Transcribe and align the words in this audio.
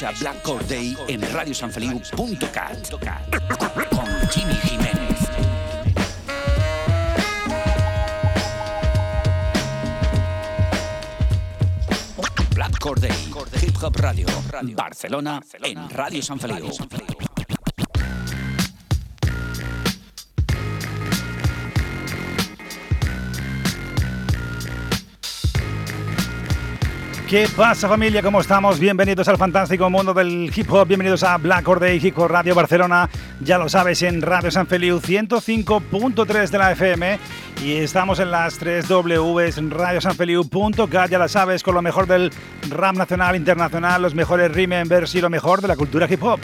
Escucha 0.00 0.18
Black 0.18 0.42
Core 0.42 0.64
Day 0.64 0.96
en 1.08 1.20
radiosanfeliu.cat 1.20 2.90
con 3.90 4.28
Jimmy 4.30 4.54
Jiménez. 4.54 5.28
Black 12.54 12.78
Core 12.78 13.00
Day, 13.00 13.32
Hip 13.60 13.76
Hop 13.82 13.96
Radio, 13.96 14.26
Barcelona, 14.74 15.42
en 15.62 15.90
Radio 15.90 16.22
San 16.22 16.40
Feliu. 16.40 16.70
¿Qué 27.30 27.46
pasa 27.54 27.88
familia? 27.88 28.22
¿Cómo 28.22 28.40
estamos? 28.40 28.80
Bienvenidos 28.80 29.28
al 29.28 29.38
fantástico 29.38 29.88
mundo 29.88 30.12
del 30.12 30.50
hip 30.52 30.68
hop, 30.68 30.88
bienvenidos 30.88 31.22
a 31.22 31.36
Black 31.36 31.64
Day 31.78 32.00
Hip 32.02 32.18
Hop 32.18 32.28
Radio 32.28 32.56
Barcelona, 32.56 33.08
ya 33.38 33.56
lo 33.56 33.68
sabes, 33.68 34.02
en 34.02 34.20
Radio 34.20 34.50
San 34.50 34.66
Feliu 34.66 34.98
105.3 34.98 36.50
de 36.50 36.58
la 36.58 36.72
FM 36.72 37.20
y 37.64 37.74
estamos 37.74 38.18
en 38.18 38.32
las 38.32 38.58
3 38.58 38.84
Ws 38.88 39.70
radiosanfeliu.cat, 39.70 41.08
ya 41.08 41.18
lo 41.20 41.28
sabes, 41.28 41.62
con 41.62 41.76
lo 41.76 41.82
mejor 41.82 42.08
del 42.08 42.32
rap 42.68 42.96
nacional, 42.96 43.36
internacional, 43.36 44.02
los 44.02 44.16
mejores 44.16 44.50
remembers 44.50 45.14
y 45.14 45.20
lo 45.20 45.30
mejor 45.30 45.62
de 45.62 45.68
la 45.68 45.76
cultura 45.76 46.08
hip 46.10 46.24
hop. 46.24 46.40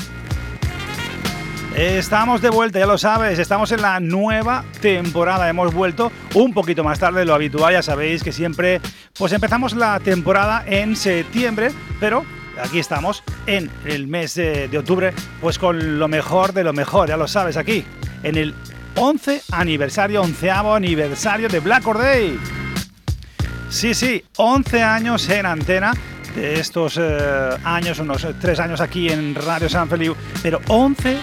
Estamos 1.77 2.41
de 2.41 2.49
vuelta, 2.49 2.79
ya 2.79 2.87
lo 2.87 2.97
sabes, 2.97 3.39
estamos 3.39 3.71
en 3.71 3.83
la 3.83 4.01
nueva 4.01 4.65
temporada. 4.81 5.47
Hemos 5.51 5.75
vuelto 5.75 6.11
un 6.33 6.55
poquito 6.55 6.83
más 6.83 6.99
tarde 6.99 7.19
de 7.19 7.27
lo 7.27 7.35
habitual, 7.35 7.75
ya 7.75 7.83
sabéis 7.83 8.25
que 8.25 8.33
siempre 8.33 8.81
pues 9.19 9.35
empezamos 9.35 9.77
la 9.77 10.01
temporada 10.01 10.65
en 10.67 10.97
septiembre, 10.97 11.71
pero 12.01 12.25
aquí 12.63 12.79
estamos 12.79 13.23
en 13.47 13.71
el 13.85 14.07
mes 14.07 14.37
de, 14.37 14.71
octubre, 14.79 15.13
pues 15.43 15.59
con 15.59 15.99
lo 15.99 16.09
mejor 16.09 16.55
de 16.55 16.65
lo 16.65 16.73
mejor, 16.73 17.11
ya 17.11 17.19
lo 17.19 17.29
sabes, 17.29 17.59
aquí, 17.59 17.85
en 18.23 18.39
el 18.39 18.55
11 18.95 19.43
aniversario, 19.53 20.23
onceavo 20.23 20.75
aniversario 20.75 21.51
de 21.51 21.61
Black 21.61 21.87
Or 21.87 21.99
Day. 21.99 22.41
Sí, 23.69 23.93
sí, 23.93 24.25
11 24.39 24.83
años 24.83 25.29
en 25.29 25.45
antena 25.45 25.93
de 26.35 26.59
estos 26.59 26.97
eh, 26.99 27.51
años, 27.65 27.99
unos 27.99 28.27
3 28.41 28.61
años 28.61 28.81
aquí 28.81 29.11
en 29.11 29.35
Radio 29.35 29.69
San 29.69 29.91
Feliu, 29.91 30.17
pero 30.43 30.59
11 30.69 31.19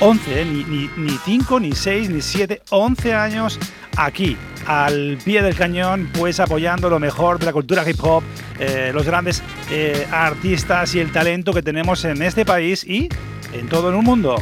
11, 0.00 0.40
¿eh? 0.40 0.44
ni 0.44 1.10
5, 1.10 1.60
ni 1.60 1.72
6, 1.72 2.10
ni 2.10 2.20
7, 2.20 2.62
11 2.70 3.14
años 3.14 3.58
aquí, 3.96 4.36
al 4.66 5.18
pie 5.24 5.42
del 5.42 5.54
cañón, 5.54 6.10
pues 6.12 6.40
apoyando 6.40 6.90
lo 6.90 6.98
mejor 6.98 7.38
de 7.38 7.46
la 7.46 7.52
cultura 7.52 7.88
hip 7.88 8.02
hop, 8.02 8.22
eh, 8.58 8.90
los 8.92 9.06
grandes 9.06 9.42
eh, 9.70 10.06
artistas 10.10 10.94
y 10.94 11.00
el 11.00 11.12
talento 11.12 11.52
que 11.52 11.62
tenemos 11.62 12.04
en 12.04 12.20
este 12.22 12.44
país 12.44 12.84
y 12.84 13.08
en 13.52 13.68
todo 13.68 13.90
el 13.90 13.96
mundo. 13.96 14.36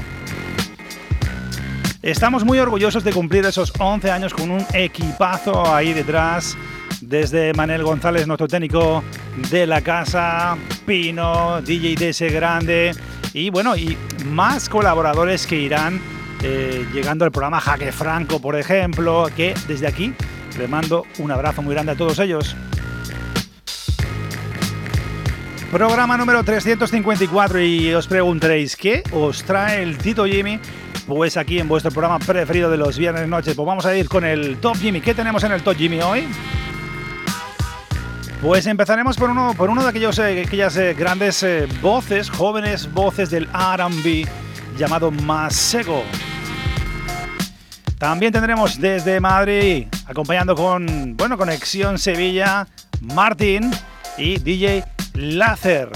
Estamos 2.03 2.45
muy 2.45 2.59
orgullosos 2.59 3.03
de 3.05 3.13
cumplir 3.13 3.47
esos 3.47 3.73
11 3.79 4.11
años 4.11 4.35
con 4.35 4.51
un 4.51 4.65
equipazo 4.75 5.75
ahí 5.75 5.93
detrás. 5.95 6.57
Desde 7.01 7.53
Manel 7.55 7.83
González, 7.83 8.27
nuestro 8.27 8.49
técnico 8.49 9.03
de 9.51 9.67
la 9.67 9.83
casa, 9.83 10.57
Pino, 10.87 11.61
DJ 11.61 11.97
DS 11.97 12.33
Grande, 12.33 12.93
y 13.35 13.51
bueno, 13.51 13.77
y 13.77 13.99
más 14.25 14.69
colaboradores 14.69 15.47
que 15.47 15.57
irán 15.57 16.01
eh, 16.43 16.87
llegando 16.93 17.25
al 17.25 17.33
programa 17.33 17.61
Jaque 17.61 17.91
Franco, 17.91 18.41
por 18.41 18.57
ejemplo, 18.57 19.27
que 19.37 19.55
desde 19.67 19.89
aquí 19.89 20.15
le 20.57 20.69
mando 20.69 21.05
un 21.19 21.33
abrazo 21.33 21.61
muy 21.61 21.75
grande 21.75 21.93
a 21.93 21.97
todos 21.97 22.21
ellos. 22.21 22.57
Programa 25.73 26.17
número 26.17 26.45
354 26.45 27.61
y 27.61 27.93
os 27.93 28.07
preguntaréis, 28.07 28.77
¿qué 28.77 29.03
os 29.11 29.43
trae 29.43 29.83
el 29.83 29.99
Tito 29.99 30.25
Jimmy? 30.25 30.61
Pues 31.09 31.37
aquí 31.37 31.59
en 31.59 31.67
vuestro 31.67 31.91
programa 31.91 32.21
preferido 32.21 32.71
de 32.71 32.77
los 32.77 32.97
viernes 32.97 33.27
noches, 33.27 33.57
pues 33.57 33.67
vamos 33.67 33.85
a 33.85 33.97
ir 33.97 34.09
con 34.09 34.25
el 34.25 34.59
Top 34.59 34.77
Jimmy. 34.77 35.01
¿Qué 35.01 35.13
tenemos 35.13 35.43
en 35.43 35.51
el 35.51 35.63
Top 35.63 35.77
Jimmy 35.77 36.01
hoy? 36.01 36.29
Pues 38.45 38.67
empezaremos 38.67 39.17
por 39.17 39.31
uno, 39.31 39.55
por 39.57 39.71
uno 39.71 39.83
de 39.83 39.89
aquellos, 39.89 40.19
eh, 40.19 40.45
aquellas 40.47 40.77
eh, 40.77 40.93
grandes 40.93 41.43
eh, 41.43 41.67
voces, 41.81 42.29
jóvenes 42.29 42.93
voces 42.93 43.31
del 43.31 43.47
RB 43.47 44.29
llamado 44.77 45.11
Masego. 45.11 46.05
También 47.97 48.35
tendremos 48.35 48.79
desde 48.79 49.19
Madrid, 49.19 49.87
acompañando 50.05 50.55
con, 50.55 51.17
bueno, 51.17 51.39
Conexión 51.39 51.99
Sevilla, 51.99 52.69
Martín 53.01 53.71
y 54.19 54.37
DJ 54.37 54.85
Láser. 55.15 55.89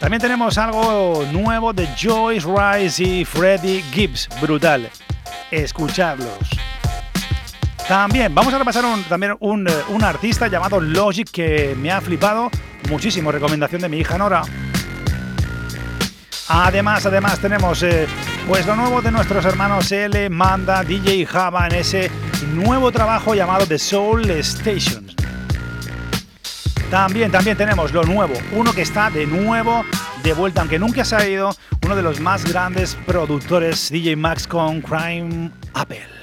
También 0.00 0.22
tenemos 0.22 0.56
algo 0.56 1.26
nuevo 1.30 1.74
de 1.74 1.86
Joyce 1.88 2.48
Rice 2.48 3.04
y 3.04 3.24
Freddie 3.26 3.82
Gibbs, 3.92 4.30
brutal. 4.40 4.88
Escuchadlos. 5.50 6.48
También 7.88 8.34
vamos 8.34 8.52
a 8.52 8.58
repasar 8.58 8.84
también 9.08 9.34
un, 9.40 9.66
eh, 9.66 9.72
un, 9.88 10.04
artista 10.04 10.46
llamado 10.46 10.78
Logic 10.78 11.26
que 11.30 11.74
me 11.74 11.90
ha 11.90 12.02
flipado 12.02 12.50
muchísimo. 12.90 13.32
Recomendación 13.32 13.80
de 13.80 13.88
mi 13.88 13.96
hija 13.96 14.18
Nora. 14.18 14.42
Además, 16.48 17.06
además 17.06 17.38
tenemos 17.38 17.82
eh, 17.82 18.06
pues 18.46 18.66
lo 18.66 18.76
nuevo 18.76 19.00
de 19.00 19.10
nuestros 19.10 19.42
hermanos 19.46 19.90
L, 19.90 20.28
Manda, 20.28 20.84
DJ 20.84 21.24
Java 21.24 21.66
en 21.66 21.76
ese 21.76 22.10
nuevo 22.52 22.92
trabajo 22.92 23.34
llamado 23.34 23.66
The 23.66 23.78
Soul 23.78 24.30
Station. 24.32 25.06
También, 26.90 27.30
también 27.30 27.56
tenemos 27.56 27.92
lo 27.92 28.02
nuevo, 28.04 28.34
uno 28.52 28.74
que 28.74 28.82
está 28.82 29.08
de 29.08 29.26
nuevo 29.26 29.84
de 30.22 30.32
vuelta, 30.34 30.60
aunque 30.60 30.78
nunca 30.78 31.06
se 31.06 31.16
ha 31.16 31.26
ido, 31.26 31.56
uno 31.84 31.96
de 31.96 32.02
los 32.02 32.20
más 32.20 32.44
grandes 32.44 32.96
productores, 33.06 33.90
DJ 33.90 34.16
Max 34.16 34.46
con 34.46 34.82
Crime 34.82 35.50
Apple. 35.72 36.17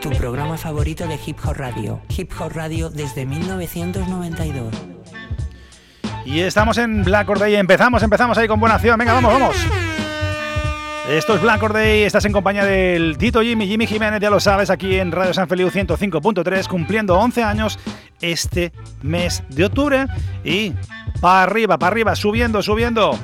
Tu 0.00 0.10
programa 0.12 0.56
favorito 0.56 1.06
de 1.06 1.18
Hip 1.26 1.36
Hop 1.44 1.56
Radio. 1.56 2.00
Hip 2.16 2.32
Hop 2.40 2.52
Radio 2.54 2.88
desde 2.88 3.26
1992. 3.26 4.74
Y 6.24 6.40
estamos 6.40 6.78
en 6.78 7.04
Black 7.04 7.28
Or 7.28 7.38
Day. 7.38 7.56
Empezamos, 7.56 8.02
empezamos 8.02 8.38
ahí 8.38 8.48
con 8.48 8.58
buena 8.58 8.76
acción. 8.76 8.98
Venga, 8.98 9.12
vamos, 9.12 9.30
vamos. 9.30 9.56
Esto 11.10 11.34
es 11.34 11.42
Black 11.42 11.62
Or 11.62 11.74
Day, 11.74 12.02
estás 12.02 12.24
en 12.24 12.32
compañía 12.32 12.64
del 12.64 13.18
Tito 13.18 13.42
Jimmy, 13.42 13.66
Jimmy 13.66 13.86
Jiménez, 13.86 14.20
ya 14.20 14.28
lo 14.28 14.40
sabes, 14.40 14.68
aquí 14.68 14.96
en 14.96 15.10
Radio 15.10 15.32
San 15.32 15.48
Feliu 15.48 15.68
105.3, 15.68 16.66
cumpliendo 16.66 17.18
11 17.18 17.42
años 17.42 17.78
este 18.20 18.72
mes 19.02 19.42
de 19.50 19.66
octubre. 19.66 20.06
Y 20.44 20.72
para 21.20 21.42
arriba, 21.42 21.78
para 21.78 21.92
arriba, 21.92 22.16
subiendo, 22.16 22.62
subiendo. 22.62 23.18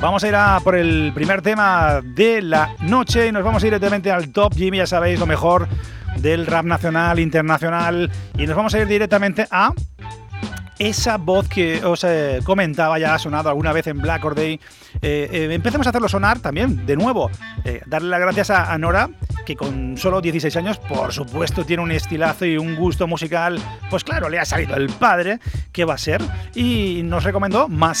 Vamos 0.00 0.22
a 0.22 0.28
ir 0.28 0.34
a 0.34 0.60
por 0.60 0.76
el 0.76 1.10
primer 1.14 1.40
tema 1.40 2.00
de 2.02 2.42
la 2.42 2.74
noche 2.80 3.28
y 3.28 3.32
nos 3.32 3.42
vamos 3.42 3.62
a 3.62 3.66
ir 3.66 3.72
directamente 3.72 4.10
al 4.10 4.30
top 4.30 4.54
Jimmy, 4.54 4.78
ya 4.78 4.86
sabéis 4.86 5.18
lo 5.18 5.26
mejor 5.26 5.66
del 6.18 6.46
rap 6.46 6.64
nacional, 6.66 7.18
internacional 7.18 8.10
y 8.36 8.46
nos 8.46 8.56
vamos 8.56 8.74
a 8.74 8.80
ir 8.80 8.86
directamente 8.86 9.46
a 9.50 9.72
esa 10.78 11.16
voz 11.16 11.48
que 11.48 11.82
os 11.84 12.04
eh, 12.04 12.40
comentaba 12.44 12.98
ya 12.98 13.14
ha 13.14 13.18
sonado 13.18 13.48
alguna 13.48 13.72
vez 13.72 13.86
en 13.86 13.98
Black 13.98 14.24
Or 14.24 14.34
Day. 14.34 14.60
Eh, 15.00 15.28
eh, 15.32 15.48
empecemos 15.52 15.86
a 15.86 15.90
hacerlo 15.90 16.08
sonar 16.08 16.40
también, 16.40 16.84
de 16.84 16.96
nuevo. 16.96 17.30
darle 17.86 18.10
las 18.10 18.20
gracias 18.20 18.50
a, 18.50 18.72
a, 18.72 18.78
Nora, 18.78 19.08
que 19.46 19.56
con 19.56 19.96
solo 19.96 20.20
16 20.20 20.54
años, 20.56 20.78
por 20.78 21.12
supuesto, 21.12 21.64
tiene 21.64 21.82
un 21.82 21.90
estilazo 21.90 22.44
y 22.44 22.58
un 22.58 22.76
gusto 22.76 23.06
musical. 23.06 23.58
Pues 23.88 24.04
claro, 24.04 24.28
le 24.28 24.38
ha 24.38 24.44
salido 24.44 24.76
el 24.76 24.90
padre, 24.90 25.38
que 25.72 25.86
va 25.86 25.94
a 25.94 25.98
ser, 25.98 26.20
y 26.54 27.00
nos 27.02 27.24
recomendó 27.24 27.68
Más 27.68 27.98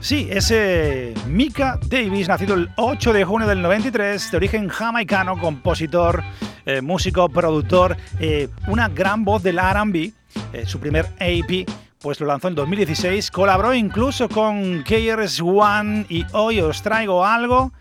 Sí, 0.00 0.28
ese 0.30 1.12
Mika 1.26 1.78
Davis, 1.88 2.28
nacido 2.28 2.54
el 2.54 2.70
8 2.76 3.12
de 3.12 3.24
junio 3.24 3.48
del 3.48 3.60
93, 3.62 4.30
de 4.30 4.36
origen 4.36 4.68
jamaicano, 4.68 5.38
compositor, 5.38 6.22
eh, 6.66 6.80
músico, 6.80 7.28
productor, 7.28 7.96
eh, 8.20 8.48
una 8.68 8.88
gran 8.88 9.24
voz 9.24 9.42
del 9.42 9.58
RB, 9.58 10.12
eh, 10.52 10.66
su 10.66 10.78
primer 10.78 11.06
AP 11.20 11.66
pues 12.00 12.20
lo 12.20 12.26
lanzó 12.26 12.48
en 12.48 12.54
2016, 12.54 13.30
colaboró 13.30 13.74
incluso 13.74 14.28
con 14.28 14.84
KRS 14.84 15.40
One 15.40 16.06
y 16.08 16.24
hoy 16.32 16.60
os 16.60 16.80
traigo 16.82 17.24
algo 17.24 17.72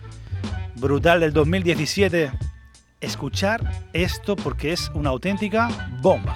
brutal 0.75 1.19
del 1.19 1.33
2017. 1.33 2.31
Escuchar 2.99 3.61
esto 3.93 4.35
porque 4.35 4.73
es 4.73 4.89
una 4.95 5.11
auténtica 5.11 5.69
bomba. 6.01 6.35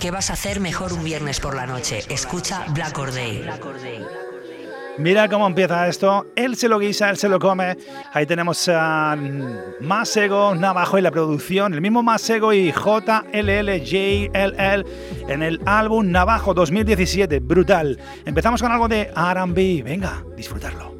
¿Qué 0.00 0.10
vas 0.12 0.30
a 0.30 0.34
hacer 0.34 0.60
mejor 0.60 0.92
un 0.92 1.02
viernes 1.02 1.40
por 1.40 1.56
la 1.56 1.66
noche? 1.66 2.04
Escucha 2.08 2.64
Black 2.68 2.96
Or 2.98 3.12
Day. 3.12 3.44
Mira 4.96 5.28
cómo 5.28 5.46
empieza 5.46 5.88
esto. 5.88 6.26
Él 6.36 6.54
se 6.56 6.68
lo 6.68 6.78
guisa, 6.78 7.10
él 7.10 7.16
se 7.16 7.28
lo 7.28 7.40
come. 7.40 7.76
Ahí 8.12 8.24
tenemos 8.24 8.68
a 8.68 9.16
Masego, 9.80 10.54
Navajo 10.54 10.98
y 10.98 11.02
la 11.02 11.10
producción. 11.10 11.74
El 11.74 11.80
mismo 11.80 12.04
Masego 12.04 12.52
y 12.52 12.70
JLLJLL 12.72 14.30
en 15.28 15.42
el 15.42 15.60
álbum 15.66 16.10
Navajo 16.12 16.54
2017. 16.54 17.40
Brutal. 17.40 17.98
Empezamos 18.24 18.62
con 18.62 18.70
algo 18.70 18.86
de 18.86 19.10
RB. 19.14 19.82
Venga, 19.82 20.24
disfrutarlo. 20.36 20.96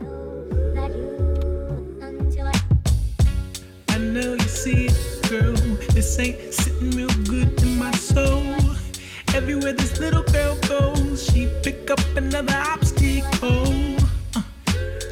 Everywhere 9.38 9.73
this 9.73 10.00
little 10.00 10.25
girl 10.25 10.56
goes, 10.67 11.31
she 11.31 11.49
pick 11.62 11.93
up 11.93 12.00
another 12.17 12.56
obstacle. 12.56 13.94
Uh, 14.35 14.43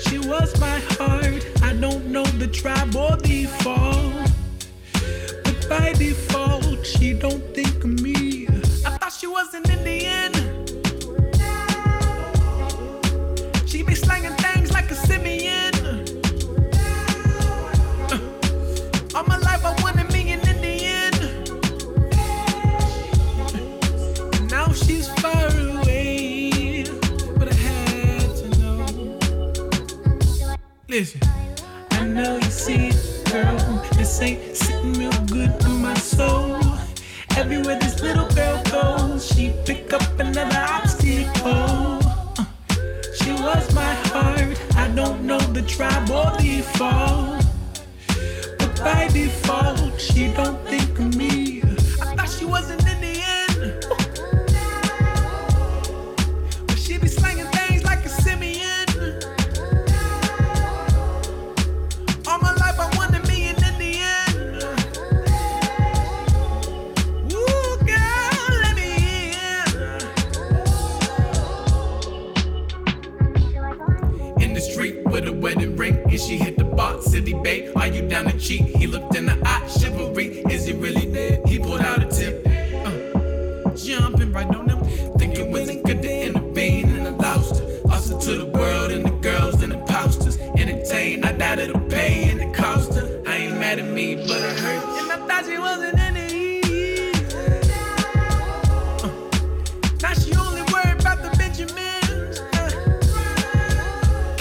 she 0.00 0.18
was 0.18 0.58
my 0.58 0.80
heart. 0.98 1.46
I 1.62 1.72
don't 1.74 2.06
know 2.06 2.24
the 2.24 2.48
tribe 2.48 2.96
or 2.96 3.16
the 3.18 3.44
fall, 3.62 4.10
but 5.44 5.68
by 5.68 5.92
default, 5.92 6.84
she 6.84 7.12
don't 7.12 7.40
think 7.54 7.84
of 7.84 8.00
me. 8.02 8.48
I 8.84 8.98
thought 8.98 9.12
she 9.12 9.28
wasn't 9.28 9.68
an 9.70 9.85
I 30.96 32.06
know 32.06 32.36
you 32.38 32.50
see 32.50 32.88
it, 32.88 33.30
girl. 33.30 33.84
This 33.98 34.22
ain't 34.22 34.56
sitting 34.56 34.94
real 34.94 35.12
good 35.26 35.52
in 35.66 35.82
my 35.82 35.92
soul. 35.92 36.58
Everywhere 37.36 37.78
this 37.78 38.00
little 38.00 38.26
girl 38.30 38.62
goes, 38.70 39.26
she 39.26 39.52
pick 39.66 39.92
up 39.92 40.18
another 40.18 40.58
obstacle. 40.58 42.00
Uh, 42.38 42.46
she 43.14 43.30
was 43.30 43.74
my 43.74 43.92
heart. 44.08 44.58
I 44.74 44.88
don't 44.94 45.22
know 45.24 45.38
the 45.38 45.60
tribe 45.60 46.08
or 46.08 46.30
the 46.40 46.62
fall, 46.62 47.40
but 48.58 48.80
by 48.80 49.08
default, 49.08 50.00
she 50.00 50.32
don't 50.32 50.65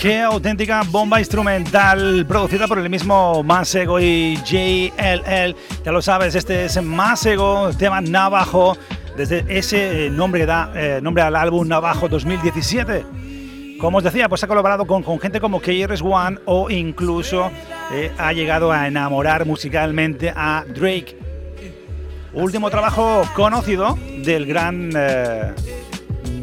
Qué 0.06 0.22
auténtica 0.22 0.84
bomba 0.92 1.18
instrumental 1.18 2.28
producida 2.28 2.68
por 2.68 2.78
el 2.78 2.92
mismo 2.92 3.42
Masego 3.42 4.00
y 4.00 4.38
JLL. 4.46 5.56
Ya 5.84 5.92
lo 5.92 6.00
sabes, 6.00 6.36
este 6.36 6.66
es 6.66 6.80
Masego, 6.80 7.72
tema 7.76 8.02
Navajo, 8.02 8.78
desde 9.18 9.44
ese 9.48 10.06
eh, 10.06 10.10
nombre 10.12 10.42
que 10.42 10.46
da 10.46 10.72
eh, 10.76 11.00
nombre 11.02 11.24
al 11.24 11.36
álbum 11.36 11.68
Navajo 11.68 12.08
2017. 12.08 13.04
Como 13.80 13.98
os 13.98 14.04
decía, 14.04 14.30
pues 14.30 14.44
ha 14.44 14.48
colaborado 14.48 14.86
con, 14.86 15.04
gente 15.20 15.42
como 15.42 15.60
KRS 15.60 16.04
One 16.04 16.38
o 16.46 16.70
incluso 16.70 17.50
eh, 17.92 18.12
ha 18.20 18.32
llegado 18.32 18.72
a 18.72 18.88
enamorar 18.88 19.48
musicalmente 19.48 20.32
a 20.36 20.66
Drake. 20.68 21.18
Último 22.32 22.70
trabajo 22.70 23.24
conocido 23.34 23.98
del 24.24 24.46
gran 24.46 24.92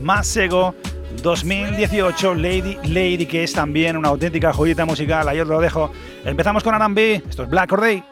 Masego 0.02 0.74
2018, 1.22 2.34
Lady 2.34 2.76
Lady, 2.84 3.26
que 3.26 3.44
es 3.44 3.52
también 3.52 3.96
una 3.96 4.08
auténtica 4.08 4.52
joyita 4.52 4.84
musical. 4.84 5.28
Os 5.28 5.48
lo 5.48 5.60
dejo. 5.60 5.92
Empezamos 6.24 6.62
con 6.62 6.74
R&B. 6.74 7.22
Esto 7.28 7.44
es 7.44 7.48
Black 7.48 7.72
or 7.72 8.11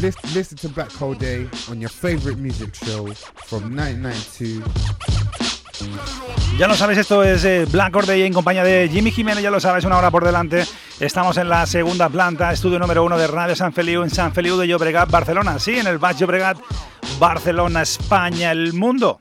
Listen, 0.00 0.34
listen 0.34 0.56
to 0.58 0.68
Black 0.68 0.92
Hole 0.92 1.14
Day 1.14 1.48
on 1.70 1.80
your 1.80 1.90
favorite 1.90 2.38
music 2.38 2.74
show 2.74 3.06
from 3.46 3.74
1992. 3.74 4.62
Ya 6.58 6.66
lo 6.66 6.74
sabéis, 6.74 6.98
esto 6.98 7.22
es 7.22 7.44
eh, 7.44 7.66
Black 7.70 7.94
or 7.94 8.06
Day 8.06 8.22
en 8.22 8.32
compañía 8.32 8.64
de 8.64 8.88
Jimmy 8.92 9.10
Jiménez, 9.12 9.42
ya 9.42 9.50
lo 9.50 9.60
sabéis, 9.60 9.84
una 9.84 9.98
hora 9.98 10.10
por 10.10 10.24
delante. 10.24 10.64
Estamos 10.98 11.36
en 11.36 11.48
la 11.48 11.66
segunda 11.66 12.08
planta, 12.08 12.52
estudio 12.52 12.78
número 12.78 13.04
uno 13.04 13.16
de 13.16 13.26
Radio 13.28 13.54
San 13.54 13.72
Feliu 13.72 14.02
en 14.02 14.10
San 14.10 14.32
Feliu 14.32 14.56
de 14.56 14.66
Llobregat, 14.66 15.10
Barcelona. 15.10 15.58
Sí, 15.58 15.78
en 15.78 15.86
el 15.86 15.98
Baix 15.98 16.18
Llobregat, 16.18 16.58
Barcelona, 17.20 17.82
España, 17.82 18.50
el 18.50 18.72
mundo. 18.72 19.20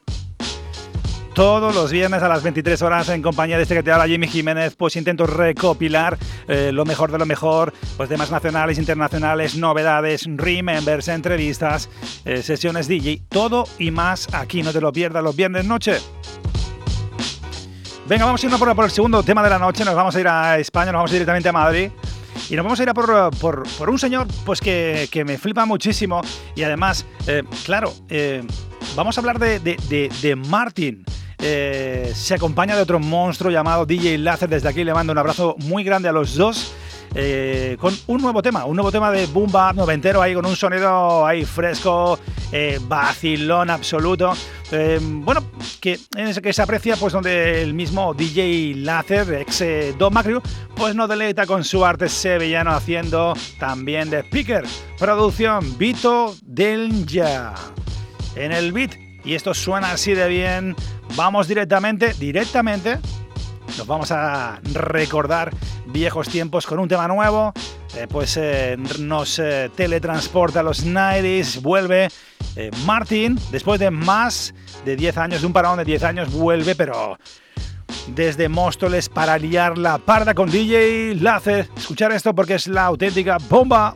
Todos 1.38 1.76
los 1.76 1.92
viernes 1.92 2.24
a 2.24 2.30
las 2.30 2.42
23 2.42 2.82
horas 2.82 3.10
en 3.10 3.22
compañía 3.22 3.58
de 3.58 3.62
este 3.62 3.76
que 3.76 3.84
te 3.84 3.92
habla 3.92 4.08
Jimmy 4.08 4.28
Jiménez, 4.28 4.76
pues 4.76 4.96
intento 4.96 5.28
recopilar 5.28 6.18
eh, 6.48 6.72
lo 6.74 6.84
mejor 6.84 7.12
de 7.12 7.20
lo 7.20 7.28
mejor, 7.28 7.76
pues 7.96 8.10
temas 8.10 8.32
nacionales, 8.32 8.80
internacionales, 8.80 9.56
novedades, 9.56 10.28
remembers, 10.28 11.08
entrevistas, 11.10 11.92
eh, 12.26 12.42
sesiones 12.42 12.88
DJ, 12.88 13.22
todo 13.30 13.66
y 13.78 13.92
más 13.92 14.34
aquí, 14.34 14.64
no 14.64 14.74
te 14.74 14.82
lo 14.82 14.92
pierdas 14.92 15.24
los 15.24 15.36
viernes 15.36 15.66
noche. 15.66 16.00
Venga, 18.08 18.26
vamos 18.26 18.42
a 18.42 18.46
irnos 18.48 18.60
por, 18.60 18.86
el 18.86 18.90
segundo 18.90 19.22
tema 19.22 19.44
de 19.44 19.52
la 19.52 19.60
noche, 19.60 19.86
nos 19.86 19.94
vamos 19.94 20.16
a 20.16 20.20
ir 20.20 20.28
a 20.28 20.58
España, 20.58 20.92
nos 20.92 20.98
vamos 20.98 21.12
directamente 21.12 21.50
a 21.50 21.54
Madrid. 21.54 21.92
Y 22.50 22.56
nos 22.56 22.66
vamos 22.66 22.80
a 22.80 22.84
ir 22.84 22.90
a 22.90 22.96
por, 22.96 23.30
por, 23.38 23.64
por 23.78 23.92
un 23.92 24.00
señor 24.00 24.26
pues 24.44 24.60
que, 24.60 25.08
que, 25.12 25.24
me 25.24 25.38
flipa 25.38 25.68
muchísimo 25.68 26.22
y 26.56 26.64
además, 26.64 27.06
eh, 27.28 27.44
claro, 27.64 27.94
vamos 28.96 29.18
a 29.18 29.22
hablar 29.22 29.38
de, 29.38 29.60
de, 29.60 29.78
de, 29.88 30.10
de 30.20 30.36
Martin. 30.36 31.06
Eh, 31.50 32.12
se 32.14 32.34
acompaña 32.34 32.76
de 32.76 32.82
otro 32.82 33.00
monstruo 33.00 33.50
llamado 33.50 33.86
DJ 33.86 34.18
Láser. 34.18 34.50
Desde 34.50 34.68
aquí 34.68 34.84
le 34.84 34.94
mando 34.94 35.14
un 35.14 35.18
abrazo 35.18 35.56
muy 35.60 35.82
grande 35.86 36.10
a 36.10 36.12
los 36.12 36.36
dos. 36.36 36.74
Eh, 37.16 37.78
con 37.80 37.98
un 38.08 38.22
nuevo 38.22 38.42
tema, 38.42 38.66
un 38.66 38.76
nuevo 38.76 38.92
tema 38.92 39.10
de 39.12 39.28
boom 39.28 39.50
noventero 39.76 40.22
ahí 40.22 40.34
con 40.34 40.46
un 40.46 40.58
sonido 40.58 41.26
ahí 41.26 41.46
fresco, 41.46 42.20
eh, 42.52 42.80
vacilón 42.82 43.70
absoluto. 43.70 44.34
Eh, 44.74 45.00
bueno, 45.02 45.42
que, 45.80 45.98
que 46.44 46.52
se 46.52 46.62
aprecia 46.62 46.98
pues 46.98 47.14
donde 47.14 47.64
el 47.64 47.74
mismo 47.74 48.14
DJ 48.14 48.74
Láser, 48.76 49.34
ex 49.36 49.64
Don 49.98 50.14
Macrio, 50.14 50.44
pues 50.76 50.96
nos 50.96 51.08
deleita 51.08 51.46
con 51.46 51.64
su 51.64 51.86
arte 51.86 52.10
sevillano 52.10 52.72
haciendo 52.72 53.36
también 53.58 54.10
de 54.10 54.20
speaker. 54.20 54.66
Producción 55.00 55.78
Vito 55.78 56.36
Delja. 56.42 57.54
En 58.36 58.52
el 58.52 58.74
beat, 58.74 59.07
y 59.28 59.36
esto 59.36 59.54
suena 59.54 59.92
así 59.92 60.14
de 60.14 60.28
bien, 60.28 60.76
vamos 61.16 61.48
directamente, 61.48 62.14
directamente 62.14 63.00
nos 63.78 63.86
vamos 63.86 64.12
a 64.12 64.60
recordar 64.74 65.52
viejos 65.88 66.30
tiempos 66.30 66.66
con 66.66 66.80
un 66.80 66.88
tema 66.88 67.08
nuevo. 67.08 67.54
Eh, 67.96 68.08
pues 68.10 68.38
eh, 68.38 68.78
nos 69.00 69.40
eh, 69.40 69.70
teletransporta 69.76 70.60
a 70.60 70.64
los 70.64 70.86
90s, 70.86 71.62
vuelve 71.62 72.10
Martin, 72.86 73.38
después 73.52 73.80
de 73.80 73.92
más 73.92 74.54
de 74.84 74.96
10 74.96 75.18
años, 75.18 75.42
de 75.42 75.48
un 75.48 75.54
parón 75.54 75.78
de 75.78 75.86
10 75.86 76.04
años, 76.04 76.34
vuelve, 76.34 76.74
pero 76.74 77.20
desde 78.08 78.50
Móstoles 78.50 79.10
para 79.10 79.38
liar 79.38 79.78
la 79.78 80.00
parda 80.00 80.34
con 80.34 80.50
DJ 80.50 81.16
Láser. 81.16 81.70
Escuchar 81.78 82.12
esto 82.14 82.34
porque 82.34 82.56
es 82.56 82.68
la 82.68 82.86
auténtica 82.86 83.38
bomba. 83.48 83.96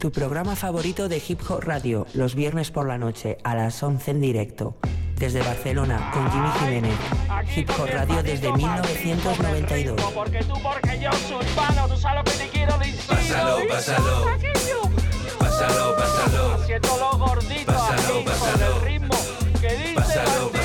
Tu 0.00 0.10
programa 0.10 0.56
favorito 0.56 1.08
de 1.08 1.22
Hip 1.28 1.40
Hop 1.50 1.60
Radio, 1.62 2.06
los 2.14 2.34
viernes 2.34 2.70
por 2.70 2.88
la 2.88 2.96
noche 2.96 3.36
a 3.44 3.54
las 3.54 3.82
11 3.82 4.12
en 4.12 4.20
directo. 4.20 4.76
Desde 5.16 5.40
Barcelona, 5.42 6.10
con 6.14 6.30
Jimmy 6.32 6.48
Jiménez. 6.58 6.94
Hip 7.54 7.68
Hop 7.78 7.86
Radio 7.92 8.22
desde 8.22 8.50
1992. 8.50 10.00
Porque 10.14 10.42
tú, 10.44 10.54
porque 10.62 10.98
yo 10.98 11.10
soy 11.28 11.36
urbano, 11.46 11.86
tú 11.88 11.96
sabes 12.00 12.18
lo 12.18 12.24
que 12.24 12.30
te 12.44 12.48
quiero 12.48 12.78
decir. 12.78 13.00
Pásalo, 13.06 13.58
pásalo. 13.68 14.24
Pásalo, 15.38 15.96
pásalo. 15.96 16.54
Haciendo 16.54 16.96
lo 16.98 17.18
gordito 17.18 17.72
Pásalo, 17.72 17.98
aquí 18.00 18.12
con 18.12 18.24
pásalo. 18.24 18.76
el 18.76 18.82
ritmo 18.82 19.16
que 19.60 19.68
dice 19.76 19.94
Pásalo, 19.94 20.24
pásalo. 20.24 20.46
urbano. 20.46 20.59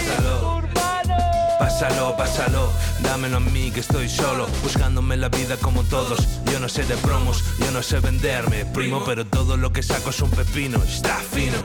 Pásalo, 1.77 2.15
pásalo, 2.15 2.72
dámelo 3.01 3.36
a 3.36 3.39
mí 3.41 3.70
que 3.70 3.82
estoy 3.82 4.08
solo, 4.08 4.48
buscándome 4.63 5.17
la 5.17 5.27
vida 5.27 5.58
como 5.58 5.84
todos. 5.84 6.25
Yo 6.50 6.58
no 6.62 6.70
sé 6.70 6.86
de 6.86 6.96
promos, 6.96 7.44
yo 7.60 7.70
no 7.72 7.84
sé 7.84 8.00
venderme, 8.00 8.63
primo, 8.63 9.03
pero 9.03 9.25
todo 9.25 9.58
lo 9.58 9.74
que 9.74 9.84
saco 9.84 10.12
es 10.12 10.22
un 10.22 10.29
pepino, 10.29 10.82
está 10.82 11.17
fino. 11.17 11.58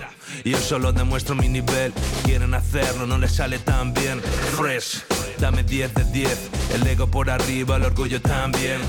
Yo 0.45 0.59
solo 0.59 0.93
demuestro 0.93 1.37
mi 1.37 1.49
nivel, 1.49 1.93
quieren 2.25 2.55
hacerlo, 2.55 3.07
no 3.07 3.19
les 3.19 3.37
sale 3.37 3.61
tan 3.61 3.95
bien. 3.95 4.21
Fresh, 4.57 5.05
dame 5.39 5.63
10 5.63 5.95
de 5.95 6.05
10, 6.07 6.51
el 6.75 6.87
ego 6.89 7.07
por 7.07 7.31
arriba, 7.31 7.77
el 7.77 7.85
orgullo 7.85 8.21
también. 8.21 8.81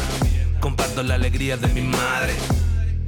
Comparto 0.60 1.04
la 1.04 1.14
alegría 1.14 1.56
de 1.56 1.68
mi 1.68 1.82
madre. 1.82 2.34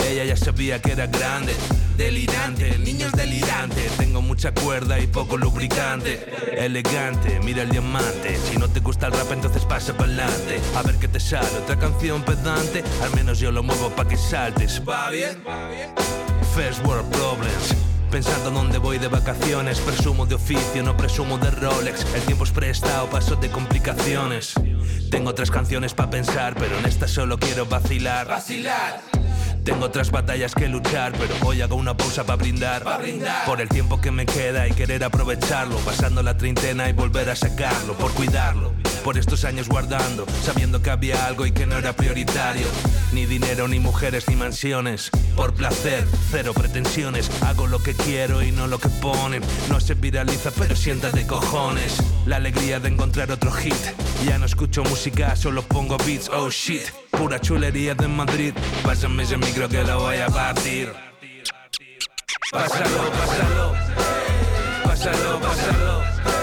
Ella 0.09 0.25
ya 0.25 0.37
sabía 0.37 0.81
que 0.81 0.91
era 0.91 1.07
grande, 1.07 1.55
delirante, 1.97 2.69
el 2.69 2.83
niño 2.83 3.07
es 3.07 3.13
delirante. 3.13 3.89
Tengo 3.97 4.21
mucha 4.21 4.53
cuerda 4.53 4.99
y 4.99 5.07
poco 5.07 5.37
lubricante. 5.37 6.25
Elegante, 6.57 7.39
mira 7.43 7.63
el 7.63 7.69
diamante. 7.69 8.37
Si 8.49 8.57
no 8.57 8.69
te 8.69 8.79
gusta 8.79 9.07
el 9.07 9.13
rap, 9.13 9.31
entonces 9.31 9.63
pasa 9.65 9.95
pa'lante. 9.95 10.59
A 10.75 10.81
ver 10.83 10.95
qué 10.95 11.07
te 11.07 11.19
sale, 11.19 11.47
otra 11.61 11.77
canción 11.77 12.21
pedante. 12.23 12.83
Al 13.01 13.15
menos 13.15 13.39
yo 13.39 13.51
lo 13.51 13.63
muevo 13.63 13.89
pa' 13.91 14.07
que 14.07 14.17
saltes. 14.17 14.81
¿Va 14.87 15.09
bien? 15.09 15.41
First 16.55 16.85
world 16.85 17.09
problems. 17.11 17.73
Pensando 18.11 18.51
dónde 18.51 18.77
voy 18.77 18.99
de 18.99 19.07
vacaciones, 19.07 19.79
presumo 19.79 20.27
de 20.27 20.35
oficio, 20.35 20.83
no 20.83 20.95
presumo 20.95 21.39
de 21.39 21.49
Rolex. 21.49 22.05
El 22.13 22.21
tiempo 22.21 22.43
es 22.43 22.51
prestado, 22.51 23.09
paso 23.09 23.35
de 23.37 23.49
complicaciones. 23.49 24.53
Tengo 25.09 25.31
otras 25.31 25.49
canciones 25.49 25.95
para 25.95 26.11
pensar, 26.11 26.53
pero 26.53 26.77
en 26.77 26.85
esta 26.85 27.07
solo 27.07 27.39
quiero 27.39 27.65
vacilar. 27.65 28.27
Vacilar. 28.27 29.12
Tengo 29.63 29.85
otras 29.85 30.11
batallas 30.11 30.53
que 30.53 30.67
luchar, 30.67 31.13
pero 31.13 31.35
hoy 31.45 31.61
hago 31.61 31.75
una 31.75 31.95
pausa 31.95 32.25
para 32.25 32.35
brindar. 32.35 32.83
Por 33.45 33.61
el 33.61 33.69
tiempo 33.69 34.01
que 34.01 34.11
me 34.11 34.25
queda 34.25 34.67
y 34.67 34.73
querer 34.73 35.03
aprovecharlo. 35.03 35.77
Pasando 35.77 36.21
la 36.21 36.37
treintena 36.37 36.89
y 36.89 36.93
volver 36.93 37.29
a 37.29 37.35
sacarlo, 37.35 37.93
por 37.93 38.11
cuidarlo. 38.13 38.73
Por 39.03 39.17
estos 39.17 39.43
años 39.43 39.67
guardando, 39.67 40.25
sabiendo 40.43 40.81
que 40.81 40.89
había 40.89 41.25
algo 41.25 41.45
y 41.45 41.51
que 41.51 41.65
no 41.65 41.77
era 41.77 41.93
prioritario. 41.93 42.65
Ni 43.11 43.25
dinero, 43.25 43.67
ni 43.67 43.79
mujeres, 43.79 44.29
ni 44.29 44.35
mansiones. 44.35 45.09
Por 45.35 45.53
placer, 45.53 46.07
cero 46.31 46.53
pretensiones. 46.53 47.29
Hago 47.41 47.67
lo 47.67 47.83
que 47.83 47.93
quiero 47.93 48.41
y 48.41 48.51
no 48.51 48.67
lo 48.67 48.79
que 48.79 48.87
ponen. 48.87 49.43
No 49.69 49.81
se 49.81 49.95
viraliza, 49.95 50.51
pero 50.51 50.75
siéntate 50.75 51.27
cojones. 51.27 51.97
La 52.25 52.37
alegría 52.37 52.79
de 52.79 52.89
encontrar 52.89 53.29
otro 53.31 53.51
hit. 53.51 53.75
Ya 54.25 54.37
no 54.37 54.45
escucho 54.45 54.83
música, 54.85 55.35
solo 55.35 55.63
pongo 55.63 55.97
beats. 55.97 56.29
Oh 56.29 56.49
shit, 56.49 56.89
pura 57.11 57.41
chulería 57.41 57.95
de 57.95 58.07
Madrid. 58.07 58.53
Pásame 58.83 59.23
ese 59.23 59.37
micro 59.37 59.67
que 59.67 59.83
lo 59.83 59.99
voy 59.99 60.17
a 60.17 60.27
partir. 60.27 60.93
Pásalo, 62.51 63.11
pásalo. 63.11 63.73
Pásalo, 64.85 65.39
pásalo. 65.41 66.42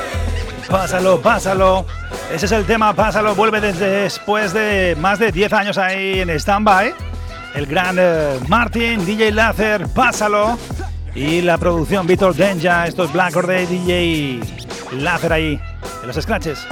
Pásalo, 0.70 1.20
pásalo. 1.20 1.84
Ese 2.32 2.46
es 2.46 2.52
el 2.52 2.64
tema, 2.64 2.94
pásalo. 2.94 3.34
Vuelve 3.34 3.60
desde 3.60 4.02
después 4.02 4.52
de 4.52 4.96
más 5.00 5.18
de 5.18 5.32
10 5.32 5.52
años 5.52 5.78
ahí 5.78 6.20
en 6.20 6.30
stand-by. 6.30 6.94
El 7.56 7.66
gran 7.66 7.96
eh, 7.98 8.38
Martin, 8.46 9.04
DJ 9.04 9.32
Láser, 9.32 9.88
pásalo. 9.88 10.56
Y 11.12 11.42
la 11.42 11.58
producción 11.58 12.06
Víctor 12.06 12.36
Denja, 12.36 12.86
estos 12.86 13.12
Black 13.12 13.34
Or 13.34 13.48
Day, 13.48 13.66
DJ 13.66 14.40
Láser 14.92 15.32
ahí, 15.32 15.60
en 16.02 16.06
los 16.06 16.14
scratches. 16.14 16.64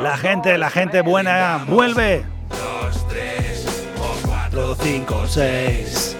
La 0.00 0.16
gente, 0.16 0.56
la 0.56 0.70
gente 0.70 1.02
buena 1.02 1.64
vuelve. 1.68 2.24
Dos, 2.48 3.06
tres 3.08 3.66
o 3.98 4.26
cuatro. 4.26 4.74
5, 4.80 5.24
6. 5.26 6.16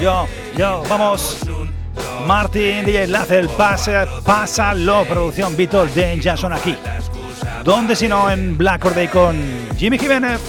Yo, 0.00 0.26
yo, 0.56 0.82
vamos. 0.88 1.38
Martin, 2.26 2.84
DJ 2.84 3.06
Láser, 3.06 3.48
pasa, 3.48 4.06
pásalo. 4.24 5.04
Producción 5.04 5.56
Víctor 5.56 5.88
Denja 5.90 6.36
son 6.36 6.52
aquí. 6.52 6.76
¿Dónde 7.64 7.96
si 7.96 8.06
no 8.06 8.30
en 8.30 8.58
Black 8.58 8.84
Or 8.84 8.94
Day 8.94 9.08
con 9.08 9.36
Jimmy 9.76 9.98
Jiménez? 9.98 10.40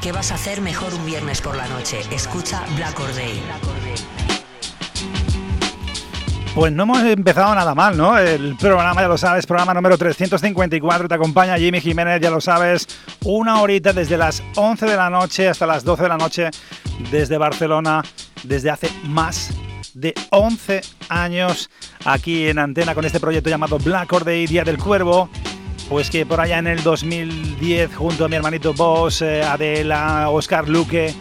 ¿Qué 0.00 0.10
vas 0.10 0.32
a 0.32 0.34
hacer 0.34 0.60
mejor 0.60 0.94
un 0.94 1.04
viernes 1.06 1.40
por 1.40 1.56
la 1.56 1.68
noche? 1.68 2.00
Escucha 2.10 2.64
Black 2.76 2.98
Or 2.98 3.14
Day. 3.14 3.40
Pues 6.54 6.70
no 6.70 6.82
hemos 6.82 7.02
empezado 7.04 7.54
nada 7.54 7.74
mal, 7.74 7.96
¿no? 7.96 8.18
El 8.18 8.56
programa, 8.56 9.00
ya 9.00 9.08
lo 9.08 9.16
sabes, 9.16 9.46
programa 9.46 9.72
número 9.72 9.96
354, 9.96 11.08
te 11.08 11.14
acompaña 11.14 11.56
Jimmy 11.56 11.80
Jiménez, 11.80 12.20
ya 12.20 12.30
lo 12.30 12.42
sabes, 12.42 12.86
una 13.24 13.62
horita 13.62 13.94
desde 13.94 14.18
las 14.18 14.42
11 14.56 14.84
de 14.84 14.96
la 14.96 15.08
noche 15.08 15.48
hasta 15.48 15.66
las 15.66 15.82
12 15.82 16.02
de 16.02 16.08
la 16.10 16.18
noche 16.18 16.50
desde 17.10 17.38
Barcelona, 17.38 18.02
desde 18.42 18.68
hace 18.68 18.90
más 19.04 19.50
de 19.94 20.12
11 20.28 20.82
años 21.08 21.70
aquí 22.04 22.46
en 22.48 22.58
Antena 22.58 22.94
con 22.94 23.06
este 23.06 23.18
proyecto 23.18 23.48
llamado 23.48 23.78
Black 23.78 24.12
Or 24.12 24.24
Day, 24.24 24.46
Día 24.46 24.62
del 24.62 24.76
Cuervo. 24.76 25.30
Pues 25.88 26.10
que 26.10 26.26
por 26.26 26.40
allá 26.40 26.58
en 26.58 26.66
el 26.66 26.82
2010, 26.82 27.94
junto 27.94 28.26
a 28.26 28.28
mi 28.28 28.36
hermanito 28.36 28.72
Boss, 28.74 29.22
eh, 29.22 29.42
Adela, 29.42 30.28
Oscar 30.30 30.68
Luque, 30.68 31.14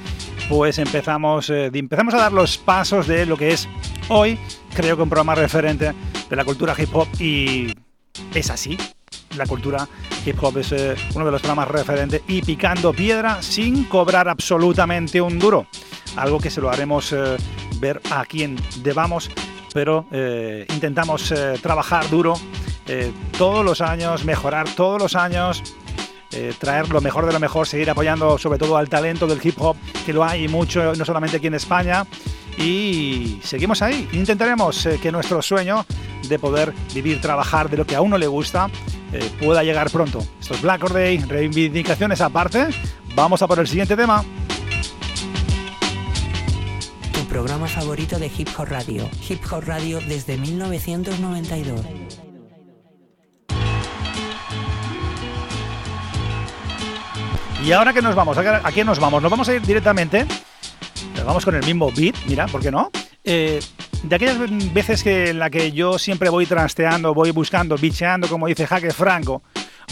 pues 0.49 0.77
empezamos, 0.77 1.49
eh, 1.49 1.71
empezamos 1.73 2.13
a 2.13 2.17
dar 2.17 2.31
los 2.33 2.57
pasos 2.57 3.07
de 3.07 3.25
lo 3.25 3.37
que 3.37 3.51
es 3.51 3.67
hoy, 4.07 4.37
creo 4.73 4.95
que 4.95 5.03
un 5.03 5.09
programa 5.09 5.35
referente 5.35 5.93
de 6.29 6.35
la 6.35 6.45
cultura 6.45 6.75
hip 6.77 6.95
hop 6.95 7.07
y 7.19 7.73
es 8.33 8.49
así. 8.49 8.77
La 9.35 9.45
cultura 9.45 9.87
hip 10.25 10.41
hop 10.41 10.57
es 10.57 10.71
eh, 10.71 10.95
uno 11.15 11.25
de 11.25 11.31
los 11.31 11.41
programas 11.41 11.69
referentes 11.69 12.21
y 12.27 12.41
picando 12.41 12.93
piedra 12.93 13.41
sin 13.41 13.85
cobrar 13.85 14.27
absolutamente 14.27 15.21
un 15.21 15.39
duro. 15.39 15.67
Algo 16.15 16.39
que 16.39 16.49
se 16.49 16.61
lo 16.61 16.69
haremos 16.69 17.13
eh, 17.13 17.37
ver 17.79 18.01
a 18.11 18.25
quien 18.25 18.57
debamos, 18.83 19.29
pero 19.73 20.05
eh, 20.11 20.65
intentamos 20.73 21.33
trabajar 21.61 22.09
duro 22.09 22.33
todos 23.37 23.63
los 23.63 23.79
años, 23.79 24.25
mejorar 24.25 24.67
todos 24.75 25.01
los 25.01 25.15
años, 25.15 25.63
traer 26.59 26.89
lo 26.89 26.99
mejor 26.99 27.25
de 27.25 27.31
lo 27.31 27.39
mejor, 27.39 27.65
seguir 27.65 27.89
apoyando 27.89 28.37
sobre 28.37 28.59
todo 28.59 28.75
al 28.75 28.89
talento 28.89 29.27
del 29.27 29.39
hip 29.41 29.55
hop, 29.59 29.77
que 30.05 30.11
lo 30.11 30.25
hay 30.25 30.49
mucho, 30.49 30.93
no 30.95 31.05
solamente 31.05 31.37
aquí 31.37 31.47
en 31.47 31.53
España. 31.53 32.05
Y 32.63 33.39
seguimos 33.43 33.81
ahí. 33.81 34.07
Intentaremos 34.13 34.85
eh, 34.85 34.99
que 35.01 35.11
nuestro 35.11 35.41
sueño 35.41 35.85
de 36.27 36.39
poder 36.39 36.73
vivir, 36.93 37.19
trabajar 37.21 37.69
de 37.69 37.77
lo 37.77 37.85
que 37.85 37.95
a 37.95 38.01
uno 38.01 38.17
le 38.17 38.27
gusta, 38.27 38.69
eh, 39.11 39.29
pueda 39.41 39.63
llegar 39.63 39.89
pronto. 39.89 40.19
Esto 40.39 40.53
es 40.53 40.61
Black 40.61 40.83
Or 40.83 40.93
Day, 40.93 41.17
reivindicaciones 41.19 42.21
aparte. 42.21 42.67
Vamos 43.15 43.41
a 43.41 43.47
por 43.47 43.59
el 43.59 43.67
siguiente 43.67 43.95
tema. 43.95 44.23
Tu 47.13 47.19
programa 47.27 47.67
favorito 47.67 48.19
de 48.19 48.27
Hip 48.37 48.49
Hop 48.57 48.67
Radio. 48.67 49.09
Hip 49.27 49.41
Hop 49.51 49.63
Radio 49.65 49.99
desde 50.07 50.37
1992. 50.37 51.81
Y 57.63 57.71
ahora 57.73 57.93
que 57.93 58.01
nos 58.01 58.15
vamos, 58.15 58.37
¿a 58.37 58.41
qué- 58.43 58.67
a 58.67 58.71
qué 58.71 58.83
nos 58.83 58.99
vamos? 58.99 59.21
Nos 59.21 59.29
vamos 59.29 59.47
a 59.49 59.53
ir 59.53 59.61
directamente. 59.61 60.25
Vamos 61.25 61.45
con 61.45 61.55
el 61.55 61.65
mismo 61.65 61.91
beat, 61.91 62.15
mira, 62.27 62.47
¿por 62.47 62.61
qué 62.61 62.71
no? 62.71 62.91
Eh, 63.23 63.59
de 64.03 64.15
aquellas 64.15 64.37
veces 64.73 65.03
que 65.03 65.29
en 65.29 65.39
la 65.39 65.49
que 65.49 65.71
yo 65.71 65.99
siempre 65.99 66.29
voy 66.29 66.45
trasteando, 66.45 67.13
voy 67.13 67.31
buscando, 67.31 67.77
bicheando, 67.77 68.27
como 68.27 68.47
dice 68.47 68.65
Jaque 68.65 68.91
Franco, 68.91 69.43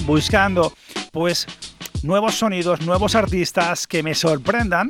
buscando, 0.06 0.74
pues, 1.12 1.46
nuevos 2.04 2.36
sonidos, 2.36 2.82
nuevos 2.82 3.16
artistas 3.16 3.86
que 3.86 4.02
me 4.02 4.16
sorprendan, 4.16 4.90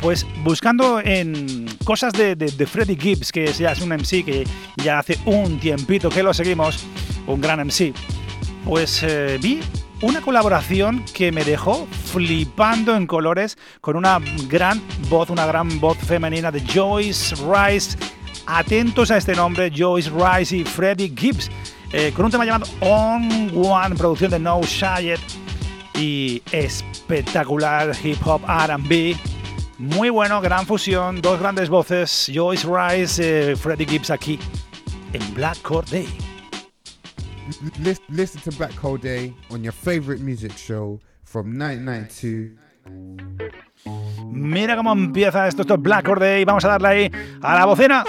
pues 0.00 0.26
buscando 0.42 1.00
en 1.00 1.66
cosas 1.84 2.12
de, 2.12 2.34
de, 2.34 2.50
de 2.50 2.66
Freddie 2.66 2.96
Gibbs, 2.96 3.32
que 3.32 3.52
ya 3.52 3.72
es 3.72 3.80
un 3.80 3.90
MC 3.90 4.24
que 4.24 4.44
ya 4.82 4.98
hace 4.98 5.18
un 5.24 5.58
tiempito 5.60 6.08
que 6.10 6.22
lo 6.22 6.34
seguimos, 6.34 6.84
un 7.26 7.40
gran 7.40 7.60
MC. 7.60 7.94
Pues 8.64 9.02
eh, 9.02 9.38
vi 9.40 9.60
una 10.02 10.20
colaboración 10.20 11.04
que 11.14 11.32
me 11.32 11.44
dejó 11.44 11.86
flipando 12.12 12.94
en 12.94 13.06
colores 13.06 13.56
con 13.80 13.96
una 13.96 14.18
gran 14.48 14.82
voz, 15.08 15.30
una 15.30 15.46
gran 15.46 15.80
voz 15.80 15.96
femenina 15.98 16.50
de 16.50 16.60
Joyce 16.60 17.34
Rice. 17.36 17.96
Atentos 18.46 19.10
a 19.10 19.16
este 19.16 19.34
nombre, 19.34 19.72
Joyce 19.74 20.10
Rice 20.10 20.56
y 20.58 20.64
Freddie 20.64 21.12
Gibbs, 21.16 21.50
eh, 21.92 22.12
con 22.14 22.26
un 22.26 22.30
tema 22.30 22.44
llamado 22.44 22.70
On 22.80 23.50
One, 23.56 23.96
producción 23.96 24.30
de 24.30 24.38
No 24.38 24.60
Shayet 24.62 25.20
y 25.94 26.42
espectacular 26.52 27.92
hip 28.04 28.18
hop 28.24 28.42
RB. 28.42 29.16
Muy 29.78 30.10
bueno, 30.10 30.40
gran 30.40 30.66
fusión, 30.66 31.20
dos 31.20 31.40
grandes 31.40 31.68
voces, 31.68 32.30
Joyce 32.32 32.66
Rice, 32.66 33.52
eh, 33.52 33.56
Freddie 33.56 33.86
Gibbs 33.86 34.10
aquí 34.10 34.38
en 35.12 35.34
Black 35.34 35.58
Day. 35.90 36.25
Lis- 37.80 38.00
Listen 38.08 38.40
to 38.42 38.50
Black 38.56 38.72
Hole 38.72 38.96
Day 38.98 39.32
on 39.50 39.62
your 39.62 39.72
favorite 39.72 40.20
music 40.20 40.52
show 40.56 40.98
from 41.24 41.56
1992. 41.58 42.56
Mira 44.30 44.76
cómo 44.76 44.92
empieza 44.92 45.46
esto, 45.46 45.62
esto 45.62 45.74
es 45.74 45.80
Black 45.82 46.04
Cord 46.04 46.20
Day. 46.20 46.44
Vamos 46.44 46.64
a 46.64 46.68
darle 46.68 46.88
ahí 46.88 47.10
a 47.42 47.54
la 47.54 47.64
bocina. 47.66 48.04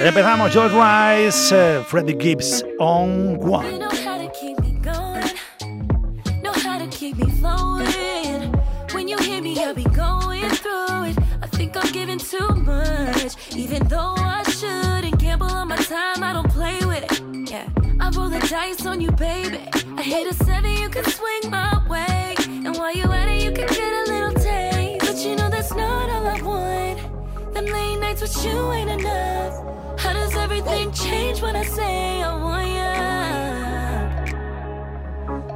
Empezamos, 0.00 0.52
Joyce 0.52 0.74
Rice, 0.74 1.52
eh, 1.52 1.82
Freddie 1.86 2.14
Gibbs, 2.16 2.64
On 2.78 3.36
One. 3.38 3.78
know 3.78 3.88
how 4.04 4.18
to 4.18 4.28
keep 4.38 4.58
me 4.60 4.78
going, 4.82 5.24
know 6.42 6.52
how 6.52 6.78
to 6.78 6.86
keep 6.88 7.16
me 7.16 7.30
flowing. 7.40 8.52
When 8.92 9.08
you 9.08 9.16
hear 9.18 9.40
me, 9.42 9.58
I'll 9.64 9.74
be 9.74 9.84
going 9.84 10.48
through 10.50 11.04
it. 11.10 11.16
I 11.42 11.46
think 11.48 11.76
I'm 11.76 11.90
giving 11.92 12.18
too 12.18 12.46
much, 12.56 13.36
even 13.56 13.86
though 13.88 14.14
I 14.18 14.42
shouldn't 14.50 15.18
gamble 15.18 15.50
on 15.50 15.68
my 15.68 15.76
time. 15.76 16.22
I 16.22 16.32
don't 16.32 16.45
the 18.40 18.48
dice 18.48 18.84
on 18.86 19.00
you, 19.00 19.10
baby. 19.12 19.60
I 19.96 20.02
hit 20.02 20.26
a 20.26 20.34
seven, 20.44 20.72
you 20.72 20.88
can 20.88 21.04
swing 21.04 21.50
my 21.50 21.86
way, 21.88 22.34
and 22.48 22.76
while 22.76 22.94
you're 22.94 23.12
at 23.12 23.28
it, 23.28 23.42
you 23.42 23.50
can 23.52 23.66
get 23.66 23.92
a 24.00 24.04
little 24.12 24.34
taste. 24.34 25.06
But 25.06 25.16
you 25.24 25.36
know 25.36 25.48
that's 25.48 25.74
not 25.74 26.10
all 26.10 26.26
I 26.26 26.40
want. 26.42 27.54
Them 27.54 27.66
late 27.66 27.98
nights 27.98 28.20
with 28.22 28.44
you 28.44 28.72
ain't 28.72 28.90
enough. 28.90 29.54
How 29.98 30.12
does 30.12 30.34
everything 30.36 30.92
change 30.92 31.40
when 31.40 31.56
I 31.56 31.64
say 31.64 32.22
I 32.22 32.34
want 32.44 32.68
ya? 32.78 32.92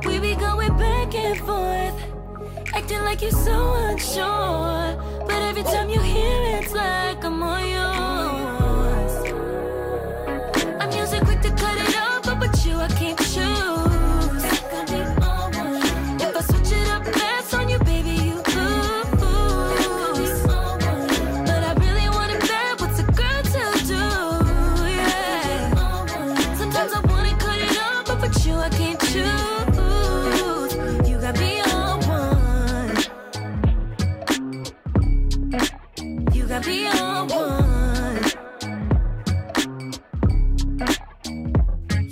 We 0.07 0.19
be 0.19 0.35
going 0.35 0.77
back 0.79 1.15
and 1.15 1.39
forth, 1.39 1.99
acting 2.75 3.03
like 3.03 3.21
you're 3.21 3.31
so 3.31 3.75
unsure. 3.89 4.97
But 5.27 5.43
every 5.51 5.65
time 5.65 5.91
you 5.91 6.01
hear 6.01 6.43
it, 6.51 6.65
it's 6.65 6.73
like 6.73 7.23
I'm 7.25 7.43
all 7.43 7.61
yours. 7.61 8.00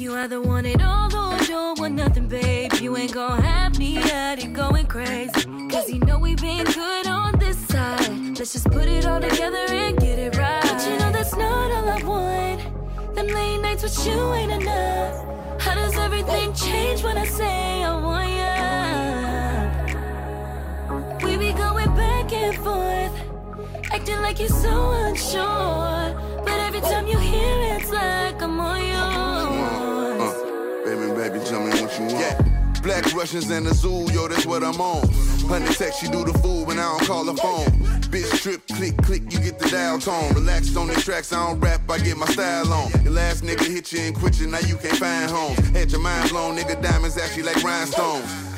You 0.08 0.16
either 0.16 0.40
want 0.40 0.66
it 0.66 0.80
all 0.80 1.14
or 1.14 1.36
don't 1.40 1.78
want 1.78 1.92
nothing, 1.92 2.28
babe. 2.28 2.72
You 2.80 2.96
ain't 2.96 3.12
gonna 3.12 3.42
have 3.42 3.78
me 3.78 3.98
at 3.98 4.42
it 4.42 4.54
going 4.54 4.86
crazy. 4.86 5.44
Cause 5.68 5.90
you 5.90 5.98
know 5.98 6.18
we've 6.18 6.40
been 6.40 6.64
good 6.64 7.06
on 7.06 7.38
this 7.38 7.58
side. 7.68 8.38
Let's 8.38 8.54
just 8.54 8.70
put 8.70 8.86
it 8.86 9.04
all 9.04 9.20
together 9.20 9.66
and 9.68 9.98
get 9.98 10.18
it 10.18 10.34
right. 10.38 10.62
But 10.62 10.82
you 10.88 10.98
know 10.98 11.12
that's 11.12 11.36
not 11.36 11.70
all 11.72 11.90
I 11.90 12.02
want. 12.04 13.14
Them 13.16 13.26
late 13.26 13.58
nights 13.58 13.82
with 13.82 14.06
you 14.06 14.32
ain't 14.32 14.50
enough. 14.50 15.60
How 15.60 15.74
does 15.74 15.94
everything 15.98 16.54
change 16.54 17.02
when 17.02 17.18
I 17.18 17.26
say 17.26 17.84
I 17.84 17.94
want 18.00 18.30
ya? 18.30 18.56
We 21.22 21.36
be 21.36 21.52
going 21.52 21.94
back 21.94 22.32
and 22.32 22.56
forth, 22.56 23.12
acting 23.92 24.22
like 24.22 24.38
you're 24.38 24.48
so 24.48 24.92
unsure. 24.92 26.14
But 26.46 26.60
every 26.66 26.80
time 26.80 27.06
you 27.06 27.18
hear 27.18 27.60
it, 27.60 27.82
it's 27.82 27.90
like 27.90 28.40
I'm 28.40 28.58
all 28.58 28.78
yours. 28.78 29.07
Black 32.88 33.12
Russians 33.12 33.50
and 33.50 33.66
the 33.66 33.74
zoo, 33.74 34.10
yo, 34.14 34.28
that's 34.28 34.46
what 34.46 34.64
I'm 34.64 34.80
on. 34.80 35.06
Honey 35.46 35.66
text, 35.66 36.02
you 36.02 36.08
do 36.08 36.24
the 36.24 36.32
fool 36.38 36.64
when 36.64 36.78
I 36.78 36.84
don't 36.84 37.06
call 37.06 37.22
the 37.22 37.34
phone. 37.34 37.66
Bitch 38.08 38.34
strip, 38.34 38.66
click, 38.66 38.96
click, 39.02 39.30
you 39.30 39.40
get 39.40 39.58
the 39.58 39.68
dial 39.68 39.98
tone. 39.98 40.32
Relaxed 40.32 40.74
on 40.74 40.86
the 40.86 40.94
tracks, 40.94 41.30
I 41.30 41.46
don't 41.46 41.60
rap, 41.60 41.82
I 41.90 41.98
get 41.98 42.16
my 42.16 42.24
style 42.24 42.72
on. 42.72 42.90
Your 43.04 43.12
last 43.12 43.44
nigga 43.44 43.66
hit 43.66 43.92
you 43.92 44.00
and 44.00 44.16
quit 44.16 44.40
you, 44.40 44.46
now 44.46 44.60
you 44.60 44.78
can't 44.78 44.96
find 44.96 45.30
homes. 45.30 45.58
Had 45.76 45.90
your 45.90 46.00
mind 46.00 46.30
blown, 46.30 46.56
nigga, 46.56 46.80
diamonds 46.80 47.18
actually 47.18 47.42
like 47.42 47.62
rhinestones. 47.62 48.47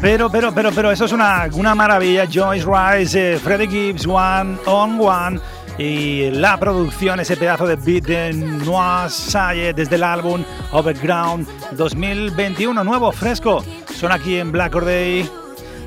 Pero, 0.00 0.30
pero, 0.30 0.54
pero, 0.54 0.70
pero, 0.72 0.92
eso 0.92 1.06
es 1.06 1.12
una, 1.12 1.48
una 1.52 1.74
maravilla. 1.74 2.26
Joyce 2.32 2.64
Rice, 2.64 3.34
eh, 3.34 3.38
Freddie 3.38 3.68
Gibbs, 3.68 4.06
One 4.06 4.56
on 4.66 5.00
One. 5.00 5.40
Y 5.76 6.30
la 6.30 6.56
producción, 6.56 7.20
ese 7.20 7.36
pedazo 7.36 7.66
de 7.66 7.76
beat 7.76 8.04
de 8.04 8.32
Noah 8.32 9.08
Saye 9.08 9.72
desde 9.72 9.94
el 9.94 10.02
álbum 10.02 10.42
Overground 10.72 11.46
2021, 11.72 12.84
nuevo, 12.84 13.12
fresco. 13.12 13.64
Son 13.94 14.10
aquí 14.10 14.38
en 14.38 14.50
Black 14.50 14.74
Or 14.74 14.84
Day. 14.84 15.28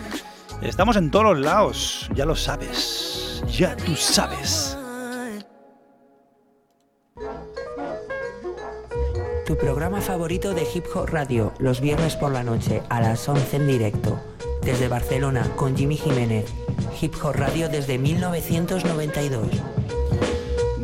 Estamos 0.63 0.97
en 0.97 1.11
todos 1.11 1.25
los 1.25 1.39
lados. 1.41 2.09
Ya 2.15 2.25
lo 2.25 2.37
sabes. 2.37 3.43
Ya 3.49 3.77
tú 3.77 3.97
sabes. 3.97 4.79
Tu 9.45 9.59
programa 9.59 10.01
favorito 10.01 10.55
de 10.55 10.67
Hip 10.73 10.87
Hop 10.95 11.09
Radio, 11.11 11.53
los 11.59 11.81
viernes 11.81 12.15
por 12.17 12.33
la 12.33 12.45
noche 12.45 12.81
a 12.89 13.01
las 13.01 13.29
11 13.29 13.57
en 13.57 13.67
directo. 13.67 14.21
Desde 14.63 14.89
Barcelona 14.89 15.51
con 15.57 15.77
Jimmy 15.77 15.97
Jiménez. 15.97 16.47
Hip 17.01 17.15
Hop 17.23 17.35
Radio 17.35 17.69
desde 17.69 17.99
1992. 17.99 19.49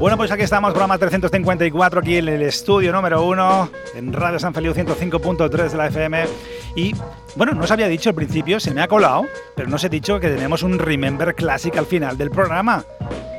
Bueno, 0.00 0.16
pues 0.16 0.30
aquí 0.30 0.44
estamos, 0.44 0.70
programa 0.70 0.96
354, 0.96 2.00
aquí 2.00 2.16
en 2.16 2.28
el 2.28 2.40
estudio 2.40 2.90
número 2.90 3.22
uno, 3.22 3.68
en 3.94 4.10
Radio 4.14 4.38
San 4.38 4.54
Feliu 4.54 4.72
105.3 4.72 5.68
de 5.68 5.76
la 5.76 5.88
FM. 5.88 6.24
Y 6.74 6.94
bueno, 7.36 7.52
no 7.52 7.64
os 7.64 7.70
había 7.70 7.86
dicho 7.86 8.08
al 8.08 8.14
principio, 8.14 8.58
se 8.60 8.72
me 8.72 8.80
ha 8.80 8.88
colado, 8.88 9.26
pero 9.54 9.68
no 9.68 9.76
os 9.76 9.84
he 9.84 9.90
dicho 9.90 10.18
que 10.18 10.30
tenemos 10.30 10.62
un 10.62 10.78
Remember 10.78 11.34
Classic 11.34 11.76
al 11.76 11.84
final 11.84 12.16
del 12.16 12.30
programa. 12.30 12.82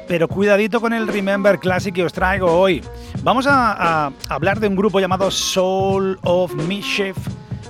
Pero 0.08 0.28
cuidadito 0.28 0.80
con 0.80 0.94
el 0.94 1.08
Remember 1.08 1.58
Classic 1.58 1.96
que 1.96 2.04
os 2.04 2.14
traigo 2.14 2.52
hoy. 2.52 2.84
Vamos 3.24 3.48
a, 3.50 4.12
hablar 4.30 4.60
de 4.60 4.68
un 4.68 4.76
grupo 4.76 5.00
llamado 5.00 5.32
Soul 5.32 6.20
of 6.22 6.54
Mischief. 6.54 7.18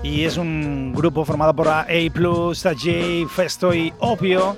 Y 0.04 0.26
es 0.26 0.36
un 0.36 0.92
grupo 0.94 1.24
formado 1.24 1.56
por 1.56 1.70
A, 1.70 1.88
Tajay, 1.88 3.26
Festo 3.26 3.74
y 3.74 3.94
Opio. 4.00 4.58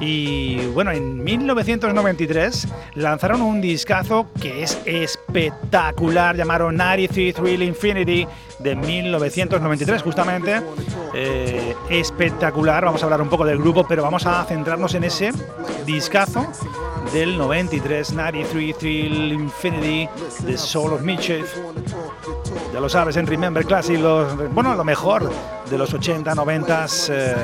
Y 0.00 0.66
bueno, 0.66 0.90
en 0.90 1.22
1993 1.22 2.68
lanzaron 2.94 3.42
un 3.42 3.60
discazo 3.60 4.26
que 4.40 4.62
es 4.62 4.78
espectacular, 4.84 6.36
llamaron 6.36 6.76
93 6.76 7.34
Thrill 7.34 7.62
Infinity 7.62 8.26
de 8.58 8.76
1993 8.76 10.02
justamente. 10.02 10.60
Eh, 11.14 11.74
espectacular, 11.90 12.84
vamos 12.84 13.02
a 13.02 13.06
hablar 13.06 13.22
un 13.22 13.28
poco 13.28 13.44
del 13.44 13.58
grupo, 13.58 13.86
pero 13.86 14.02
vamos 14.02 14.26
a 14.26 14.44
centrarnos 14.44 14.94
en 14.94 15.04
ese 15.04 15.32
discazo 15.86 16.46
del 17.12 17.38
93, 17.38 18.12
93 18.12 18.78
Thrill 18.78 19.32
Infinity, 19.32 20.08
The 20.44 20.58
Soul 20.58 20.94
of 20.94 21.02
Mischief. 21.02 21.56
Ya 22.72 22.80
lo 22.80 22.88
sabes, 22.88 23.16
en 23.16 23.26
Remember 23.26 23.64
Classic, 23.64 23.98
los, 23.98 24.36
bueno, 24.52 24.74
lo 24.74 24.84
mejor 24.84 25.30
de 25.70 25.78
los 25.78 25.94
80, 25.94 26.34
90, 26.34 26.86
eh, 27.10 27.34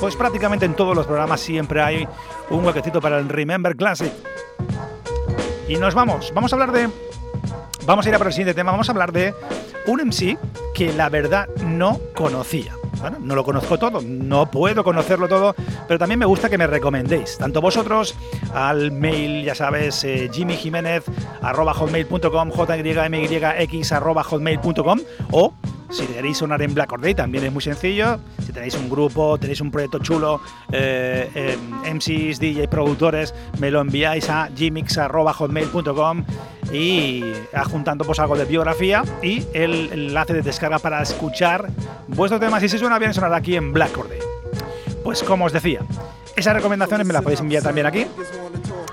pues 0.00 0.16
prácticamente 0.16 0.64
en 0.66 0.74
todos 0.74 0.96
los 0.96 1.06
programas 1.06 1.40
siempre 1.48 1.80
hay 1.80 2.06
un 2.50 2.62
huequecito 2.62 3.00
para 3.00 3.18
el 3.18 3.26
Remember 3.26 3.74
Classic. 3.74 4.12
Y 5.66 5.76
nos 5.76 5.94
vamos, 5.94 6.30
vamos 6.34 6.52
a 6.52 6.56
hablar 6.56 6.72
de... 6.72 6.90
Vamos 7.86 8.04
a 8.04 8.08
ir 8.10 8.14
a 8.14 8.18
por 8.18 8.26
el 8.26 8.34
siguiente 8.34 8.52
tema, 8.52 8.70
vamos 8.70 8.90
a 8.90 8.92
hablar 8.92 9.12
de 9.12 9.34
un 9.86 9.98
MC 10.06 10.36
que 10.74 10.92
la 10.92 11.08
verdad 11.08 11.48
no 11.64 11.98
conocía. 12.14 12.74
Bueno, 13.00 13.16
no 13.20 13.34
lo 13.34 13.44
conozco 13.44 13.78
todo, 13.78 14.02
no 14.02 14.50
puedo 14.50 14.84
conocerlo 14.84 15.26
todo, 15.26 15.54
pero 15.86 15.98
también 15.98 16.18
me 16.18 16.26
gusta 16.26 16.50
que 16.50 16.58
me 16.58 16.66
recomendéis, 16.66 17.38
tanto 17.38 17.62
vosotros 17.62 18.14
al 18.52 18.92
mail, 18.92 19.42
ya 19.44 19.54
sabes, 19.54 20.04
eh, 20.04 20.28
arroba 21.40 21.72
hotmail.com, 21.72 22.50
arroba 23.92 24.24
hotmail.com 24.24 25.00
o 25.30 25.54
si 25.90 26.06
queréis 26.06 26.38
sonar 26.38 26.60
en 26.62 26.74
Black 26.74 26.92
Or 26.92 27.00
Day 27.00 27.14
también 27.14 27.44
es 27.44 27.52
muy 27.52 27.62
sencillo. 27.62 28.18
Si 28.44 28.52
tenéis 28.52 28.74
un 28.74 28.88
grupo, 28.88 29.38
tenéis 29.38 29.60
un 29.60 29.70
proyecto 29.70 29.98
chulo, 29.98 30.40
eh, 30.72 31.56
MCs, 31.84 32.38
DJ, 32.38 32.68
productores, 32.68 33.34
me 33.58 33.70
lo 33.70 33.80
enviáis 33.80 34.28
a 34.28 34.48
gmix.hotmail.com 34.48 36.24
y 36.72 37.24
adjuntando 37.54 38.04
pues 38.04 38.18
algo 38.18 38.36
de 38.36 38.44
biografía 38.44 39.02
y 39.22 39.46
el 39.54 39.90
enlace 39.92 40.34
de 40.34 40.42
descarga 40.42 40.78
para 40.78 41.02
escuchar 41.02 41.68
vuestros 42.08 42.40
temas 42.40 42.62
y 42.62 42.68
si 42.68 42.78
suena 42.78 42.98
bien 42.98 43.14
sonará 43.14 43.36
aquí 43.36 43.56
en 43.56 43.72
Black 43.72 43.96
Or 43.96 44.08
Day. 44.08 44.20
Pues 45.02 45.22
como 45.22 45.46
os 45.46 45.52
decía, 45.52 45.80
esas 46.36 46.54
recomendaciones 46.54 47.06
me 47.06 47.12
las 47.12 47.22
podéis 47.22 47.40
enviar 47.40 47.62
también 47.62 47.86
aquí 47.86 48.06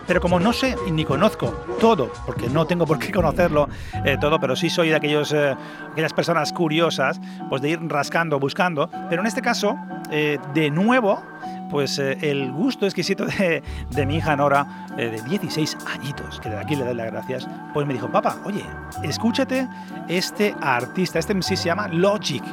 pero 0.07 0.21
como 0.21 0.39
no 0.39 0.53
sé 0.53 0.75
ni 0.91 1.05
conozco 1.05 1.65
todo, 1.79 2.11
porque 2.25 2.47
no 2.49 2.65
tengo 2.65 2.85
por 2.85 2.99
qué 2.99 3.11
conocerlo 3.11 3.67
eh, 4.03 4.17
todo, 4.19 4.39
pero 4.39 4.55
sí 4.55 4.69
soy 4.69 4.89
de 4.89 4.95
aquellos, 4.95 5.31
eh, 5.33 5.55
aquellas 5.91 6.13
personas 6.13 6.53
curiosas, 6.53 7.19
pues 7.49 7.61
de 7.61 7.69
ir 7.69 7.79
rascando, 7.87 8.39
buscando, 8.39 8.89
pero 9.09 9.21
en 9.21 9.27
este 9.27 9.41
caso, 9.41 9.77
eh, 10.11 10.37
de 10.53 10.69
nuevo, 10.69 11.21
pues 11.69 11.99
el 11.99 12.51
gusto 12.51 12.85
exquisito 12.85 13.25
de, 13.25 13.63
de, 13.89 14.05
mi 14.05 14.17
hija 14.17 14.35
Nora, 14.35 14.87
de 14.95 15.21
16 15.21 15.77
añitos, 15.87 16.39
que 16.39 16.49
de 16.49 16.57
aquí 16.57 16.75
le 16.75 16.85
doy 16.85 16.93
las 16.93 17.11
gracias, 17.11 17.47
pues 17.73 17.87
me 17.87 17.93
dijo, 17.93 18.09
papá, 18.09 18.37
oye, 18.45 18.63
escúchate 19.03 19.67
este 20.07 20.55
artista, 20.61 21.19
este 21.19 21.33
MC 21.33 21.57
se 21.57 21.65
llama 21.65 21.87
Logic. 21.87 22.43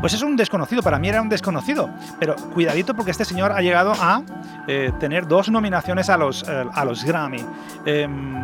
Pues 0.00 0.14
es 0.14 0.22
un 0.22 0.36
desconocido, 0.36 0.82
para 0.82 0.98
mí 0.98 1.08
era 1.08 1.22
un 1.22 1.28
desconocido, 1.28 1.90
pero 2.18 2.36
cuidadito 2.52 2.94
porque 2.94 3.10
este 3.10 3.24
señor 3.24 3.52
ha 3.52 3.60
llegado 3.60 3.92
a 3.92 4.22
eh, 4.66 4.92
tener 4.98 5.26
dos 5.26 5.50
nominaciones 5.50 6.08
a 6.08 6.16
los, 6.16 6.44
eh, 6.48 6.64
a 6.72 6.84
los 6.84 7.04
Grammy. 7.04 7.44
Em, 7.84 8.34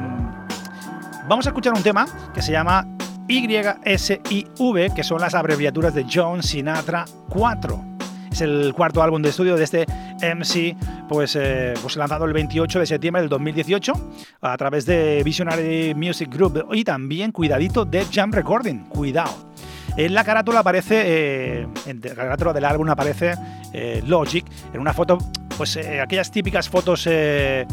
vamos 1.29 1.47
a 1.47 1.51
escuchar 1.51 1.73
un 1.73 1.83
tema 1.83 2.07
que 2.35 2.43
se 2.43 2.53
llama 2.53 2.87
YSIV, 3.29 4.95
que 4.95 5.05
son 5.05 5.21
las 5.21 5.35
abreviaturas 5.35 5.95
de 5.95 6.07
John 6.13 6.43
Sinatra 6.43 7.05
4. 7.29 7.85
Es 8.31 8.41
el 8.41 8.73
cuarto 8.75 9.03
álbum 9.03 9.23
de 9.23 9.31
estudio 9.31 9.57
de 9.57 9.65
este 9.65 9.87
MC, 10.23 10.77
pues, 11.09 11.37
eh, 11.37 11.75
pues 11.81 11.97
lanzado 11.97 12.25
el 12.27 12.33
28 12.33 12.79
de 12.79 12.87
septiembre 12.87 13.23
del 13.23 13.29
2018 13.29 13.93
a 14.41 14.57
través 14.57 14.87
de 14.87 15.23
Visionary 15.25 15.95
Music 15.95 16.33
Group 16.33 16.67
y 16.73 16.85
también, 16.85 17.33
cuidadito, 17.33 17.85
de 17.85 18.05
Jam 18.05 18.31
Recording. 18.33 18.85
Cuidado. 18.85 19.50
En 19.97 20.15
la 20.15 20.25
carátula 20.25 20.61
aparece, 20.61 21.03
eh, 21.05 21.67
en 21.87 22.01
la 22.01 22.15
carátula 22.15 22.53
del 22.53 22.65
álbum 22.65 22.89
aparece 22.89 23.35
eh, 23.73 24.03
Logic, 24.07 24.45
en 24.73 24.81
una 24.81 24.93
foto, 24.93 25.19
pues 25.57 25.77
eh, 25.77 26.01
aquellas 26.01 26.31
típicas 26.31 26.69
fotos 26.69 27.05
de 27.05 27.67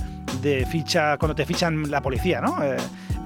ficha, 0.70 1.18
cuando 1.18 1.36
te 1.36 1.46
fichan 1.46 1.90
la 1.90 2.02
policía, 2.02 2.42
¿no? 2.42 2.58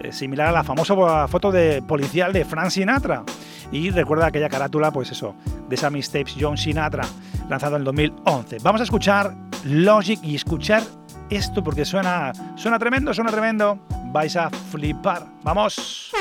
similar 0.09 0.47
a 0.47 0.51
la 0.51 0.63
famosa 0.63 1.27
foto 1.27 1.51
de 1.51 1.83
policial 1.83 2.33
de 2.33 2.45
Frank 2.45 2.69
Sinatra. 2.69 3.23
Y 3.71 3.89
recuerda 3.89 4.27
aquella 4.27 4.49
carátula, 4.49 4.91
pues 4.91 5.11
eso, 5.11 5.35
de 5.69 5.75
esa 5.75 5.89
Tapes 5.89 6.35
John 6.39 6.57
Sinatra, 6.57 7.03
lanzado 7.49 7.75
en 7.75 7.81
el 7.81 7.85
2011. 7.85 8.57
Vamos 8.61 8.81
a 8.81 8.83
escuchar 8.83 9.33
Logic 9.63 10.19
y 10.23 10.35
escuchar 10.35 10.83
esto 11.29 11.63
porque 11.63 11.85
suena, 11.85 12.33
suena 12.55 12.77
tremendo, 12.77 13.13
suena 13.13 13.31
tremendo. 13.31 13.79
Vais 14.11 14.35
a 14.35 14.49
flipar. 14.49 15.25
¡Vamos! 15.43 16.11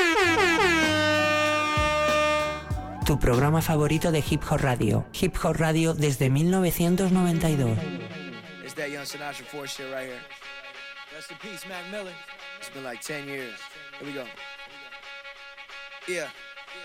Tu 3.05 3.17
programa 3.19 3.61
favorito 3.61 4.11
de 4.11 4.19
Hip 4.19 4.43
Hop 4.49 4.61
Radio. 4.61 5.05
Hip 5.19 5.35
Hop 5.43 5.57
Radio 5.57 5.93
desde 5.93 6.29
1992. 6.29 7.75
It's 8.63 8.73
that 8.75 8.89
young 8.89 9.05
Sinatra 9.05 9.45
4 9.45 9.67
shit 9.67 9.91
right 9.91 10.07
here. 10.07 10.21
Rest 11.15 11.31
in 11.31 11.37
peace, 11.37 11.67
Mac 11.67 11.83
Miller. 11.91 12.13
It's 12.59 12.69
been 12.69 12.83
like 12.83 13.01
10 13.01 13.27
years. 13.27 13.59
Here 13.99 14.07
we 14.07 14.13
go. 14.13 14.25
Yeah. 16.07 16.29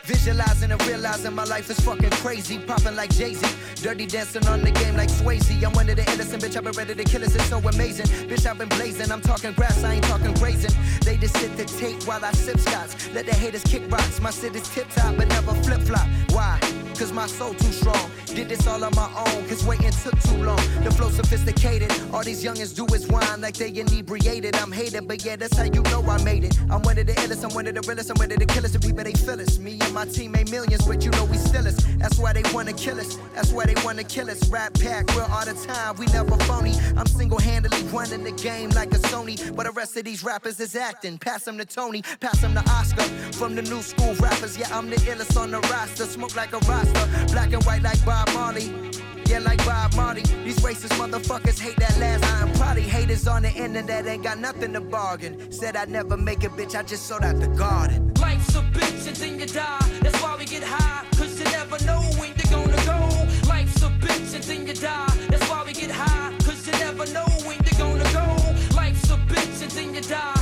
Visualizing 0.05 0.71
and 0.71 0.87
realizing 0.87 1.35
my 1.35 1.45
life 1.45 1.69
is 1.69 1.81
fucking 1.81 2.11
crazy. 2.11 2.59
Popping 2.59 2.95
like 2.95 3.11
Jay 3.11 3.35
Z. 3.35 3.47
Dirty 3.83 4.07
dancing 4.07 4.47
on 4.47 4.63
the 4.63 4.71
game 4.71 4.97
like 4.97 5.09
Swayze. 5.09 5.65
I'm 5.65 5.73
one 5.73 5.89
of 5.89 5.97
the 5.97 6.13
innocent, 6.13 6.43
bitch. 6.43 6.57
I've 6.57 6.65
been 6.65 6.73
ready 6.73 6.95
to 6.95 7.05
kill 7.05 7.25
us. 7.25 7.35
It's 7.35 7.47
so 7.47 7.59
amazing. 7.59 8.07
Bitch, 8.29 8.47
I've 8.47 8.59
been 8.59 8.69
blazing. 8.69 9.11
I'm 9.11 9.21
talking 9.21 9.53
grass, 9.53 9.83
I 9.83 9.95
ain't 9.95 10.05
talking 10.05 10.35
grazing. 10.35 10.75
They 11.03 11.17
just 11.17 11.37
sit 11.37 11.57
the 11.57 11.65
tape 11.65 12.03
while 12.07 12.25
I 12.25 12.33
sip 12.33 12.59
scotch. 12.59 13.13
Let 13.15 13.27
the 13.27 13.35
haters 13.35 13.65
kick 13.65 13.91
rocks. 13.91 14.21
My 14.21 14.31
city's 14.31 14.69
tip 14.69 14.89
top, 14.91 15.17
but 15.17 15.29
never 15.29 15.55
flip 15.63 15.81
flop. 15.81 16.07
Why? 16.31 16.61
Cause 16.99 17.13
my 17.13 17.27
soul 17.27 17.53
too 17.53 17.73
strong. 17.73 18.11
Did 18.27 18.49
this 18.49 18.67
all 18.67 18.83
on 18.83 18.95
my 18.95 19.11
own, 19.17 19.49
cause 19.49 19.65
waiting 19.65 19.91
took 19.91 20.19
too 20.21 20.43
long. 20.43 20.61
The 20.83 20.91
flow 20.91 21.11
sophisticated. 21.11 21.93
All 22.13 22.23
these 22.23 22.43
youngins 22.45 22.75
do 22.75 22.87
is 22.95 23.07
whine 23.09 23.41
like 23.41 23.55
they 23.55 23.69
inebriated. 23.69 24.57
I'm 24.57 24.73
hated, 24.73 25.07
but 25.09 25.25
yeah, 25.25 25.37
that's 25.37 25.57
how 25.57 25.65
you 25.65 25.83
know 25.83 26.03
I 26.03 26.23
made 26.23 26.45
it. 26.45 26.59
I'm 26.71 26.83
one 26.83 26.99
of 26.99 27.07
the 27.07 27.15
illest, 27.15 27.45
I'm 27.45 27.55
one 27.55 27.67
of 27.67 27.75
the 27.75 27.83
realest, 27.83 28.11
I'm 28.11 28.17
one 28.17 28.33
of 28.33 28.39
the 28.39 28.47
killers. 28.47 28.73
The 28.73 28.79
people 28.79 29.05
they 29.05 29.13
feel 29.13 29.41
us. 29.41 29.59
Me 29.59 29.79
and 29.81 29.93
my 29.93 30.07
team 30.07 30.33
made 30.33 30.51
millions, 30.51 30.87
but 30.87 31.05
you 31.05 31.11
know 31.11 31.25
we 31.27 31.37
still 31.37 31.67
us. 31.67 31.77
That's 31.99 32.19
why 32.19 32.33
they 32.33 32.43
wanna 32.53 32.73
kill 32.73 33.01
us. 33.01 33.19
That's 33.35 33.53
why 33.53 33.67
they 33.67 33.75
wanna 33.85 34.05
kill 34.05 34.31
us. 34.31 34.49
Rap 34.49 34.75
pack, 34.75 35.07
we're 35.15 35.25
all 35.25 35.45
the 35.45 35.55
time, 35.67 35.97
we 35.97 36.07
never 36.07 36.37
phony. 36.45 36.75
I'm 36.97 37.07
single 37.07 37.39
handedly 37.39 37.83
running 37.89 38.25
the 38.25 38.33
game 38.33 38.71
like 38.71 38.93
a 38.93 38.99
Sony. 38.99 39.37
But 39.55 39.67
the 39.67 39.73
rest 39.73 39.97
of 39.97 40.05
these 40.05 40.23
rappers 40.23 40.61
is 40.61 40.77
acting. 40.77 41.19
Pass 41.19 41.45
them 41.45 41.59
to 41.59 41.65
Tony, 41.65 42.03
pass 42.21 42.41
them 42.41 42.55
to 42.55 42.61
Oscar. 42.71 43.03
From 43.33 43.55
the 43.55 43.63
new 43.63 43.83
school 43.83 44.15
rappers, 44.15 44.59
yeah, 44.59 44.69
I'm 44.77 44.91
the 44.91 44.97
illest 44.97 45.41
on 45.41 45.51
the 45.51 45.61
roster. 45.73 46.05
Smoke 46.05 46.37
like 46.37 46.53
a 46.53 46.59
roster, 46.59 46.86
black 47.33 47.53
and 47.53 47.63
white 47.65 47.83
like 47.83 48.05
Bob 48.05 48.29
Marley. 48.35 48.73
Yeah, 49.27 49.41
like 49.41 49.65
Bob 49.65 49.95
Marley. 49.97 50.23
These 50.45 50.61
racist 50.61 50.97
motherfuckers 50.97 51.59
hate 51.59 51.77
that 51.77 51.99
last 51.99 52.23
line. 52.23 52.55
Probably 52.55 52.83
haters 52.83 53.27
on 53.27 53.43
the 53.43 53.51
internet 53.51 54.07
ain't 54.07 54.23
got 54.23 54.39
nothing 54.39 54.73
to 54.75 54.81
bargain. 54.81 55.51
Said 55.51 55.77
I'd 55.77 55.91
never 55.91 56.17
make 56.17 56.45
it, 56.45 56.53
bitch. 56.53 56.77
I 56.77 56.83
just 56.85 57.07
sold 57.07 57.25
out 57.25 57.41
the 57.41 57.49
garden. 57.49 58.15
Life's 58.21 58.55
a 58.55 58.63
bitch 58.63 59.07
and 59.09 59.17
then 59.17 59.41
you 59.41 59.47
die. 59.47 59.91
That's 60.01 60.21
why 60.23 60.37
we 60.39 60.45
get 60.45 60.63
high. 60.63 61.05
Cause 61.17 61.39
you 61.41 61.45
never 61.47 61.79
know 61.85 62.01
when 62.19 62.33
you're 62.37 62.53
gonna 62.53 62.85
go. 62.87 63.49
Life's 63.49 63.83
a 63.83 63.89
bitch 64.05 64.35
and 64.35 64.45
then 64.45 64.67
you 64.67 64.75
die. 64.75 65.13
That's 65.29 65.49
why 65.51 65.65
we 65.67 65.73
get 65.73 65.91
high. 65.91 66.33
Cause 66.45 66.65
you 66.67 66.73
never 66.75 67.07
know 67.13 67.27
when 67.47 67.59
you're 67.65 67.79
gonna 67.79 68.13
go. 68.13 68.77
Life's 68.77 69.11
a 69.11 69.17
bitch 69.17 69.63
and 69.63 69.71
then 69.73 69.95
you 69.95 70.03
die. 70.03 70.36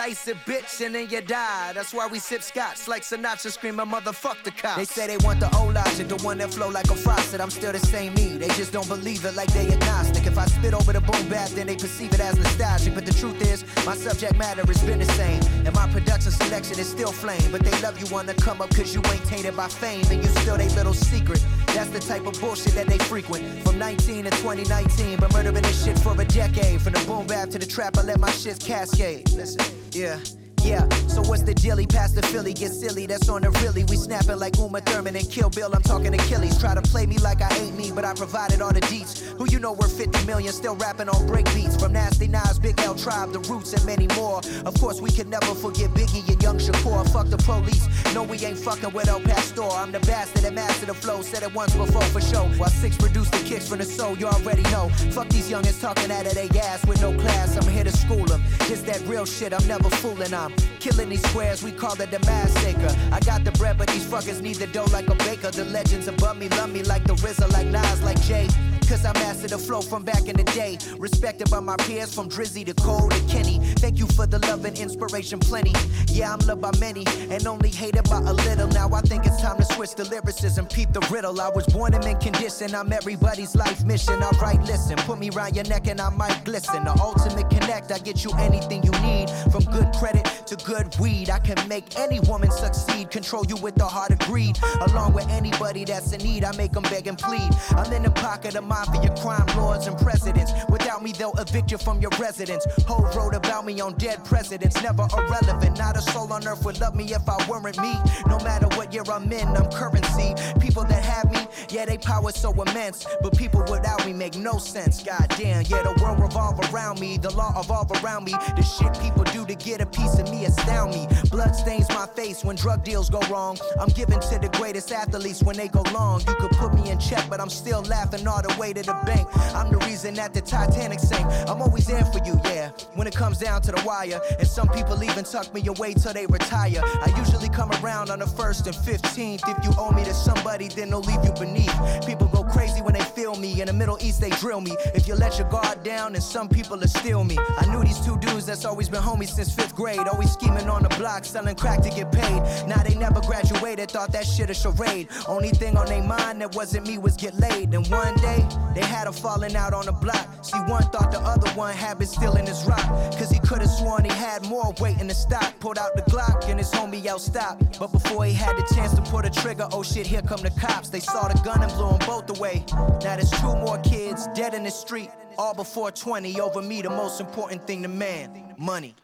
Life's 0.00 0.28
a 0.28 0.34
bitch 0.48 0.80
and 0.80 0.94
then 0.94 1.10
you 1.10 1.20
die. 1.20 1.74
That's 1.74 1.92
why 1.92 2.06
we 2.06 2.20
sip 2.20 2.40
scotch 2.42 2.88
like 2.88 3.02
Sinatra 3.02 3.52
screaming, 3.52 3.84
motherfuck 3.84 4.42
the 4.44 4.50
cops. 4.50 4.78
They 4.78 4.86
say 4.86 5.06
they 5.06 5.18
want 5.18 5.40
the 5.40 5.54
old 5.54 5.74
logic, 5.74 6.08
the 6.08 6.16
one 6.24 6.38
that 6.38 6.54
flow 6.54 6.70
like 6.70 6.88
a 6.90 6.94
faucet. 6.94 7.38
I'm 7.38 7.50
still 7.50 7.72
the 7.72 7.80
same 7.80 8.14
me. 8.14 8.38
They 8.38 8.48
just 8.48 8.72
don't 8.72 8.88
believe 8.88 9.26
it 9.26 9.36
like 9.36 9.52
they 9.52 9.70
agnostic. 9.70 10.26
If 10.26 10.38
I 10.38 10.46
spit 10.46 10.72
over 10.72 10.94
the 10.94 11.02
boom 11.02 11.28
bap, 11.28 11.50
then 11.50 11.66
they 11.66 11.76
perceive 11.76 12.14
it 12.14 12.20
as 12.20 12.34
nostalgic. 12.38 12.94
But 12.94 13.04
the 13.04 13.12
truth 13.12 13.42
is, 13.42 13.62
my 13.84 13.94
subject 13.94 14.38
matter 14.38 14.64
has 14.64 14.82
been 14.82 15.00
the 15.00 15.12
same. 15.20 15.42
And 15.66 15.74
my 15.74 15.86
production 15.88 16.32
selection 16.32 16.78
is 16.78 16.88
still 16.88 17.12
flame. 17.12 17.52
But 17.52 17.60
they 17.60 17.82
love 17.82 18.00
you 18.00 18.06
wanna 18.10 18.32
come 18.32 18.62
up 18.62 18.70
cause 18.74 18.94
you 18.94 19.02
ain't 19.12 19.24
tainted 19.26 19.54
by 19.54 19.68
fame. 19.68 20.06
And 20.10 20.24
you 20.24 20.30
still 20.40 20.56
they 20.56 20.70
little 20.70 20.94
secret. 20.94 21.44
That's 21.74 21.90
the 21.90 22.00
type 22.00 22.26
of 22.26 22.40
bullshit 22.40 22.72
that 22.72 22.86
they 22.86 22.96
frequent. 22.96 23.44
From 23.64 23.78
19 23.78 24.24
to 24.24 24.30
2019, 24.30 25.20
been 25.20 25.28
murdering 25.34 25.62
this 25.62 25.84
shit 25.84 25.98
for 25.98 26.18
a 26.18 26.24
decade. 26.24 26.80
From 26.80 26.94
the 26.94 27.04
boom 27.06 27.26
bap 27.26 27.50
to 27.50 27.58
the 27.58 27.66
trap, 27.66 27.98
I 27.98 28.02
let 28.02 28.18
my 28.18 28.30
shit 28.30 28.58
cascade. 28.60 29.28
Listen, 29.32 29.62
yeah. 29.92 30.20
Yeah, 30.62 30.88
so 31.08 31.22
what's 31.22 31.42
the? 31.42 31.60
He 31.60 31.86
passed 31.86 32.16
the 32.16 32.22
Philly, 32.22 32.52
get 32.52 32.72
silly, 32.72 33.06
that's 33.06 33.28
on 33.28 33.42
the 33.42 33.50
really. 33.62 33.84
We 33.84 33.96
snapping 33.96 34.38
like 34.38 34.56
Uma 34.58 34.80
Thurman 34.80 35.14
and 35.14 35.28
Kill 35.30 35.50
Bill, 35.50 35.72
I'm 35.72 35.82
talking 35.82 36.12
Achilles. 36.14 36.58
Try 36.58 36.74
to 36.74 36.82
play 36.82 37.06
me 37.06 37.18
like 37.18 37.40
I 37.40 37.54
ain't 37.56 37.76
me, 37.76 37.92
but 37.94 38.04
I 38.04 38.12
provided 38.14 38.60
all 38.60 38.72
the 38.72 38.80
deets. 38.80 39.22
Who 39.38 39.46
you 39.50 39.58
know 39.60 39.72
worth 39.72 39.96
50 39.96 40.26
million, 40.26 40.52
still 40.52 40.74
rapping 40.76 41.08
on 41.08 41.26
break 41.26 41.46
beats. 41.54 41.76
From 41.76 41.92
Nasty 41.92 42.28
Nas, 42.28 42.58
Big 42.58 42.80
L 42.80 42.94
Tribe, 42.94 43.32
The 43.32 43.40
Roots, 43.40 43.72
and 43.72 43.84
many 43.86 44.08
more. 44.16 44.40
Of 44.66 44.74
course, 44.80 45.00
we 45.00 45.10
can 45.10 45.30
never 45.30 45.54
forget 45.54 45.90
Biggie 45.90 46.26
and 46.28 46.42
Young 46.42 46.58
Shakur. 46.58 47.08
Fuck 47.12 47.28
the 47.28 47.38
police, 47.38 47.86
no, 48.14 48.24
we 48.24 48.38
ain't 48.44 48.58
fucking 48.58 48.92
with 48.92 49.08
El 49.08 49.20
Pastor. 49.20 49.62
I'm 49.62 49.92
the 49.92 50.00
bastard 50.00 50.42
that 50.42 50.54
mastered 50.54 50.88
the 50.88 50.94
flow, 50.94 51.22
said 51.22 51.42
it 51.42 51.54
once 51.54 51.74
before 51.74 52.02
for 52.02 52.20
show. 52.20 52.44
While 52.58 52.70
six 52.70 52.96
produced 52.96 53.32
the 53.32 53.38
kicks 53.44 53.68
from 53.68 53.78
the 53.78 53.84
soul, 53.84 54.16
you 54.16 54.26
already 54.26 54.62
know. 54.64 54.88
Fuck 55.12 55.28
these 55.28 55.50
youngins 55.50 55.80
talking 55.80 56.10
out 56.10 56.26
of 56.26 56.34
their 56.34 56.48
ass 56.62 56.84
with 56.86 57.00
no 57.00 57.12
class, 57.20 57.56
I'm 57.56 57.70
here 57.70 57.84
to 57.84 57.92
school 57.92 58.24
them. 58.24 58.42
This 58.66 58.82
that 58.82 59.00
real 59.06 59.26
shit, 59.26 59.52
I'm 59.52 59.66
never 59.68 59.90
fooling, 59.90 60.34
Killing 60.80 61.08
these 61.10 61.22
squares, 61.28 61.62
we 61.62 61.72
call 61.72 62.00
it 62.00 62.10
the 62.10 62.18
massacre. 62.20 62.94
I 63.12 63.20
got 63.20 63.44
the 63.44 63.52
bread, 63.52 63.76
but 63.76 63.88
these 63.88 64.04
fuckers 64.04 64.40
need 64.40 64.56
the 64.56 64.66
dough 64.68 64.86
like 64.92 65.08
a 65.08 65.14
baker. 65.16 65.50
The 65.50 65.64
legends 65.66 66.08
above 66.08 66.38
me 66.38 66.48
love 66.50 66.72
me 66.72 66.82
like 66.82 67.04
the 67.04 67.14
RZA, 67.14 67.52
like 67.52 67.66
Nas, 67.66 68.02
like 68.02 68.20
Jay. 68.22 68.48
Cause 68.90 69.06
I 69.06 69.12
mastered 69.12 69.50
the 69.50 69.58
flow 69.58 69.82
from 69.82 70.02
back 70.02 70.26
in 70.26 70.36
the 70.36 70.42
day. 70.42 70.76
Respected 70.98 71.48
by 71.48 71.60
my 71.60 71.76
peers 71.76 72.12
from 72.12 72.28
Drizzy 72.28 72.66
to 72.66 72.74
Cole 72.74 73.08
to 73.08 73.20
Kenny. 73.28 73.60
Thank 73.76 74.00
you 74.00 74.06
for 74.08 74.26
the 74.26 74.40
love 74.40 74.64
and 74.64 74.76
inspiration 74.76 75.38
plenty. 75.38 75.72
Yeah, 76.08 76.32
I'm 76.32 76.40
loved 76.40 76.60
by 76.60 76.72
many 76.80 77.04
and 77.30 77.46
only 77.46 77.68
hated 77.68 78.10
by 78.10 78.18
a 78.18 78.32
little. 78.32 78.66
Now 78.66 78.90
I 78.92 79.00
think 79.02 79.26
it's 79.26 79.40
time 79.40 79.58
to 79.58 79.64
switch 79.64 79.94
the 79.94 80.06
lyricism, 80.06 80.66
peep 80.66 80.92
the 80.92 81.06
riddle. 81.08 81.40
I 81.40 81.50
was 81.50 81.66
born 81.66 81.94
in 81.94 82.02
condition, 82.18 82.74
I'm 82.74 82.92
everybody's 82.92 83.54
life 83.54 83.84
mission. 83.84 84.20
Alright, 84.24 84.60
listen, 84.64 84.96
put 85.06 85.20
me 85.20 85.30
round 85.30 85.54
your 85.54 85.66
neck 85.66 85.86
and 85.86 86.00
I 86.00 86.10
might 86.10 86.44
glisten. 86.44 86.82
The 86.82 86.98
ultimate 87.00 87.48
connect, 87.48 87.92
I 87.92 87.98
get 87.98 88.24
you 88.24 88.32
anything 88.38 88.82
you 88.82 88.90
need. 89.02 89.30
From 89.52 89.62
good 89.70 89.92
credit 90.00 90.24
to 90.46 90.56
good 90.66 90.98
weed, 90.98 91.30
I 91.30 91.38
can 91.38 91.56
make 91.68 91.96
any 91.96 92.18
woman 92.18 92.50
succeed. 92.50 93.12
Control 93.12 93.44
you 93.46 93.54
with 93.58 93.76
the 93.76 93.86
heart 93.86 94.10
of 94.10 94.18
greed. 94.18 94.58
Along 94.80 95.12
with 95.12 95.28
anybody 95.28 95.84
that's 95.84 96.12
in 96.12 96.20
need, 96.22 96.42
I 96.42 96.50
make 96.56 96.72
them 96.72 96.82
beg 96.82 97.06
and 97.06 97.16
plead. 97.16 97.50
I'm 97.70 97.92
in 97.92 98.02
the 98.02 98.10
pocket 98.10 98.56
of 98.56 98.64
mafia, 98.86 99.10
crime 99.16 99.46
lords, 99.56 99.86
and 99.86 99.98
presidents. 99.98 100.52
Without 100.68 101.02
me, 101.02 101.12
they'll 101.12 101.38
evict 101.38 101.70
you 101.70 101.78
from 101.78 102.00
your 102.00 102.10
residence. 102.18 102.66
Whole 102.86 103.08
wrote 103.16 103.34
about 103.34 103.64
me 103.66 103.80
on 103.80 103.94
dead 103.94 104.24
presidents, 104.24 104.82
never 104.82 105.06
irrelevant. 105.16 105.78
Not 105.78 105.96
a 105.96 106.02
soul 106.02 106.32
on 106.32 106.46
earth 106.46 106.64
would 106.64 106.80
love 106.80 106.94
me 106.94 107.04
if 107.12 107.28
I 107.28 107.36
weren't 107.48 107.78
me. 107.78 107.94
No 108.26 108.38
matter 108.38 108.66
what 108.76 108.92
year 108.92 109.04
I'm 109.10 109.30
in, 109.32 109.48
I'm 109.48 109.70
currency. 109.70 110.34
People 110.60 110.84
that 110.84 111.02
have 111.04 111.30
me, 111.30 111.46
yeah, 111.70 111.84
they 111.84 111.98
power 111.98 112.32
so 112.32 112.52
immense. 112.52 113.06
But 113.22 113.36
people 113.36 113.60
without 113.70 114.04
me 114.06 114.12
make 114.12 114.36
no 114.36 114.58
sense. 114.58 115.02
God 115.02 115.26
damn, 115.36 115.62
yeah, 115.66 115.82
the 115.82 115.94
world 116.02 116.20
revolve 116.20 116.58
around 116.72 117.00
me, 117.00 117.18
the 117.18 117.30
law 117.30 117.52
evolve 117.60 117.90
around 118.02 118.24
me. 118.24 118.32
The 118.56 118.62
shit 118.62 118.98
people 119.00 119.24
do 119.24 119.44
to 119.46 119.54
get 119.54 119.80
a 119.80 119.86
piece 119.86 120.18
of 120.18 120.30
me 120.30 120.46
astound 120.46 120.92
me. 120.92 121.06
Blood 121.30 121.54
stains 121.54 121.88
my 121.90 122.06
face 122.06 122.44
when 122.44 122.56
drug 122.56 122.84
deals 122.84 123.10
go 123.10 123.20
wrong. 123.30 123.58
I'm 123.78 123.88
given 123.90 124.20
to 124.20 124.38
the 124.38 124.48
greatest 124.58 124.92
athletes 124.92 125.42
when 125.42 125.56
they 125.56 125.68
go 125.68 125.82
long. 125.92 126.20
You 126.26 126.34
could 126.36 126.52
put 126.52 126.74
me 126.74 126.90
in 126.90 126.98
check, 126.98 127.24
but 127.28 127.40
I'm 127.40 127.50
still 127.50 127.82
laughing 127.82 128.26
all 128.26 128.42
the 128.42 128.54
way 128.58 128.69
to 128.74 128.82
the 128.82 128.94
bank. 129.06 129.28
I'm 129.54 129.70
the 129.70 129.78
reason 129.86 130.14
that 130.14 130.34
the 130.34 130.40
Titanic 130.40 131.00
sank. 131.00 131.26
I'm 131.48 131.60
always 131.62 131.86
there 131.86 132.04
for 132.04 132.20
you, 132.24 132.40
yeah. 132.44 132.70
When 132.94 133.06
it 133.06 133.14
comes 133.14 133.38
down 133.38 133.62
to 133.62 133.72
the 133.72 133.82
wire, 133.84 134.20
and 134.38 134.46
some 134.46 134.68
people 134.68 135.02
even 135.02 135.24
tuck 135.24 135.52
me 135.54 135.66
away 135.66 135.94
till 135.94 136.12
they 136.12 136.26
retire. 136.26 136.80
I 136.84 137.12
usually 137.18 137.48
come 137.48 137.70
around 137.82 138.10
on 138.10 138.18
the 138.18 138.26
first 138.26 138.66
and 138.66 138.76
15th. 138.76 139.42
If 139.48 139.64
you 139.64 139.72
owe 139.78 139.90
me 139.90 140.04
to 140.04 140.14
somebody, 140.14 140.68
then 140.68 140.90
they'll 140.90 141.00
leave 141.00 141.24
you 141.24 141.32
beneath. 141.32 141.74
People 142.06 142.28
go 142.28 142.44
crazy 142.44 142.82
when 142.82 142.94
they 142.94 143.04
feel 143.04 143.36
me. 143.36 143.60
In 143.60 143.66
the 143.66 143.72
Middle 143.72 143.98
East, 144.00 144.20
they 144.20 144.30
drill 144.30 144.60
me. 144.60 144.76
If 144.94 145.08
you 145.08 145.14
let 145.14 145.38
your 145.38 145.48
guard 145.48 145.82
down, 145.82 146.14
and 146.14 146.22
some 146.22 146.48
people 146.48 146.78
will 146.78 146.88
steal 146.88 147.24
me. 147.24 147.36
I 147.58 147.66
knew 147.66 147.82
these 147.82 148.00
two 148.04 148.18
dudes 148.18 148.46
that's 148.46 148.64
always 148.64 148.88
been 148.88 149.02
homies 149.02 149.30
since 149.30 149.54
fifth 149.54 149.74
grade. 149.74 150.00
Always 150.00 150.32
scheming 150.32 150.68
on 150.68 150.82
the 150.82 150.88
block, 150.90 151.24
selling 151.24 151.56
crack 151.56 151.82
to 151.82 151.90
get 151.90 152.10
paid. 152.12 152.40
Now 152.66 152.82
they 152.82 152.94
never 152.94 153.20
graduated, 153.20 153.90
thought 153.90 154.12
that 154.12 154.26
shit 154.26 154.50
a 154.50 154.54
charade. 154.54 155.08
Only 155.28 155.50
thing 155.50 155.76
on 155.76 155.86
their 155.86 156.02
mind 156.02 156.40
that 156.40 156.54
wasn't 156.54 156.86
me 156.86 156.98
was 156.98 157.16
get 157.16 157.34
laid. 157.38 157.74
And 157.74 157.86
one 157.88 158.14
day, 158.16 158.46
they 158.74 158.82
had 158.82 159.06
a 159.06 159.12
falling 159.12 159.56
out 159.56 159.74
on 159.74 159.86
the 159.86 159.92
block. 159.92 160.28
See, 160.44 160.58
one 160.58 160.82
thought 160.84 161.10
the 161.10 161.20
other 161.20 161.48
one 161.50 161.74
had 161.74 161.98
been 161.98 162.06
stealing 162.06 162.46
his 162.46 162.64
rock. 162.64 162.86
Cause 163.18 163.30
he 163.30 163.38
could've 163.40 163.68
sworn 163.68 164.04
he 164.04 164.10
had 164.10 164.44
more 164.46 164.72
weight 164.80 165.00
in 165.00 165.08
the 165.08 165.14
stock. 165.14 165.58
Pulled 165.60 165.78
out 165.78 165.94
the 165.96 166.02
Glock 166.02 166.48
and 166.48 166.58
his 166.58 166.70
homie 166.70 167.04
out 167.06 167.20
stopped. 167.20 167.78
But 167.78 167.92
before 167.92 168.24
he 168.24 168.32
had 168.32 168.56
the 168.56 168.74
chance 168.74 168.94
to 168.94 169.02
pull 169.02 169.22
the 169.22 169.30
trigger, 169.30 169.68
oh 169.72 169.82
shit, 169.82 170.06
here 170.06 170.22
come 170.22 170.40
the 170.40 170.50
cops. 170.50 170.88
They 170.88 171.00
saw 171.00 171.28
the 171.28 171.38
gun 171.42 171.62
and 171.62 171.72
blew 171.72 171.88
them 171.88 171.98
both 172.06 172.38
away. 172.38 172.64
Now 172.72 173.16
there's 173.16 173.30
two 173.30 173.54
more 173.56 173.78
kids 173.78 174.28
dead 174.34 174.54
in 174.54 174.62
the 174.62 174.70
street. 174.70 175.10
All 175.38 175.54
before 175.54 175.90
20, 175.90 176.40
over 176.40 176.62
me, 176.62 176.82
the 176.82 176.90
most 176.90 177.20
important 177.20 177.66
thing 177.66 177.82
to 177.82 177.88
man 177.88 178.54
money. 178.58 178.94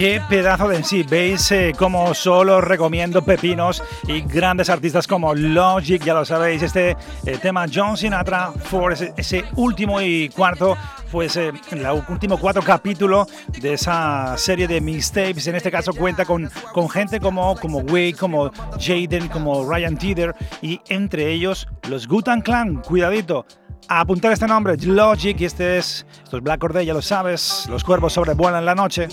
Qué 0.00 0.22
pedazo 0.30 0.68
de 0.68 0.76
en 0.76 0.84
sí. 0.84 1.02
Veis 1.02 1.52
eh, 1.52 1.74
como 1.76 2.14
solo 2.14 2.60
recomiendo 2.62 3.22
pepinos 3.22 3.82
y 4.08 4.22
grandes 4.22 4.70
artistas 4.70 5.06
como 5.06 5.34
Logic, 5.34 6.02
ya 6.02 6.14
lo 6.14 6.24
sabéis. 6.24 6.62
Este 6.62 6.96
eh, 7.26 7.38
tema 7.40 7.66
John 7.72 7.98
Sinatra, 7.98 8.50
for 8.52 8.94
ese, 8.94 9.12
ese 9.16 9.44
último 9.56 10.00
y 10.00 10.30
cuarto, 10.30 10.76
pues 11.10 11.36
eh, 11.36 11.52
el 11.70 11.86
último 12.08 12.38
cuatro 12.38 12.62
capítulo 12.62 13.26
de 13.60 13.74
esa 13.74 14.36
serie 14.36 14.66
de 14.66 14.80
mixtapes. 14.80 15.46
En 15.46 15.56
este 15.56 15.70
caso 15.70 15.92
cuenta 15.92 16.24
con, 16.24 16.50
con 16.72 16.88
gente 16.88 17.20
como, 17.20 17.56
como 17.56 17.78
Wade, 17.78 18.14
como 18.18 18.50
Jaden, 18.78 19.28
como 19.28 19.70
Ryan 19.70 19.96
Teeter 19.96 20.34
y 20.62 20.80
entre 20.88 21.32
ellos 21.32 21.66
los 21.88 22.06
Gutan 22.06 22.40
Clan. 22.42 22.82
Cuidadito 22.82 23.46
a 23.88 24.00
apuntar 24.00 24.32
este 24.32 24.46
nombre, 24.46 24.76
Logic, 24.76 25.40
y 25.40 25.44
este 25.44 25.78
es, 25.78 26.06
es 26.32 26.40
Black 26.40 26.60
Corday, 26.60 26.86
ya 26.86 26.94
lo 26.94 27.02
sabes, 27.02 27.66
los 27.68 27.82
cuervos 27.82 28.12
sobrevuelan 28.12 28.64
la 28.64 28.74
noche. 28.76 29.08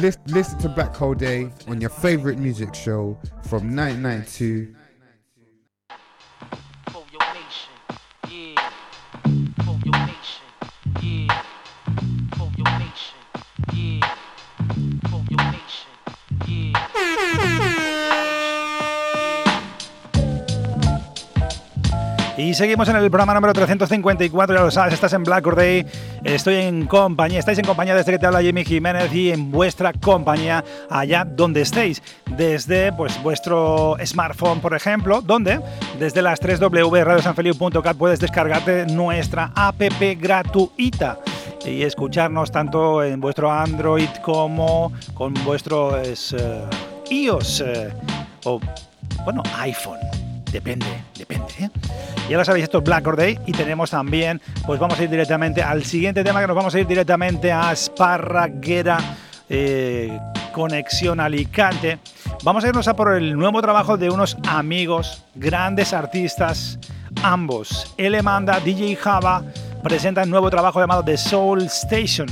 Listen, 0.00 0.58
to 0.58 0.68
Black 0.68 0.94
Hole 0.96 1.14
Day 1.14 1.50
on 1.68 1.80
your 1.80 1.90
favorite 1.90 2.38
music 2.38 2.74
show 2.74 3.16
from 3.44 3.74
1992. 3.76 4.74
Y 22.38 22.54
seguimos 22.54 22.88
en 22.88 22.94
el 22.94 23.10
programa 23.10 23.34
número 23.34 23.52
354, 23.52 24.54
ya 24.54 24.62
lo 24.62 24.70
sabes, 24.70 24.94
estás 24.94 25.12
en 25.12 25.24
Black 25.24 25.44
Day. 25.56 25.84
Estoy 26.22 26.54
en 26.54 26.86
compañía, 26.86 27.40
estáis 27.40 27.58
en 27.58 27.64
compañía 27.64 27.96
desde 27.96 28.12
que 28.12 28.18
te 28.20 28.26
habla 28.26 28.40
Jimmy 28.40 28.64
Jiménez 28.64 29.12
y 29.12 29.32
en 29.32 29.50
vuestra 29.50 29.92
compañía 29.92 30.64
allá 30.88 31.24
donde 31.24 31.62
estéis. 31.62 32.00
Desde 32.36 32.92
pues 32.92 33.20
vuestro 33.24 33.96
smartphone, 34.04 34.60
por 34.60 34.72
ejemplo, 34.72 35.20
donde 35.20 35.60
desde 35.98 36.22
las 36.22 36.38
3 36.38 36.60
wradiosanfeliu.cat 36.60 37.96
puedes 37.96 38.20
descargarte 38.20 38.86
nuestra 38.86 39.50
app 39.56 39.82
gratuita 40.20 41.18
y 41.66 41.82
escucharnos 41.82 42.52
tanto 42.52 43.02
en 43.02 43.20
vuestro 43.20 43.50
Android 43.50 44.10
como 44.22 44.92
con 45.14 45.34
vuestro 45.44 46.00
eh, 46.00 46.14
iOS 47.10 47.62
eh, 47.66 47.92
o 48.44 48.60
bueno, 49.24 49.42
iPhone. 49.56 50.27
Depende, 50.52 50.86
depende. 51.16 51.46
¿eh? 51.60 51.70
Ya 52.28 52.38
lo 52.38 52.44
sabéis, 52.44 52.64
esto 52.64 52.78
es 52.78 52.84
Black 52.84 53.04
Day 53.16 53.38
y 53.46 53.52
tenemos 53.52 53.90
también, 53.90 54.40
pues 54.66 54.80
vamos 54.80 54.98
a 54.98 55.02
ir 55.02 55.10
directamente 55.10 55.62
al 55.62 55.84
siguiente 55.84 56.24
tema 56.24 56.40
que 56.40 56.46
nos 56.46 56.56
vamos 56.56 56.74
a 56.74 56.80
ir 56.80 56.86
directamente 56.86 57.52
a 57.52 57.72
Esparraguera, 57.72 58.98
eh, 59.48 60.18
Conexión 60.52 61.20
Alicante. 61.20 61.98
Vamos 62.44 62.64
a 62.64 62.68
irnos 62.68 62.88
a 62.88 62.94
por 62.94 63.14
el 63.14 63.36
nuevo 63.36 63.60
trabajo 63.60 63.96
de 63.96 64.10
unos 64.10 64.36
amigos, 64.48 65.22
grandes 65.34 65.92
artistas, 65.92 66.78
ambos. 67.22 67.94
Elemanda, 67.98 68.58
DJ 68.60 68.96
Java, 68.96 69.42
presentan 69.82 70.30
nuevo 70.30 70.48
trabajo 70.50 70.80
llamado 70.80 71.04
The 71.04 71.16
Soul 71.16 71.62
Station 71.64 72.28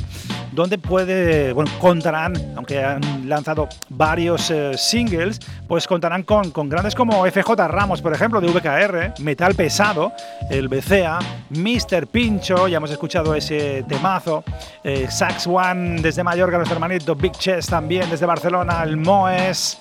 donde 0.57 0.79
puede, 0.79 1.53
bueno, 1.53 1.71
contarán, 1.79 2.33
aunque 2.57 2.83
han 2.83 3.29
lanzado 3.29 3.69
varios 3.91 4.51
eh, 4.51 4.73
singles, 4.77 5.39
pues 5.69 5.87
contarán 5.87 6.23
con, 6.23 6.51
con 6.51 6.69
grandes 6.69 6.95
como 6.95 7.25
FJ 7.27 7.69
Ramos, 7.69 8.01
por 8.01 8.15
ejemplo, 8.15 8.41
de 8.41 8.49
VKR, 8.49 9.23
Metal 9.23 9.55
Pesado, 9.55 10.13
el 10.51 10.69
BCA, 10.69 11.19
Mr. 11.51 12.07
Pincho, 12.07 12.69
ya 12.69 12.79
hemos 12.79 12.91
escuchado 12.91 13.35
ese 13.35 13.85
temazo, 13.87 14.43
eh, 14.83 15.07
Sax 15.11 15.47
One 15.47 16.01
desde 16.01 16.25
Mallorca, 16.25 16.57
nuestro 16.57 16.77
hermanito, 16.77 17.15
Big 17.15 17.33
Chess 17.33 17.67
también 17.67 18.09
desde 18.09 18.25
Barcelona, 18.25 18.83
el 18.83 18.97
Moes, 18.97 19.79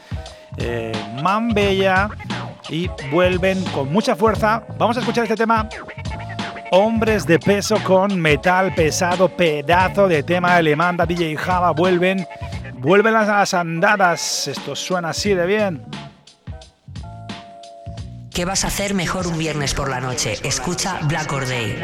eh, 0.58 0.92
Bella 1.54 2.10
y 2.70 2.90
vuelven 3.12 3.64
con 3.66 3.92
mucha 3.92 4.16
fuerza. 4.16 4.64
Vamos 4.78 4.98
a 4.98 5.00
escuchar 5.00 5.24
este 5.24 5.38
tema 5.38 5.70
Hombres 6.72 7.26
de 7.26 7.40
peso 7.40 7.78
con 7.84 8.20
metal 8.20 8.74
pesado, 8.74 9.30
pedazo 9.30 10.08
de 10.08 10.24
tema 10.24 10.56
alemán, 10.56 10.98
DJ 11.08 11.36
Java, 11.38 11.72
vuelven, 11.72 12.28
vuelven 12.76 13.14
las 13.14 13.54
andadas. 13.54 14.48
Esto 14.48 14.76
suena 14.76 15.10
así 15.10 15.34
de 15.34 15.46
bien. 15.46 15.86
¿Qué 18.34 18.44
vas 18.44 18.66
a 18.66 18.68
hacer 18.68 18.94
mejor 18.94 19.28
un 19.28 19.38
viernes 19.38 19.74
por 19.74 19.90
la 19.90 20.02
noche? 20.02 20.34
Escucha 20.44 21.00
Black 21.04 21.32
Or 21.32 21.48
Day. 21.48 21.80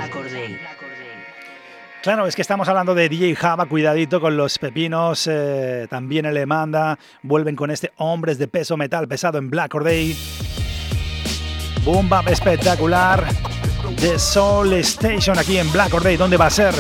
Claro, 2.01 2.25
es 2.25 2.35
que 2.35 2.41
estamos 2.41 2.67
hablando 2.67 2.95
de 2.95 3.07
DJ 3.07 3.35
Java, 3.35 3.67
cuidadito 3.67 4.19
con 4.19 4.35
los 4.35 4.57
pepinos, 4.57 5.29
eh, 5.31 5.85
también 5.89 6.25
Elemanda, 6.25 6.97
vuelven 7.21 7.55
con 7.55 7.69
este 7.69 7.91
Hombres 7.97 8.39
de 8.39 8.47
peso 8.47 8.75
metal 8.75 9.07
pesado 9.07 9.37
en 9.37 9.51
Black 9.51 9.75
Or 9.75 9.83
Day. 9.83 10.17
Boom 11.85 12.09
bap 12.09 12.27
espectacular. 12.27 13.50
The 13.97 14.17
Soul 14.19 14.73
Station 14.73 15.37
aquí 15.37 15.57
en 15.57 15.71
Black 15.71 15.93
Or 15.93 16.03
Day. 16.03 16.17
¿Dónde 16.17 16.37
va 16.37 16.47
a 16.47 16.49
ser? 16.49 16.73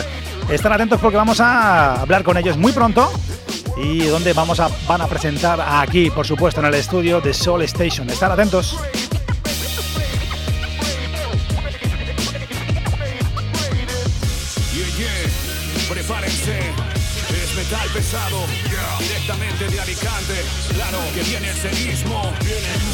Están 0.49 0.73
atentos 0.73 0.99
porque 0.99 1.17
vamos 1.17 1.39
a 1.39 2.01
hablar 2.01 2.23
con 2.23 2.37
ellos 2.37 2.57
muy 2.57 2.71
pronto 2.71 3.11
y 3.77 4.05
donde 4.05 4.33
vamos 4.33 4.59
a, 4.59 4.69
van 4.87 5.01
a 5.01 5.07
presentar 5.07 5.59
aquí, 5.61 6.09
por 6.09 6.27
supuesto, 6.27 6.59
en 6.61 6.67
el 6.67 6.73
estudio 6.75 7.21
de 7.21 7.33
Soul 7.33 7.61
Station. 7.63 8.09
Están 8.09 8.31
atentos. 8.31 8.77
Yeah, 14.73 14.87
yeah, 14.97 15.31
metal 17.55 17.89
pesado, 17.93 18.45
directamente 18.99 19.67
de 19.69 19.79
Alicante. 19.79 20.43
Claro 20.73 20.99
que 21.13 21.23
viene 21.23 21.49
el 21.49 21.57
viene, 21.57 22.21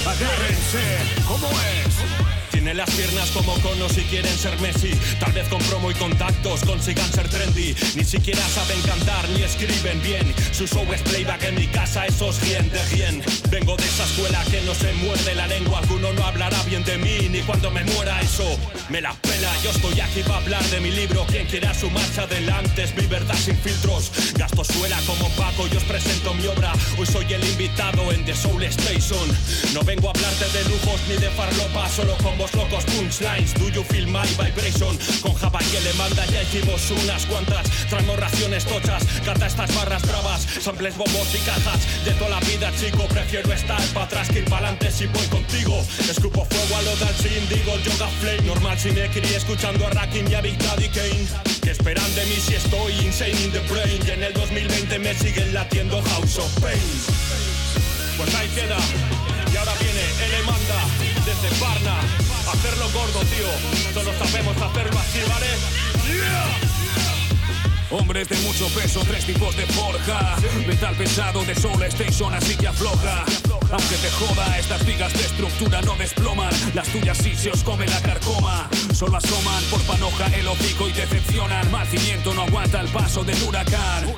agárrense, 0.05 0.81
¿cómo 1.27 1.47
es? 1.49 2.26
Tiene 2.67 2.79
las 2.79 2.95
piernas 2.95 3.29
como 3.31 3.53
conos 3.61 3.97
y 3.97 4.01
quieren 4.01 4.37
ser 4.37 4.59
Messi. 4.59 4.91
Tal 5.21 5.31
vez 5.31 5.47
con 5.47 5.63
promo 5.69 5.89
y 5.89 5.93
contactos 5.93 6.65
consigan 6.65 7.09
ser 7.13 7.29
trendy. 7.29 7.73
Ni 7.95 8.03
siquiera 8.03 8.41
saben 8.49 8.81
cantar 8.81 9.29
ni 9.29 9.43
escriben 9.43 10.01
bien. 10.01 10.35
Su 10.51 10.67
show 10.67 10.85
es 10.91 11.01
playback 11.03 11.43
en 11.43 11.55
mi 11.55 11.67
casa, 11.67 12.05
eso 12.05 12.29
es 12.29 12.41
bien 12.41 12.69
de 12.69 12.83
bien. 12.93 13.23
Vengo 13.49 13.77
de 13.77 13.85
esa 13.85 14.03
escuela 14.03 14.43
que 14.51 14.59
no 14.63 14.75
se 14.75 14.91
muerde 14.95 15.33
la 15.33 15.47
lengua. 15.47 15.79
Alguno 15.79 16.11
no 16.11 16.25
hablará 16.25 16.61
bien 16.63 16.83
de 16.83 16.97
mí, 16.97 17.29
ni 17.29 17.39
cuando 17.39 17.71
me 17.71 17.85
muera 17.85 18.19
eso. 18.19 18.59
Me 18.89 18.99
la 18.99 19.13
pela, 19.13 19.49
yo 19.63 19.71
estoy 19.71 20.01
aquí 20.01 20.21
para 20.23 20.39
hablar 20.39 20.63
de 20.65 20.81
mi 20.81 20.91
libro. 20.91 21.25
Quien 21.27 21.47
quiera 21.47 21.73
su 21.73 21.89
marcha 21.89 22.23
adelante 22.23 22.83
es 22.83 22.93
mi 22.97 23.05
verdad 23.05 23.37
sin 23.37 23.55
filtros. 23.59 24.11
Gasto 24.33 24.65
suela 24.65 24.99
como 25.07 25.29
Paco, 25.37 25.67
yo 25.67 25.77
os 25.77 25.85
presento 25.85 26.33
mi 26.33 26.45
obra. 26.47 26.73
Hoy 26.97 27.05
soy 27.05 27.31
el 27.31 27.45
invitado 27.45 28.11
en 28.11 28.25
The 28.25 28.35
Soul 28.35 28.61
Station. 28.63 29.29
No 29.73 29.83
vengo 29.83 30.09
a 30.09 30.11
hablarte 30.11 30.49
de 30.49 30.65
lujos 30.65 30.99
ni 31.07 31.15
de 31.15 31.29
farlopa, 31.29 31.87
solo 31.87 32.17
con 32.17 32.37
vos 32.37 32.56
locos 32.57 32.83
punchlines. 32.85 33.53
Do 33.53 33.69
you 33.69 33.83
feel 33.83 34.07
my 34.07 34.25
vibration? 34.35 34.97
Con 35.21 35.33
Java 35.35 35.59
que 35.59 35.79
le 35.79 35.93
manda 35.93 36.25
ya 36.25 36.41
hicimos 36.41 36.91
unas 36.91 37.25
cuantas. 37.27 37.69
Traemos 37.89 38.19
raciones 38.19 38.65
tochas, 38.65 39.03
canta 39.23 39.45
estas 39.45 39.73
barras 39.75 40.01
bravas. 40.01 40.41
Samples, 40.59 40.97
bombos 40.97 41.29
y 41.33 41.39
cajas. 41.45 41.79
De 42.03 42.11
toda 42.13 42.31
la 42.31 42.39
vida, 42.41 42.71
chico, 42.79 43.07
prefiero 43.07 43.53
estar 43.53 43.81
para 43.93 44.05
atrás 44.05 44.27
que 44.29 44.39
ir 44.39 44.45
para 44.45 44.69
adelante 44.69 44.91
si 44.91 45.05
voy 45.05 45.25
contigo. 45.27 45.85
Escupo 46.09 46.45
fuego 46.45 46.75
a 46.77 46.81
lo 46.81 46.95
del 46.97 47.15
sin, 47.15 47.47
digo 47.47 47.77
yoga 47.85 48.07
flame. 48.19 48.41
Normal 48.41 48.77
si 48.79 48.91
me 48.91 49.07
crié 49.09 49.37
escuchando 49.37 49.85
a 49.85 49.89
Rakim 49.91 50.27
y 50.27 50.33
a 50.33 50.41
Big 50.41 50.57
Daddy 50.57 50.89
Kane. 50.89 51.27
¿Qué 51.61 51.71
esperan 51.71 52.15
de 52.15 52.25
mí 52.25 52.35
si 52.35 52.55
estoy 52.55 52.91
insane 53.05 53.39
in 53.43 53.51
the 53.51 53.59
brain? 53.69 54.01
Y 54.05 54.11
en 54.11 54.23
el 54.23 54.33
2020 54.33 54.99
me 54.99 55.13
siguen 55.13 55.53
latiendo 55.53 56.01
House 56.01 56.37
of 56.39 56.59
Pain. 56.59 56.81
Pues 58.17 58.33
ahí 58.35 58.47
queda. 58.49 58.77
Y 59.53 59.57
ahora 59.57 59.73
viene, 59.79 60.01
él 60.01 60.45
manda 60.45 60.79
desde 61.25 61.59
Barna. 61.61 62.26
Hacerlo 62.51 62.89
gordo, 62.91 63.19
tío. 63.25 63.93
Solo 63.93 64.13
sabemos 64.17 64.55
hacerlo 64.61 64.99
así, 64.99 65.19
¿vale? 65.29 65.47
Hombres 67.89 68.27
de 68.27 68.35
mucho 68.39 68.67
peso, 68.69 69.01
tres 69.07 69.25
tipos 69.25 69.55
de 69.55 69.65
forja. 69.67 70.35
Metal 70.67 70.93
pesado 70.95 71.43
de 71.45 71.55
Soul 71.55 71.81
Station, 71.83 72.33
así 72.33 72.55
que 72.57 72.67
afloja. 72.67 73.23
Aunque 73.71 73.95
te 73.95 74.11
joda, 74.11 74.59
estas 74.59 74.85
vigas 74.85 75.13
de 75.13 75.21
estructura 75.21 75.81
no 75.81 75.95
desploman. 75.95 76.49
Las 76.73 76.87
tuyas 76.89 77.17
sí 77.17 77.33
se 77.33 77.49
os 77.49 77.63
come 77.63 77.85
la 77.87 78.01
carcoma. 78.01 78.69
Solo 78.93 79.17
asoman 79.17 79.63
por 79.71 79.81
panoja 79.83 80.27
el 80.35 80.47
hocico 80.47 80.89
y 80.89 80.91
decepcionan. 80.91 81.71
Mal 81.71 81.87
cimiento 81.87 82.33
no 82.33 82.43
aguanta 82.43 82.81
el 82.81 82.89
paso 82.89 83.23
del 83.23 83.41
huracán. 83.43 84.13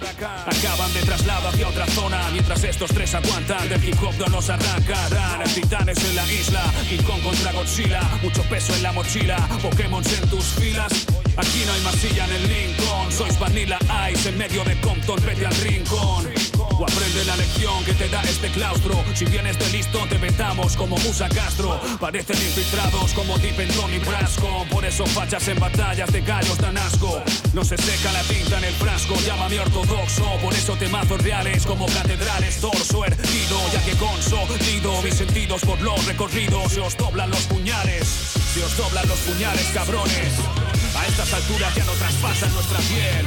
Acaban 0.47 0.93
de 0.93 1.01
traslado 1.01 1.49
hacia 1.49 1.67
otra 1.67 1.85
zona. 1.87 2.27
Mientras 2.31 2.63
estos 2.63 2.89
tres 2.91 3.13
aguantan, 3.13 3.69
del 3.69 3.83
hip 3.83 4.01
hop 4.01 4.15
no 4.17 4.27
nos 4.27 4.49
arrancarán. 4.49 5.43
Titanes 5.53 6.03
en 6.05 6.15
la 6.15 6.31
isla, 6.31 6.63
King 6.89 7.03
Kong 7.03 7.21
contra 7.21 7.51
Godzilla. 7.51 8.01
Mucho 8.23 8.41
peso 8.43 8.73
en 8.75 8.81
la 8.81 8.91
mochila, 8.93 9.37
Pokémon 9.61 10.03
en 10.05 10.29
tus 10.29 10.45
filas. 10.45 10.91
Aquí 11.39 11.63
no 11.65 11.71
hay 11.71 11.81
masilla 11.81 12.25
en 12.25 12.33
el 12.33 12.47
Lincoln. 12.49 13.11
Sois 13.11 13.39
Vanilla 13.39 13.79
Ice 14.11 14.27
en 14.27 14.37
medio 14.37 14.61
de 14.65 14.79
Compton, 14.81 15.19
vete 15.25 15.45
al 15.45 15.55
rincón. 15.55 16.27
O 16.57 16.83
aprende 16.83 17.23
la 17.25 17.37
lección 17.37 17.83
que 17.85 17.93
te 17.93 18.09
da 18.09 18.21
este 18.23 18.49
claustro. 18.49 19.03
Si 19.13 19.25
vienes 19.25 19.57
de 19.57 19.69
listo, 19.69 20.05
te 20.09 20.17
vetamos 20.17 20.75
como 20.75 20.97
Musa 20.97 21.29
Castro. 21.29 21.79
Parecen 21.99 22.35
infiltrados 22.35 23.13
como 23.13 23.37
Deep 23.37 23.59
en 23.59 23.69
Tony 23.69 23.99
Brasco. 23.99 24.65
Por 24.69 24.83
eso 24.83 25.05
fachas 25.05 25.47
en 25.47 25.59
batallas 25.59 26.11
de 26.11 26.21
gallos 26.21 26.57
dan 26.57 26.77
asco. 26.77 27.21
No 27.53 27.63
se 27.63 27.77
seca 27.77 28.11
la 28.11 28.23
tinta 28.23 28.57
en 28.57 28.65
el 28.65 28.73
frasco, 28.73 29.15
llámame 29.25 29.59
ortodoxo. 29.61 30.25
Por 30.41 30.53
eso 30.53 30.75
temazos 30.75 31.21
reales 31.21 31.65
como 31.65 31.85
catedrales, 31.85 32.59
torso 32.59 33.05
erguido. 33.05 33.59
Ya 33.73 33.83
que 33.85 33.93
consolido 33.93 35.01
mis 35.01 35.15
sentidos 35.15 35.61
por 35.61 35.79
los 35.81 36.05
recorridos. 36.05 36.73
Se 36.73 36.81
os 36.81 36.97
doblan 36.97 37.29
los 37.29 37.43
puñales, 37.43 38.33
se 38.53 38.63
os 38.63 38.75
doblan 38.77 39.07
los 39.07 39.19
puñales, 39.19 39.65
cabrones. 39.73 40.33
A 40.97 41.05
estas 41.05 41.33
alturas 41.33 41.73
ya 41.75 41.85
no 41.85 41.91
traspasan 41.93 42.51
nuestra 42.53 42.79
piel. 42.79 43.25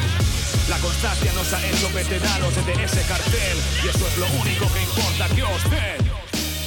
La 0.68 0.78
constancia 0.78 1.32
nos 1.32 1.52
ha 1.52 1.64
hecho 1.64 1.90
veteranos 1.94 2.54
de 2.66 2.72
ese 2.84 3.02
cartel 3.02 3.56
y 3.84 3.88
eso 3.88 4.06
es 4.06 4.18
lo 4.18 4.26
único 4.40 4.66
que 4.72 4.82
importa 4.82 5.34
que 5.34 5.42
os 5.42 5.70
den. 5.70 6.12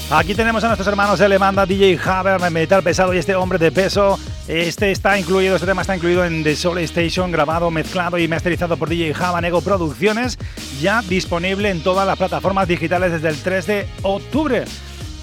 Aquí 0.10 0.36
tenemos 0.36 0.64
a 0.64 0.68
nuestros 0.68 0.88
hermanos 0.88 1.20
de 1.20 1.40
Manda, 1.40 1.66
DJ 1.66 2.00
Haber, 2.06 2.40
Metal 2.52 2.84
Pesado 2.84 3.14
y 3.14 3.18
este 3.18 3.36
hombre 3.36 3.58
de 3.58 3.72
peso. 3.72 4.18
Este 4.48 4.92
está 4.92 5.18
incluido, 5.18 5.56
este 5.56 5.68
tema 5.68 5.82
está 5.82 5.96
incluido 5.96 6.24
en 6.24 6.44
The 6.44 6.56
Soul 6.56 6.78
Station, 6.80 7.32
grabado, 7.32 7.72
mezclado 7.72 8.18
y 8.18 8.28
masterizado 8.28 8.78
por 8.78 8.88
DJ 8.88 9.14
Nego 9.42 9.62
Producciones, 9.62 10.38
ya 10.80 11.02
disponible 11.02 11.72
en 11.72 11.82
todas 11.82 12.08
las 12.08 12.18
plataformas 12.18 12.68
digitales 12.68 13.12
desde 13.12 13.30
el 13.30 13.38
3 13.38 13.68
de 13.68 13.88
octubre. 14.04 14.66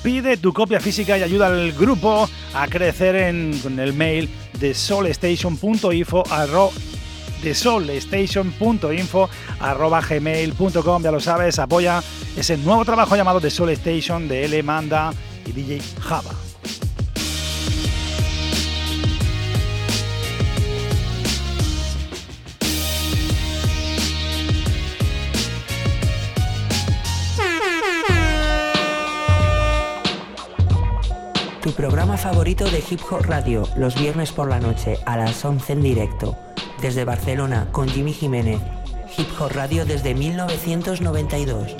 Pide 0.03 0.37
tu 0.37 0.53
copia 0.53 0.81
física 0.81 1.17
y 1.17 1.23
ayuda 1.23 1.47
al 1.47 1.73
grupo 1.73 2.29
a 2.55 2.67
crecer 2.69 3.15
en, 3.15 3.55
el 3.79 3.93
mail 3.93 4.29
de 4.59 4.75
soulstation.info 4.75 6.25
de 7.43 7.55
soulstation.info 7.55 9.29
arroba 9.61 10.01
gmail.com, 10.01 11.03
ya 11.03 11.11
lo 11.11 11.21
sabes, 11.21 11.59
apoya 11.59 12.03
ese 12.37 12.57
nuevo 12.57 12.85
trabajo 12.85 13.17
llamado 13.17 13.41
The 13.41 13.51
Soul 13.51 13.71
Station 13.71 14.29
de 14.29 14.45
L. 14.45 14.63
Manda 14.63 15.13
y 15.47 15.53
DJ 15.53 15.81
Java. 16.01 16.52
Tu 31.73 31.77
programa 31.77 32.19
favorito 32.19 32.71
de 32.71 32.85
Hip 32.91 33.01
Hop 33.11 33.25
Radio, 33.25 33.63
los 33.77 33.99
viernes 33.99 34.31
por 34.31 34.47
la 34.47 34.61
noche 34.61 34.99
a 35.07 35.17
las 35.17 35.43
11 35.43 35.73
en 35.73 35.81
directo. 35.81 36.37
Desde 36.83 37.07
Barcelona 37.07 37.69
con 37.73 37.89
Jimmy 37.89 38.13
Jiménez. 38.13 38.61
Hip 39.17 39.29
Hop 39.41 39.53
Radio 39.55 39.87
desde 39.87 40.15
1992. 40.15 41.75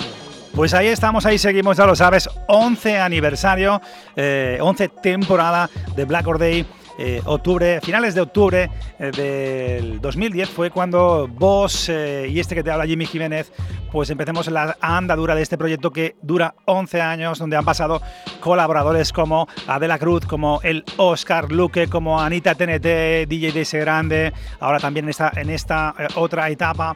Pues 0.55 0.73
ahí 0.73 0.87
estamos, 0.87 1.27
ahí 1.27 1.37
seguimos, 1.37 1.77
ya 1.77 1.85
lo 1.85 1.95
sabes, 1.95 2.27
11 2.47 2.97
aniversario, 2.97 3.79
eh, 4.15 4.57
11 4.59 4.89
temporada 4.89 5.69
de 5.95 6.05
Black 6.05 6.25
Or 6.27 6.39
Day. 6.39 6.65
Eh, 6.97 7.21
octubre, 7.25 7.79
finales 7.81 8.13
de 8.13 8.21
octubre 8.21 8.69
eh, 8.99 9.11
del 9.11 9.99
2010 9.99 10.49
fue 10.49 10.69
cuando 10.69 11.27
vos 11.27 11.89
eh, 11.89 12.27
y 12.29 12.39
este 12.39 12.53
que 12.53 12.63
te 12.63 12.69
habla 12.69 12.85
Jimmy 12.85 13.07
Jiménez, 13.07 13.51
pues 13.91 14.11
empecemos 14.11 14.47
la 14.51 14.77
andadura 14.79 15.33
de 15.33 15.41
este 15.41 15.57
proyecto 15.57 15.91
que 15.91 16.15
dura 16.21 16.53
11 16.65 17.01
años, 17.01 17.39
donde 17.39 17.57
han 17.57 17.65
pasado 17.65 18.01
colaboradores 18.39 19.11
como 19.11 19.47
Adela 19.67 19.97
Cruz, 19.97 20.25
como 20.25 20.59
el 20.63 20.83
Oscar 20.97 21.51
Luque, 21.51 21.87
como 21.87 22.21
Anita 22.21 22.53
TNT, 22.53 23.27
DJ 23.27 23.51
DS 23.53 23.73
Grande, 23.73 24.31
ahora 24.59 24.79
también 24.79 25.05
en 25.05 25.09
esta, 25.09 25.31
en 25.35 25.49
esta 25.49 25.95
otra 26.15 26.49
etapa. 26.49 26.95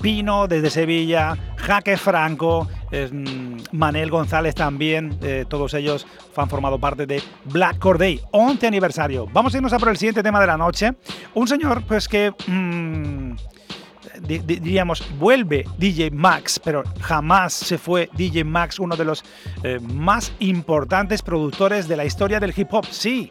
Pino 0.00 0.46
desde 0.46 0.70
Sevilla, 0.70 1.36
Jaque 1.56 1.96
Franco, 1.96 2.68
mm, 2.90 3.56
Manel 3.72 4.10
González 4.10 4.54
también, 4.54 5.18
eh, 5.22 5.44
todos 5.48 5.74
ellos 5.74 6.06
han 6.36 6.48
formado 6.48 6.78
parte 6.78 7.06
de 7.06 7.22
Black 7.46 7.78
Corday, 7.78 8.20
11 8.30 8.66
aniversario. 8.66 9.26
Vamos 9.32 9.54
a 9.54 9.58
irnos 9.58 9.72
a 9.72 9.78
por 9.78 9.88
el 9.90 9.96
siguiente 9.96 10.22
tema 10.22 10.40
de 10.40 10.46
la 10.46 10.56
noche. 10.56 10.94
Un 11.34 11.46
señor, 11.48 11.82
pues 11.86 12.08
que. 12.08 12.32
mm, 12.46 13.32
di- 14.26 14.38
di- 14.38 14.56
diríamos, 14.56 15.04
vuelve 15.18 15.64
DJ 15.78 16.10
Max, 16.10 16.60
pero 16.62 16.82
jamás 17.00 17.52
se 17.52 17.78
fue 17.78 18.08
DJ 18.14 18.44
Max, 18.44 18.78
uno 18.78 18.96
de 18.96 19.04
los 19.04 19.22
eh, 19.62 19.78
más 19.80 20.32
importantes 20.40 21.22
productores 21.22 21.86
de 21.88 21.96
la 21.96 22.04
historia 22.04 22.40
del 22.40 22.52
hip 22.56 22.68
hop. 22.72 22.86
Sí, 22.90 23.30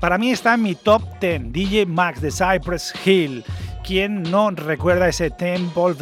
para 0.00 0.16
mí 0.18 0.30
está 0.30 0.54
en 0.54 0.62
mi 0.62 0.74
top 0.74 1.02
10, 1.20 1.52
DJ 1.52 1.86
Max 1.86 2.20
de 2.20 2.30
Cypress 2.30 2.94
Hill. 3.04 3.42
¿Quién 3.84 4.22
no 4.24 4.50
recuerda 4.50 5.08
ese 5.08 5.30
Temple 5.30 5.94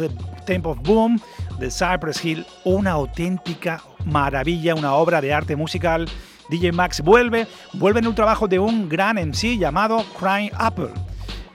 of 0.63 0.77
Boom 0.83 1.19
de 1.59 1.69
Cypress 1.71 2.23
Hill? 2.23 2.45
Una 2.63 2.91
auténtica 2.91 3.81
maravilla, 4.05 4.75
una 4.75 4.93
obra 4.93 5.21
de 5.21 5.33
arte 5.33 5.55
musical. 5.55 6.07
DJ 6.49 6.71
Max 6.71 7.01
vuelve, 7.01 7.47
vuelve 7.73 7.99
en 7.99 8.07
un 8.07 8.15
trabajo 8.15 8.47
de 8.47 8.59
un 8.59 8.87
gran 8.87 9.17
MC 9.17 9.57
llamado 9.57 10.05
Crying 10.17 10.51
Apple 10.57 10.91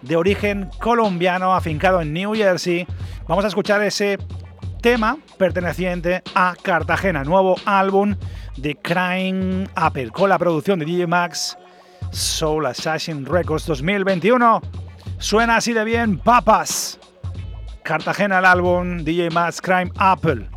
de 0.03 0.17
origen 0.17 0.69
colombiano, 0.81 1.55
afincado 1.55 2.01
en 2.01 2.13
New 2.13 2.35
Jersey. 2.35 2.87
Vamos 3.27 3.45
a 3.45 3.49
escuchar 3.49 3.83
ese 3.83 4.19
tema 4.81 5.17
perteneciente 5.39 6.23
a 6.35 6.55
Cartagena, 6.61 7.25
nuevo 7.25 7.57
álbum 7.65 8.17
de 8.57 8.77
Crying 8.77 9.69
Apple, 9.75 10.11
con 10.11 10.29
la 10.29 10.39
producción 10.39 10.79
de 10.79 10.85
DJ 10.85 11.07
Max, 11.07 11.57
Soul 12.11 12.67
Assassin 12.67 13.25
Records 13.25 13.65
2021. 13.67 14.61
Suena 15.19 15.57
así 15.57 15.73
de 15.73 15.85
bien, 15.85 16.19
papas. 16.19 16.99
Cartagena 17.85 18.39
el 18.39 18.45
álbum, 18.45 19.05
DJ 19.05 19.31
Max, 19.31 19.61
Crime 19.61 19.91
Apple. 19.97 20.49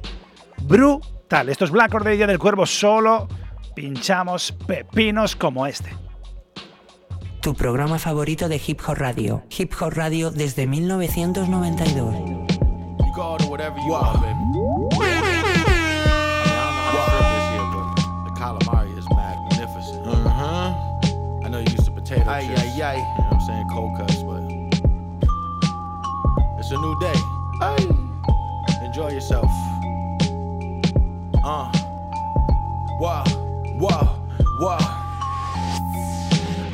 Brutal. 0.63 1.49
Esto 1.49 1.65
es 1.65 1.71
Black 1.71 1.93
Or 1.93 2.03
Day, 2.03 2.17
Día 2.17 2.27
del 2.27 2.39
Cuervo, 2.39 2.65
solo 2.65 3.27
pinchamos 3.75 4.51
pepinos 4.51 5.35
como 5.35 5.67
este. 5.67 5.95
Tu 7.41 7.53
programa 7.53 7.99
favorito 7.99 8.47
de 8.49 8.61
Hip 8.65 8.79
Hop 8.87 8.95
Radio. 8.95 9.43
Hip 9.57 9.73
Hop 9.79 9.93
Radio 9.93 10.31
desde 10.31 10.65
1992. 10.65 12.45
call 13.15 13.37
it 13.37 13.49
whatever 13.49 13.79
yourself. 29.25 29.49
Uh, 31.43 31.71
Wah. 32.99 33.25
Wah. 33.79 34.19
Wah. 34.59 34.94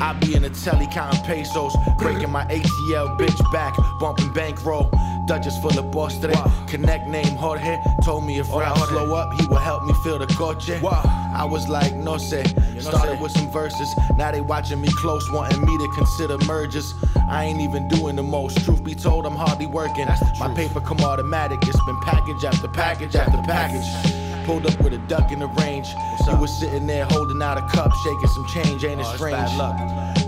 I 0.02 0.14
be 0.14 0.34
in 0.34 0.42
a 0.42 0.50
telly 0.50 0.88
counting 0.88 1.22
pesos, 1.22 1.76
breaking 1.96 2.30
my 2.30 2.44
ATL 2.46 3.16
bitch 3.16 3.52
back, 3.52 3.76
bumping 4.00 4.32
bankroll. 4.32 4.90
Dutchess 5.28 5.56
full 5.58 5.78
of 5.78 5.92
boss 5.92 6.18
today. 6.18 6.34
Connect 6.66 7.06
name 7.06 7.36
Jorge 7.36 7.78
told 8.04 8.24
me 8.26 8.40
if 8.40 8.52
rap 8.52 8.76
slow 8.78 9.14
up, 9.14 9.32
he 9.38 9.46
will 9.46 9.58
help 9.58 9.84
me 9.84 9.94
feel 10.02 10.18
the 10.18 10.26
coche. 10.26 10.70
I 10.70 11.44
was 11.44 11.68
like, 11.68 11.94
no 11.94 12.14
sé. 12.14 12.42
Started 12.82 13.20
with 13.20 13.30
some 13.30 13.48
verses, 13.52 13.88
now 14.16 14.32
they 14.32 14.40
watching 14.40 14.80
me 14.80 14.88
close, 14.96 15.30
wanting 15.30 15.64
me 15.64 15.78
to 15.78 15.88
consider 15.94 16.36
mergers. 16.46 16.92
I 17.30 17.44
ain't 17.44 17.60
even 17.60 17.86
doing 17.86 18.16
the 18.16 18.24
most. 18.24 18.64
Truth 18.64 18.82
be 18.82 18.96
told, 18.96 19.24
I'm 19.24 19.36
hardly 19.36 19.66
working. 19.66 20.08
My 20.40 20.52
paper 20.56 20.80
come 20.80 20.98
automatic. 20.98 21.60
It's 21.62 21.84
been 21.84 22.00
package 22.00 22.44
after 22.44 22.66
package 22.66 23.14
after 23.14 23.40
package. 23.42 24.21
Pulled 24.44 24.66
up 24.66 24.80
with 24.82 24.92
a 24.92 24.98
duck 25.08 25.30
in 25.30 25.38
the 25.38 25.46
range. 25.46 25.86
You 26.26 26.36
was 26.36 26.50
sitting 26.58 26.86
there 26.86 27.04
holding 27.04 27.40
out 27.42 27.58
a 27.58 27.62
cup, 27.68 27.92
shaking 28.04 28.28
some 28.28 28.46
change. 28.48 28.84
Ain't 28.84 29.00
it 29.00 29.06
Oh, 29.06 29.14
strange? 29.16 29.54
luck. 29.56 29.76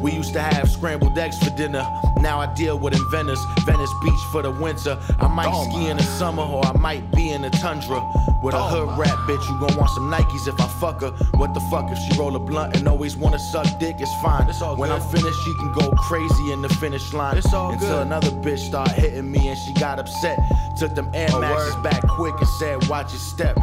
We 0.01 0.13
used 0.13 0.33
to 0.35 0.41
have 0.41 0.71
scrambled 0.71 1.17
eggs 1.19 1.39
for 1.39 1.51
dinner. 1.57 1.85
Now 2.21 2.39
I 2.41 2.47
deal 2.55 2.79
with 2.79 2.95
inventors. 2.95 3.39
Venice 3.65 3.91
Beach 4.03 4.21
for 4.31 4.43
the 4.43 4.51
winter. 4.51 4.99
I 5.21 5.27
might 5.29 5.49
Oh, 5.51 5.65
ski 5.65 5.85
my. 5.85 5.91
in 5.91 5.97
the 5.97 6.03
summer 6.03 6.43
or 6.43 6.65
I 6.67 6.73
might 6.79 7.11
be 7.13 7.31
in 7.31 7.43
the 7.43 7.51
tundra. 7.51 8.03
With 8.43 8.55
a 8.55 8.59
Oh, 8.59 8.63
hood 8.69 8.87
my. 8.89 8.97
rat 8.99 9.17
bitch, 9.27 9.49
you 9.49 9.59
gon' 9.59 9.77
want 9.79 9.91
some 9.91 10.11
Nikes 10.11 10.47
if 10.47 10.61
I 10.61 10.67
fuck 10.81 11.01
her. 11.01 11.11
What 11.35 11.55
the 11.55 11.61
fuck 11.71 11.91
if 11.91 11.99
she 11.99 12.19
roll 12.19 12.37
a 12.37 12.39
blunt 12.39 12.77
and 12.77 12.87
always 12.87 13.17
wanna 13.17 13.39
suck 13.39 13.67
dick? 13.81 13.97
It's 14.01 14.13
fine. 14.23 14.49
it's 14.49 14.61
when 14.61 14.77
good. 14.77 14.91
I'm 14.91 15.01
finished, 15.09 15.39
she 15.45 15.55
can 15.55 15.73
go 15.73 15.91
crazy 15.93 16.53
in 16.53 16.61
the 16.63 16.69
finish 16.69 17.13
line. 17.13 17.39
It's 17.39 17.53
all 17.55 17.73
Until 17.73 17.89
good. 17.99 18.07
another 18.07 18.31
bitch 18.31 18.59
start 18.59 18.91
hitting 18.91 19.31
me 19.31 19.49
and 19.49 19.59
she 19.59 19.73
got 19.75 19.99
upset. 19.99 20.39
Took 20.77 20.95
them 20.95 21.11
Air 21.15 21.29
Oh, 21.33 21.41
Maxes 21.41 21.75
back 21.77 22.07
quick 22.09 22.35
and 22.39 22.49
said, 22.61 22.87
watch 22.89 23.13
your 23.13 23.21
step. 23.21 23.57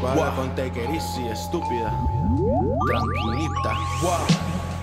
Wow. 0.00 0.34
con 0.34 0.54
te 0.54 0.70
estúpida. 1.30 1.92
Tranquilita. 2.86 3.74
Wow. 4.02 4.26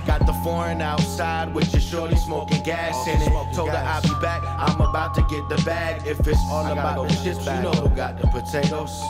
Got 0.05 0.25
the 0.25 0.33
foreign 0.43 0.81
outside 0.81 1.53
with 1.53 1.71
your 1.73 1.81
shorty 1.81 2.15
smoking 2.15 2.63
gas 2.63 2.93
Oh, 2.95 3.11
in 3.11 3.21
it. 3.21 3.53
Told 3.55 3.69
her. 3.69 3.75
I'll 3.77 4.01
be 4.01 4.13
back. 4.21 4.41
I'm 4.43 4.79
about 4.79 5.13
to 5.15 5.21
get 5.23 5.49
the 5.49 5.61
bag. 5.65 6.05
If 6.05 6.25
it's 6.27 6.39
all 6.49 6.65
I 6.65 6.71
about 6.71 6.95
go 6.97 7.07
the 7.07 7.15
chips, 7.23 7.45
you 7.45 7.61
know 7.61 7.71
who 7.71 7.89
got 7.89 8.19
the 8.21 8.27
potatoes. 8.27 9.01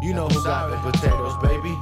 You 0.00 0.14
know 0.14 0.28
who 0.28 0.44
got 0.44 0.70
the 0.70 0.90
potatoes, 0.90 1.34
baby. 1.42 1.74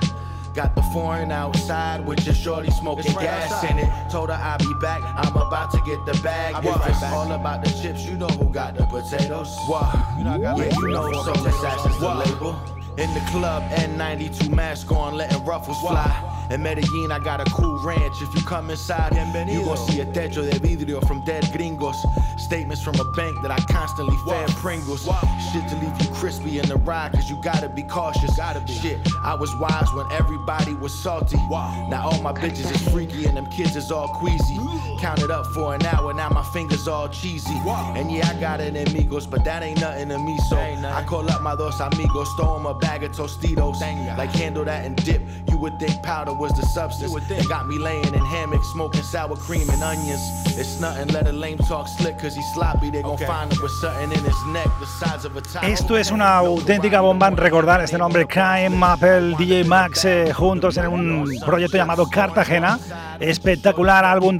Got 0.55 0.75
the 0.75 0.83
foreign 0.93 1.31
outside 1.31 2.05
with 2.07 2.25
your 2.25 2.35
shorty 2.35 2.71
smoking 2.71 3.13
right 3.15 3.25
gas 3.25 3.53
outside. 3.53 3.71
in 3.73 3.79
it. 3.81 4.11
Told 4.11 4.31
her 4.31 4.37
I'll 4.41 4.59
be 4.59 4.73
back. 4.81 5.03
I'm 5.05 5.35
about 5.37 5.71
to 5.73 5.81
get 5.85 6.05
the 6.07 6.19
bag. 6.23 6.55
If 6.65 6.65
right 6.77 6.91
it's 6.91 7.01
back. 7.01 7.13
all 7.13 7.31
about 7.33 7.65
the 7.65 7.71
chips, 7.71 8.05
you 8.05 8.17
know 8.17 8.27
who 8.29 8.49
got 8.53 8.75
the 8.77 8.85
potatoes. 8.87 9.55
Wow. 9.69 9.93
You 10.19 10.25
know 10.25 10.35
I 10.35 10.39
got 10.39 10.57
yeah, 10.59 10.65
you 10.65 10.89
know 10.89 11.13
so 11.13 11.33
potatoes 11.33 11.47
assassins 11.47 11.99
the 11.99 12.15
label. 12.15 12.80
In 13.01 13.15
the 13.15 13.21
club, 13.31 13.63
N92 13.71 14.51
mask 14.51 14.93
on, 14.93 15.15
letting 15.15 15.43
ruffles 15.47 15.81
fly. 15.81 16.47
In 16.51 16.63
Medellin, 16.63 17.11
I 17.11 17.19
got 17.19 17.41
a 17.41 17.51
cool 17.51 17.83
ranch. 17.83 18.21
If 18.21 18.35
you 18.35 18.43
come 18.43 18.69
inside, 18.69 19.15
you 19.49 19.65
gon' 19.65 19.77
see 19.89 20.01
a 20.01 20.05
techo 20.05 20.43
de 20.43 20.59
vidrio 20.61 21.01
from 21.09 21.25
dead 21.25 21.49
gringos. 21.51 21.97
Statements 22.37 22.83
from 22.83 22.97
a 22.97 23.05
bank 23.13 23.41
that 23.41 23.51
I 23.51 23.59
constantly 23.73 24.17
fed 24.29 24.51
Pringles. 24.51 25.09
Shit 25.51 25.67
to 25.69 25.77
leave 25.77 25.99
you 26.03 26.11
crispy 26.15 26.59
in 26.59 26.69
the 26.69 26.77
ride, 26.77 27.13
cause 27.13 27.31
you 27.31 27.41
gotta 27.43 27.71
be 27.71 27.85
cautious. 27.85 28.37
Gotta 28.37 28.61
be. 28.61 28.75
Shit, 28.75 28.99
I 29.23 29.35
was 29.35 29.55
wise 29.57 29.91
when 29.95 30.11
everybody 30.13 30.75
was 30.75 30.93
salty. 30.93 31.39
Now 31.39 32.11
all 32.11 32.21
my 32.21 32.33
bitches 32.33 32.71
is 32.71 32.87
freaky 32.93 33.25
and 33.25 33.35
them 33.35 33.47
kids 33.47 33.77
is 33.77 33.91
all 33.91 34.09
queasy. 34.09 34.59
Counted 35.01 35.31
up 35.31 35.47
for 35.47 35.75
an 35.75 35.85
hour, 35.87 36.13
now 36.13 36.29
my 36.29 36.43
fingers 36.53 36.87
all 36.87 37.09
cheesy. 37.09 37.55
And 37.97 38.13
yeah, 38.13 38.29
I 38.29 38.39
got 38.39 38.61
it 38.61 38.77
amigos, 38.77 39.27
but 39.27 39.45
that 39.47 39.63
ain't 39.63 39.81
nothing 39.81 40.11
to 40.11 40.19
me. 40.19 40.37
So 40.51 40.59
I 40.59 41.03
call 41.07 41.31
up 41.31 41.41
my 41.41 41.57
dos 41.57 41.81
amigos, 41.81 42.29
throw 42.37 42.57
'em 42.57 42.67
a 42.67 42.75
bag 42.75 43.03
of 43.03 43.13
Tostitos. 43.13 43.81
Like 44.19 44.31
handle 44.31 44.65
that 44.67 44.85
and 44.85 44.97
dip. 45.05 45.23
You 45.49 45.57
would 45.59 45.79
think 45.79 46.03
powder 46.03 46.35
was 46.35 46.53
the 46.53 46.67
substance. 46.67 47.13
It 47.31 47.49
got 47.49 47.67
me 47.67 47.79
laying 47.79 48.15
in 48.15 48.25
hammocks, 48.27 48.69
smoking 48.73 49.03
sour 49.03 49.37
cream 49.37 49.69
and 49.71 49.83
onions. 49.83 50.21
It's 50.59 50.79
nothing, 50.81 51.09
let 51.15 51.27
a 51.27 51.33
lame 51.33 51.59
talk 51.59 51.89
slick, 51.89 52.19
cause 52.19 52.35
he's 52.37 52.53
sloppy. 52.53 52.91
They 52.91 53.03
gon' 53.03 53.17
find 53.19 53.51
him 53.51 53.63
with 53.63 53.73
something 53.81 54.13
in 54.13 54.23
his 54.23 54.47
neck, 54.53 54.69
the 54.81 54.87
size 54.87 55.25
of 55.25 55.35
a 55.37 55.41
top. 55.41 55.65
Esto 55.65 55.97
es 55.97 56.11
una 56.11 56.37
auténtica 56.37 57.01
bomba 57.01 57.29
en 57.29 57.37
recordar 57.39 57.81
este 57.81 57.97
nombre, 57.97 58.27
Crime, 58.27 58.79
Apple, 58.83 59.35
DJ 59.39 59.65
Max, 59.65 60.05
eh, 60.05 60.33
juntos 60.35 60.77
en 60.77 60.89
un 60.89 61.27
proyecto 61.45 61.79
llamado 61.79 62.07
Cartagena. 62.09 62.79
Espectacular 63.19 64.05
álbum 64.05 64.37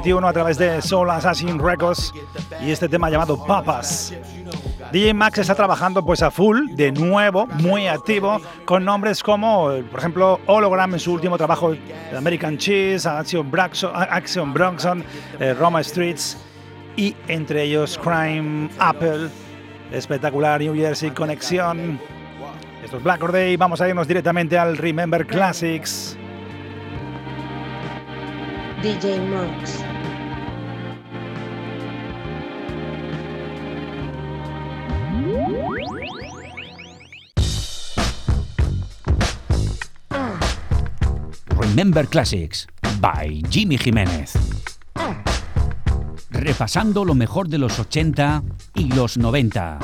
2021 0.00 0.28
a 0.28 0.32
través 0.32 0.56
de 0.56 0.80
Soul 0.80 1.10
Assassin 1.10 1.58
Records 1.58 2.14
y 2.62 2.70
este 2.70 2.88
tema 2.88 3.10
llamado 3.10 3.44
Papas. 3.44 4.14
DJ 4.92 5.12
Max 5.12 5.38
está 5.38 5.54
trabajando 5.54 6.02
pues 6.02 6.22
a 6.22 6.30
full, 6.30 6.74
de 6.74 6.90
nuevo, 6.90 7.46
muy 7.46 7.86
activo, 7.86 8.40
con 8.64 8.82
nombres 8.82 9.22
como, 9.22 9.66
por 9.90 10.00
ejemplo, 10.00 10.40
Hologram 10.46 10.94
en 10.94 11.00
su 11.00 11.12
último 11.12 11.36
trabajo, 11.36 11.74
American 12.16 12.56
Cheese, 12.56 13.06
Action, 13.06 13.50
Action 13.94 14.54
Bronson, 14.54 15.04
eh, 15.38 15.52
Roma 15.52 15.84
Streets 15.84 16.38
y 16.96 17.14
entre 17.28 17.64
ellos 17.64 18.00
Crime, 18.02 18.70
Apple, 18.78 19.28
espectacular 19.92 20.62
New 20.62 20.74
Jersey 20.74 21.10
Conexión. 21.10 22.00
Esto 22.82 22.96
es 22.96 23.02
Black 23.02 23.20
Day, 23.30 23.58
vamos 23.58 23.82
a 23.82 23.88
irnos 23.88 24.08
directamente 24.08 24.56
al 24.56 24.78
Remember 24.78 25.26
Classics. 25.26 26.16
DJ 28.82 29.20
Max. 29.28 29.89
Remember 41.70 42.04
Classics 42.08 42.66
by 43.00 43.42
Jimmy 43.48 43.78
Jiménez. 43.78 44.32
Repasando 46.28 47.04
lo 47.04 47.14
mejor 47.14 47.48
de 47.48 47.58
los 47.58 47.78
80 47.78 48.42
y 48.74 48.92
los 48.92 49.16
90. 49.16 49.78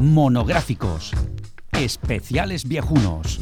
Monográficos. 0.00 1.12
Especiales 1.70 2.66
viejunos. 2.66 3.38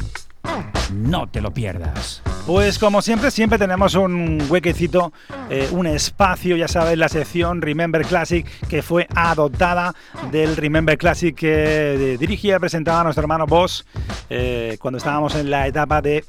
No 0.93 1.27
te 1.27 1.41
lo 1.41 1.51
pierdas. 1.51 2.21
Pues 2.49 2.79
como 2.79 3.03
siempre, 3.03 3.29
siempre 3.29 3.59
tenemos 3.59 3.93
un 3.93 4.43
huequecito, 4.49 5.13
eh, 5.51 5.69
un 5.71 5.85
espacio, 5.85 6.57
ya 6.57 6.67
sabes, 6.67 6.97
la 6.97 7.07
sección 7.07 7.61
Remember 7.61 8.03
Classic, 8.03 8.43
que 8.67 8.81
fue 8.81 9.05
adoptada 9.13 9.93
del 10.31 10.57
Remember 10.57 10.97
Classic 10.97 11.35
que 11.35 12.13
eh, 12.13 12.17
dirigía 12.17 12.55
y 12.55 12.59
presentaba 12.59 13.03
nuestro 13.03 13.21
hermano 13.21 13.45
Boss 13.45 13.85
eh, 14.31 14.79
cuando 14.81 14.97
estábamos 14.97 15.35
en 15.35 15.51
la 15.51 15.67
etapa 15.67 16.01
de 16.01 16.25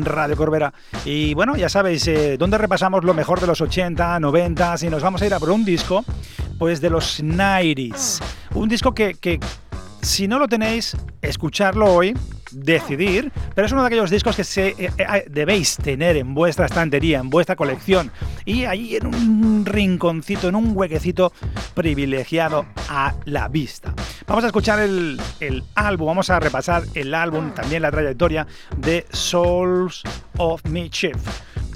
Radio 0.00 0.36
Corbera. 0.36 0.74
Y 1.04 1.34
bueno, 1.34 1.54
ya 1.54 1.68
sabéis, 1.68 2.04
eh, 2.08 2.36
donde 2.36 2.58
repasamos 2.58 3.04
lo 3.04 3.14
mejor 3.14 3.40
de 3.40 3.46
los 3.46 3.60
80, 3.60 4.18
90 4.18 4.74
y 4.82 4.86
nos 4.88 5.04
vamos 5.04 5.22
a 5.22 5.26
ir 5.26 5.34
a 5.34 5.38
por 5.38 5.50
un 5.50 5.64
disco, 5.64 6.04
pues 6.58 6.80
de 6.80 6.90
los 6.90 7.22
90s. 7.22 8.20
Un 8.56 8.68
disco 8.68 8.92
que 8.92 9.38
si 10.02 10.26
no 10.26 10.40
lo 10.40 10.48
tenéis, 10.48 10.96
escucharlo 11.22 11.94
hoy, 11.94 12.12
decidir, 12.52 13.32
pero 13.54 13.66
es 13.66 13.72
uno 13.72 13.82
de 13.82 13.88
aquellos 13.88 14.10
discos 14.10 14.36
que 14.36 14.44
se, 14.44 14.68
eh, 14.68 14.90
eh, 14.98 15.24
debéis 15.28 15.76
tener 15.76 16.16
en 16.16 16.34
vuestra 16.34 16.66
estantería, 16.66 17.18
en 17.18 17.30
vuestra 17.30 17.56
colección, 17.56 18.10
y 18.44 18.64
ahí 18.64 18.96
en 18.96 19.06
un 19.06 19.66
rinconcito, 19.66 20.48
en 20.48 20.54
un 20.54 20.72
huequecito 20.76 21.32
privilegiado 21.74 22.66
a 22.88 23.14
la 23.24 23.48
vista. 23.48 23.94
Vamos 24.26 24.44
a 24.44 24.48
escuchar 24.48 24.80
el, 24.80 25.20
el 25.40 25.64
álbum, 25.74 26.08
vamos 26.08 26.30
a 26.30 26.40
repasar 26.40 26.84
el 26.94 27.14
álbum, 27.14 27.52
también 27.52 27.82
la 27.82 27.90
trayectoria 27.90 28.46
de 28.76 29.06
Souls 29.12 30.02
of 30.38 30.64
Mischief. 30.64 31.16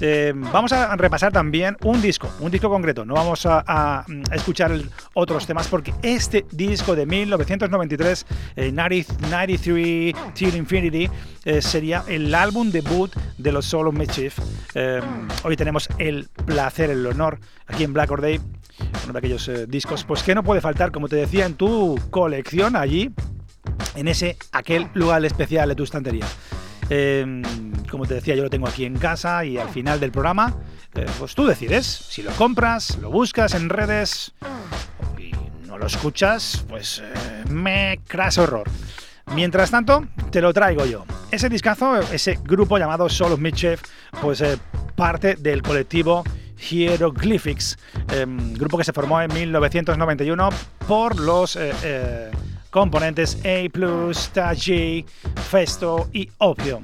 Eh, 0.01 0.33
vamos 0.35 0.71
a 0.73 0.95
repasar 0.95 1.31
también 1.31 1.77
un 1.83 2.01
disco, 2.01 2.29
un 2.39 2.51
disco 2.51 2.69
concreto. 2.69 3.05
No 3.05 3.13
vamos 3.13 3.45
a, 3.45 3.63
a 3.65 4.05
escuchar 4.33 4.71
otros 5.13 5.47
temas 5.47 5.67
porque 5.67 5.93
este 6.01 6.45
disco 6.51 6.95
de 6.95 7.05
1993, 7.05 8.25
eh, 8.55 8.71
90, 8.71 9.13
93 9.29 10.15
Till 10.33 10.55
Infinity, 10.55 11.09
eh, 11.45 11.61
sería 11.61 12.03
el 12.07 12.33
álbum 12.33 12.71
debut 12.71 13.13
de 13.37 13.51
los 13.51 13.65
Soul 13.65 13.87
of 13.87 13.95
Mischief. 13.95 14.39
Eh, 14.73 14.99
hoy 15.43 15.55
tenemos 15.55 15.87
el 15.99 16.27
placer, 16.45 16.89
el 16.89 17.05
honor 17.05 17.39
aquí 17.67 17.83
en 17.83 17.93
Black 17.93 18.09
Or 18.09 18.21
Day, 18.21 18.41
uno 19.03 19.13
de 19.13 19.19
aquellos 19.19 19.47
eh, 19.47 19.67
discos, 19.67 20.03
pues 20.03 20.23
que 20.23 20.33
no 20.33 20.43
puede 20.43 20.59
faltar, 20.59 20.91
como 20.91 21.07
te 21.07 21.15
decía, 21.15 21.45
en 21.45 21.53
tu 21.53 21.99
colección 22.09 22.75
allí, 22.75 23.11
en 23.95 24.07
ese 24.07 24.37
aquel 24.51 24.87
lugar 24.95 25.23
especial 25.23 25.69
de 25.69 25.75
tu 25.75 25.83
estantería. 25.83 26.25
Eh, 26.89 27.41
como 27.89 28.05
te 28.05 28.15
decía, 28.15 28.35
yo 28.35 28.43
lo 28.43 28.49
tengo 28.49 28.67
aquí 28.67 28.85
en 28.85 28.97
casa 28.97 29.45
y 29.45 29.57
al 29.57 29.69
final 29.69 29.99
del 29.99 30.11
programa, 30.11 30.53
eh, 30.95 31.05
pues 31.17 31.33
tú 31.35 31.45
decides 31.45 31.85
si 31.85 32.21
lo 32.21 32.31
compras, 32.31 32.97
lo 33.01 33.09
buscas 33.09 33.53
en 33.53 33.69
redes 33.69 34.33
y 35.17 35.31
no 35.65 35.77
lo 35.77 35.87
escuchas, 35.87 36.65
pues 36.67 37.01
eh, 37.03 37.43
me 37.49 37.99
craso 38.07 38.43
horror. 38.43 38.69
Mientras 39.33 39.71
tanto, 39.71 40.05
te 40.29 40.41
lo 40.41 40.53
traigo 40.53 40.85
yo. 40.85 41.05
Ese 41.31 41.49
discazo, 41.49 41.99
ese 42.11 42.37
grupo 42.43 42.77
llamado 42.77 43.09
Soul 43.09 43.33
of 43.33 43.39
Mischief, 43.39 43.81
pues 44.21 44.41
eh, 44.41 44.57
parte 44.95 45.35
del 45.35 45.61
colectivo 45.63 46.23
Hieroglyphics, 46.69 47.77
em, 48.11 48.53
grupo 48.53 48.77
que 48.77 48.83
se 48.83 48.93
formó 48.93 49.21
en 49.21 49.33
1991 49.33 50.49
por 50.87 51.19
los 51.19 51.57
componentes 52.75 53.37
A+, 53.45 54.33
Taji, 54.33 55.05
Festo 55.49 56.09
y 56.11 56.29
Opio. 56.39 56.83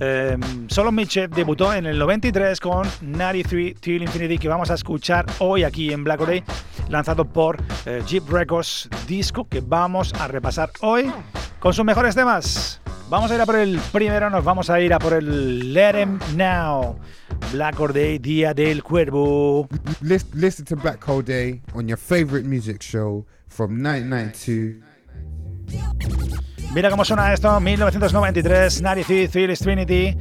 Eh, 0.00 0.34
Solo 0.68 0.90
Mitchell 0.90 1.28
debutó 1.28 1.74
en 1.74 1.84
el 1.84 1.98
93 1.98 2.58
con 2.58 2.88
93 3.02 3.78
Till 3.78 4.02
Infinity 4.02 4.38
que 4.38 4.48
vamos 4.48 4.70
a 4.70 4.74
escuchar 4.74 5.26
hoy 5.40 5.62
aquí 5.62 5.92
en 5.92 6.04
Black 6.04 6.24
Day, 6.24 6.42
lanzado 6.88 7.26
por 7.26 7.58
eh, 7.84 8.02
Jeep 8.06 8.26
Records, 8.30 8.88
disco 9.06 9.46
que 9.46 9.60
vamos 9.60 10.14
a 10.14 10.26
repasar 10.26 10.70
hoy 10.80 11.12
con 11.58 11.74
sus 11.74 11.84
mejores 11.84 12.14
temas. 12.14 12.80
Vamos 13.10 13.30
a 13.30 13.34
ir 13.34 13.40
a 13.42 13.44
por 13.44 13.56
el 13.56 13.78
primero, 13.92 14.30
nos 14.30 14.42
vamos 14.42 14.70
a 14.70 14.80
ir 14.80 14.94
a 14.94 14.98
por 14.98 15.12
el 15.12 15.74
Let 15.74 15.96
'em 15.96 16.18
Now. 16.34 16.98
Black 17.52 17.76
Day, 17.92 18.18
Día 18.18 18.54
del 18.54 18.82
Cuervo. 18.82 19.68
Listen, 20.00 20.40
listen 20.40 20.64
to 20.64 20.76
Black 20.76 21.06
Hole 21.06 21.22
Day 21.22 21.60
on 21.74 21.86
your 21.86 21.98
favorite 21.98 22.46
music 22.48 22.80
show 22.80 23.26
from 23.48 23.82
1992. 23.82 24.95
Mira 26.74 26.90
cómo 26.90 27.04
suena 27.04 27.32
esto, 27.32 27.58
1993, 27.58 28.82
93, 28.82 29.30
Phyllis 29.30 29.60
Trinity, 29.60 30.14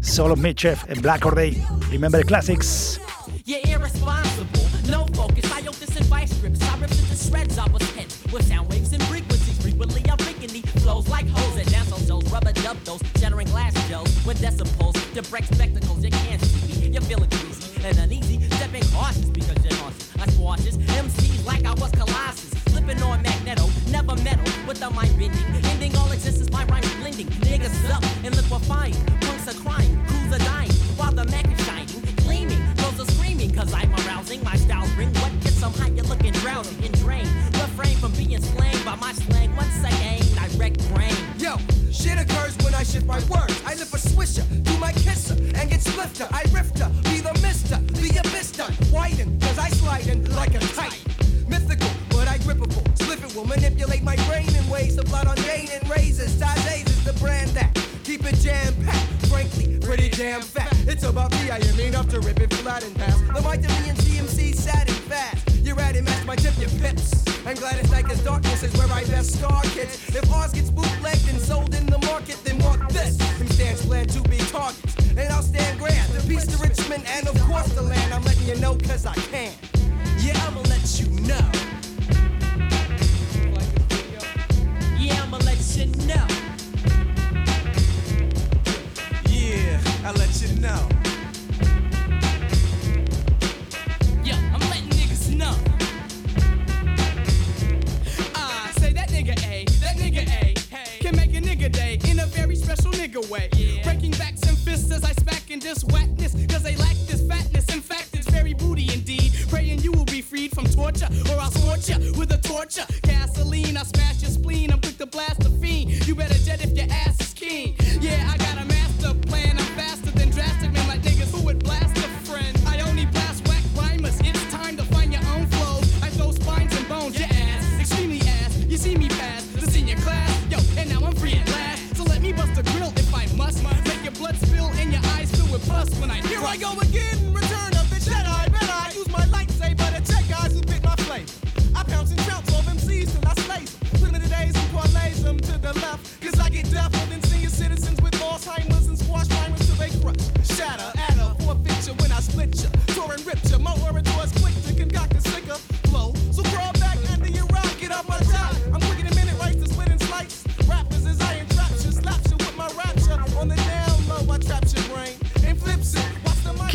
Solo 0.00 0.36
Mitchell 0.36 0.76
en 0.88 1.00
Black 1.02 1.26
Or 1.26 1.34
Day. 1.34 1.60
Remember 1.90 2.18
the 2.18 2.24
classics. 2.24 3.00
You're 3.44 3.60
irresponsible, 3.66 4.68
no 4.88 5.06
focus. 5.14 5.50
I 5.52 5.66
owe 5.66 5.72
this 5.72 5.96
advice 5.96 6.30
scripts. 6.36 6.62
I 6.62 6.78
ripped 6.78 6.94
it 6.94 7.06
to 7.08 7.16
shreds. 7.16 7.58
I 7.58 7.68
was 7.70 7.82
hit 7.90 8.16
with 8.32 8.46
sound 8.46 8.68
waves 8.70 8.92
and 8.92 9.02
frequencies. 9.04 9.60
Frequently, 9.60 10.02
I'm 10.10 10.18
freaking 10.18 10.50
these 10.50 10.82
flows 10.82 11.08
like 11.08 11.28
hoes 11.28 11.58
at 11.58 11.66
dance 11.66 11.88
shows. 12.06 12.24
Rubber 12.30 12.52
dub 12.52 12.76
those, 12.84 13.00
shattering 13.18 13.48
glass 13.48 13.74
gels 13.88 14.08
with 14.24 14.40
decibels 14.40 14.94
to 15.14 15.22
break 15.30 15.44
spectacles. 15.44 16.04
You 16.04 16.10
can't 16.10 16.40
see 16.40 16.80
me. 16.82 16.88
You're 16.88 17.02
feeling 17.02 17.30
greasy 17.30 17.84
and 17.84 17.98
uneasy. 17.98 18.40
Stepping 18.56 18.84
cautious 18.92 19.24
because 19.26 19.56
you're 19.64 19.78
nauseous. 19.78 20.16
I 20.18 20.26
squashes 20.30 20.76
MCs 20.78 21.44
like 21.44 21.64
I 21.64 21.74
was 21.74 21.90
Colossus. 21.92 22.45
Flipping 22.86 23.02
on 23.02 23.20
magneto, 23.20 23.66
never 23.90 24.14
metal 24.22 24.44
with 24.64 24.78
the 24.78 24.88
mind 24.90 25.10
bending. 25.18 25.64
Ending 25.64 25.96
all 25.96 26.12
existence 26.12 26.48
by 26.48 26.64
rhyme 26.66 26.84
blending. 27.00 27.26
Niggas 27.42 27.90
up 27.90 28.04
and 28.24 28.36
liquefying. 28.36 28.94
Punks 29.22 29.48
are 29.48 29.58
crying, 29.60 29.98
crews 30.06 30.32
are 30.32 30.44
dying. 30.44 30.70
While 30.94 31.10
the 31.10 31.24
Mac 31.24 31.50
is 31.50 31.66
shining, 31.66 32.00
gleaming. 32.18 32.62
Girls 32.76 33.00
are 33.00 33.10
screaming 33.10 33.52
cause 33.52 33.74
I'm 33.74 33.92
arousing. 34.06 34.40
My 34.44 34.54
style's 34.54 34.92
ring. 34.92 35.12
What 35.14 35.32
gets 35.40 35.60
them 35.60 35.72
high? 35.72 35.88
You're 35.88 36.04
looking 36.04 36.32
drowsy 36.34 36.86
and 36.86 36.94
drained. 37.00 37.28
Refrain 37.54 37.96
from 37.96 38.12
being 38.12 38.40
slain 38.40 38.78
by 38.84 38.94
my 38.94 39.12
slang. 39.14 39.56
Once 39.56 39.82
again, 39.82 40.22
direct 40.54 40.78
brain. 40.94 41.16
Yo, 41.38 41.56
shit 41.90 42.16
occurs 42.20 42.56
when 42.62 42.72
I 42.72 42.84
shift 42.84 43.06
my 43.06 43.18
words. 43.26 43.65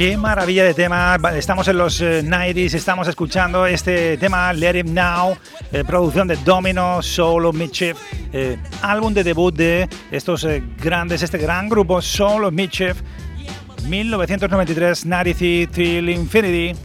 Qué 0.02 0.18
maravilla 0.18 0.64
de 0.64 0.74
tema. 0.74 1.16
Estamos 1.36 1.68
en 1.68 1.78
los 1.78 2.02
eh, 2.02 2.24
90s, 2.24 2.74
estamos 2.74 3.08
escuchando 3.08 3.68
este 3.68 4.18
tema 4.18 4.52
Let 4.52 4.80
Him 4.80 4.95
Now, 4.95 5.38
eh, 5.72 5.84
producción 5.86 6.28
de 6.28 6.38
Domino, 6.38 7.04
Solo 7.04 7.54
Mitchell, 7.54 7.95
eh, 8.34 8.58
álbum 8.82 9.14
de 9.14 9.24
debut 9.24 9.54
de 9.54 9.88
estos 10.10 10.43
eh, 10.45 10.64
grandes, 10.82 11.22
este 11.22 11.38
gran 11.38 11.70
grupo 11.70 12.02
Solo 12.02 12.49
Mitchell, 12.49 12.95
1993, 13.88 15.06
93 15.06 15.70
Till 15.72 16.10
Infinity. 16.10 16.76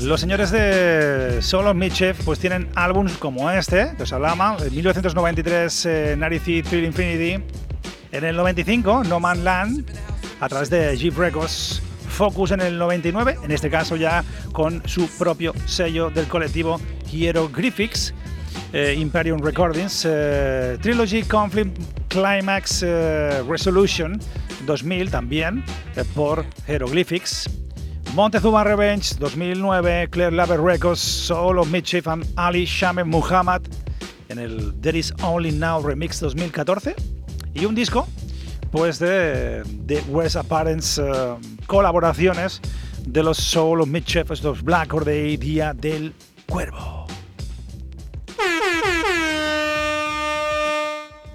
Los 0.00 0.20
señores 0.20 0.50
de 0.50 1.38
Solo 1.42 1.74
Mitchell 1.74 2.16
pues 2.24 2.40
tienen 2.40 2.68
álbumes 2.74 3.12
como 3.18 3.48
este, 3.52 3.92
que 3.96 4.02
os 4.02 4.12
hablaba, 4.12 4.56
en 4.58 4.74
1993 4.74 5.86
eh, 5.86 6.16
93 6.18 6.68
Till 6.68 6.84
Infinity, 6.84 7.44
en 8.10 8.24
el 8.24 8.34
95 8.34 9.04
No 9.04 9.20
Man 9.20 9.44
Land, 9.44 9.84
a 10.40 10.48
través 10.48 10.70
de 10.70 10.96
Jeep 10.96 11.16
Records, 11.16 11.82
Focus 12.08 12.50
en 12.50 12.60
el 12.60 12.78
99, 12.78 13.38
en 13.42 13.50
este 13.50 13.70
caso 13.70 13.96
ya 13.96 14.24
con 14.52 14.82
su 14.86 15.08
propio 15.18 15.54
sello 15.66 16.10
del 16.10 16.26
colectivo 16.26 16.80
Hieroglyphics, 17.10 18.12
eh, 18.72 18.96
Imperium 18.98 19.40
Recordings, 19.40 20.04
eh, 20.08 20.76
Trilogy 20.80 21.22
Conflict 21.22 21.78
Climax 22.08 22.82
eh, 22.82 23.42
Resolution 23.48 24.18
2000 24.66 25.10
también 25.10 25.64
eh, 25.96 26.04
por 26.14 26.44
Hieroglyphics. 26.66 27.48
Montezuma 28.14 28.64
Revenge 28.64 29.14
2009, 29.20 30.08
Claire 30.10 30.32
Laver 30.32 30.60
Records, 30.60 30.98
Solo 30.98 31.64
Mitchell 31.64 32.02
and 32.06 32.26
Ali 32.34 32.64
Shame 32.64 33.04
Muhammad 33.04 33.62
en 34.28 34.38
el 34.40 34.74
There 34.80 34.98
Is 34.98 35.14
Only 35.22 35.52
Now 35.52 35.80
Remix 35.80 36.18
2014 36.18 36.96
y 37.54 37.64
un 37.66 37.74
disco 37.74 38.08
después 38.70 39.00
de, 39.00 39.64
de 39.64 40.00
Wes 40.10 40.36
Apparent's 40.36 40.98
eh, 40.98 41.02
colaboraciones 41.66 42.60
de 43.04 43.24
los 43.24 43.36
Soul, 43.36 43.78
los 43.78 43.88
Midchefs, 43.88 44.44
los 44.44 44.62
Black 44.62 44.94
Or 44.94 45.04
Día 45.04 45.74
del 45.74 46.14
Cuervo. 46.48 47.08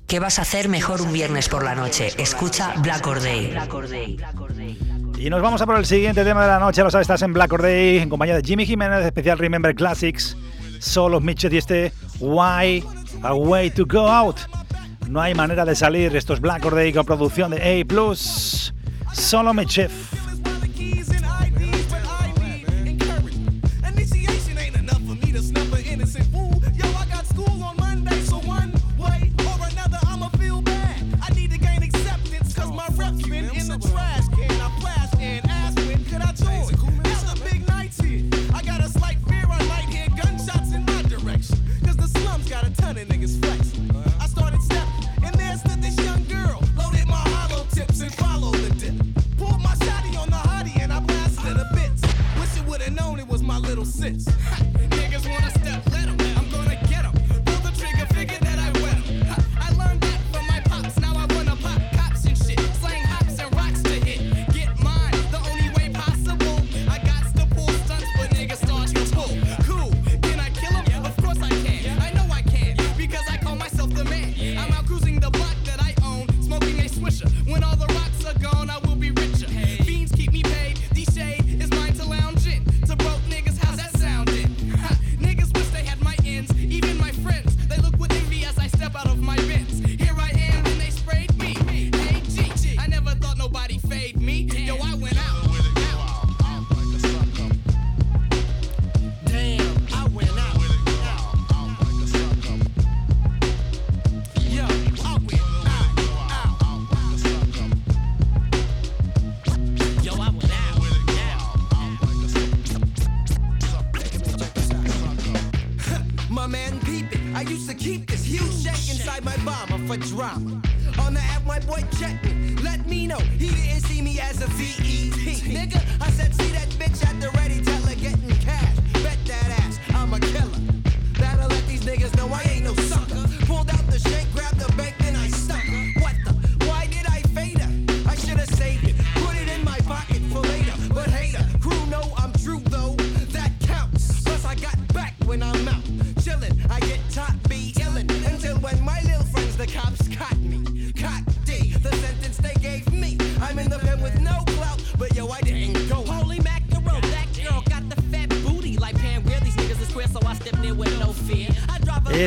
¿Qué 0.07 0.19
vas 0.19 0.39
a 0.39 0.43
hacer 0.43 0.69
mejor 0.69 1.01
un 1.01 1.11
viernes 1.11 1.49
por 1.49 1.65
la 1.65 1.75
noche? 1.75 2.07
Escucha 2.17 2.73
Black 2.77 3.05
Orday 3.05 3.53
Y 5.17 5.29
nos 5.29 5.41
vamos 5.41 5.61
a 5.61 5.65
por 5.65 5.75
el 5.75 5.86
siguiente 5.86 6.23
tema 6.23 6.43
de 6.43 6.47
la 6.47 6.59
noche. 6.59 6.83
Lo 6.83 6.89
sabes, 6.89 7.03
estás 7.03 7.21
en 7.23 7.33
Black 7.33 7.51
Orday 7.51 7.97
en 7.97 8.07
compañía 8.07 8.38
de 8.38 8.43
Jimmy 8.43 8.65
Jiménez, 8.65 9.05
especial 9.05 9.38
Remember 9.39 9.75
Classics, 9.75 10.38
Solos 10.79 11.21
Mitchell 11.21 11.53
y 11.53 11.57
este 11.57 11.91
Why 12.21 12.81
A 13.23 13.33
Way 13.33 13.71
to 13.71 13.86
Go 13.86 14.07
Out. 14.07 14.38
No 15.08 15.22
hay 15.22 15.34
manera 15.34 15.66
de 15.66 15.76
salir. 15.76 16.16
Esto 16.16 16.34
es 16.34 16.41
Black 16.41 16.66
Ordeico, 16.66 17.03
producción 17.03 17.51
de 17.51 17.86
A. 17.88 19.14
Solo 19.14 19.53
Mechev. 19.53 19.91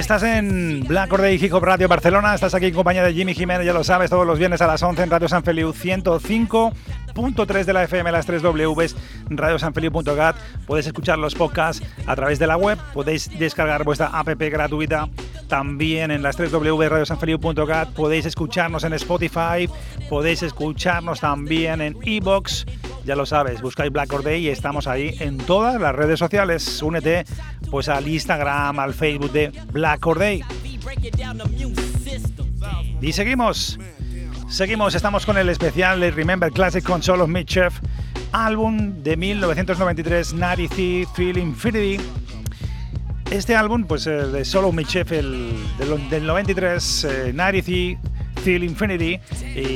Estás 0.08 0.22
en 0.22 0.84
Black 0.88 1.12
Order 1.12 1.34
y 1.34 1.48
Radio 1.50 1.86
Barcelona. 1.86 2.34
Estás 2.34 2.54
aquí 2.54 2.64
en 2.64 2.72
compañía 2.72 3.02
de 3.02 3.12
Jimmy 3.12 3.34
Jiménez, 3.34 3.66
ya 3.66 3.74
lo 3.74 3.84
sabes, 3.84 4.08
todos 4.08 4.26
los 4.26 4.38
viernes 4.38 4.62
a 4.62 4.66
las 4.66 4.82
11 4.82 5.02
en 5.02 5.10
Radio 5.10 5.28
San 5.28 5.44
Feliu 5.44 5.74
105. 5.74 6.72
90.3 7.18 7.64
de 7.64 7.72
la 7.72 7.82
FM, 7.84 8.12
las 8.12 8.26
3 8.26 8.42
Ws, 8.42 8.96
radiosanfeliu.cat. 9.28 10.36
Podéis 10.66 10.86
escuchar 10.86 11.18
los 11.18 11.34
podcasts 11.34 11.84
a 12.06 12.14
través 12.14 12.38
de 12.38 12.46
la 12.46 12.56
web, 12.56 12.78
podéis 12.94 13.36
descargar 13.38 13.82
vuestra 13.84 14.06
app 14.06 14.28
gratuita 14.28 15.08
también 15.48 16.10
en 16.10 16.22
las 16.22 16.36
3 16.36 16.52
W, 16.52 16.88
radiosanfeliu.cat. 16.88 17.90
Podéis 17.90 18.26
escucharnos 18.26 18.84
en 18.84 18.92
Spotify, 18.92 19.68
podéis 20.08 20.42
escucharnos 20.42 21.20
también 21.20 21.80
en 21.80 21.96
Evox. 22.02 22.66
Ya 23.04 23.16
lo 23.16 23.26
sabes, 23.26 23.62
buscáis 23.62 23.90
Black 23.90 24.12
Or 24.12 24.22
Day 24.22 24.46
y 24.46 24.48
estamos 24.50 24.86
ahí 24.86 25.16
en 25.18 25.38
todas 25.38 25.80
las 25.80 25.94
redes 25.94 26.18
sociales. 26.18 26.82
Únete 26.82 27.24
pues 27.70 27.88
al 27.88 28.06
Instagram, 28.06 28.78
al 28.78 28.94
Facebook 28.94 29.32
de 29.32 29.52
Black 29.72 30.06
Or 30.06 30.18
Day. 30.18 30.44
Y 33.00 33.12
seguimos. 33.12 33.78
Seguimos, 34.48 34.94
estamos 34.94 35.26
con 35.26 35.36
el 35.36 35.50
especial 35.50 36.00
Remember 36.12 36.50
Classic 36.50 36.82
con 36.82 37.02
Solos 37.02 37.28
Mid 37.28 37.44
Chef, 37.44 37.74
álbum 38.32 39.02
de 39.02 39.14
1993, 39.14 40.32
Narity 40.32 41.06
Feel 41.14 41.36
Infinity. 41.36 42.02
Este 43.30 43.54
álbum, 43.54 43.84
pues 43.84 44.04
de 44.04 44.42
Solo 44.46 44.72
Michef 44.72 45.12
el, 45.12 45.54
del, 45.76 46.08
del 46.08 46.26
93, 46.26 47.04
eh, 47.04 47.32
Narity, 47.34 47.98
Till 48.42 48.64
Infinity, 48.64 49.20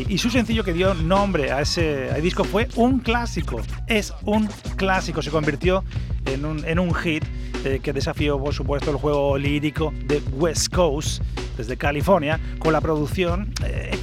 y, 0.09 0.17
su 0.17 0.31
sencillo 0.31 0.65
que 0.65 0.73
dio 0.73 0.95
nombre 0.95 1.53
a 1.53 1.61
ese 1.61 2.11
disco 2.23 2.43
fue 2.43 2.67
un 2.77 3.01
clásico. 3.01 3.61
Es 3.87 4.15
un 4.25 4.49
clásico, 4.77 5.21
se 5.21 5.31
convirtió 5.31 5.85
en 6.25 6.79
un, 6.79 6.95
hit 6.95 7.25
eh, 7.65 7.81
que 7.83 7.93
desafió, 7.93 8.39
por 8.43 8.55
supuesto, 8.55 8.91
el 8.91 8.97
juego 8.97 9.37
lírico 9.37 9.93
de 10.07 10.23
West 10.33 10.73
Coast, 10.73 11.23
desde 11.59 11.77
California, 11.77 12.41
con 12.59 12.73
la 12.73 12.81
producción. 12.81 13.53
Eh, 13.67 13.99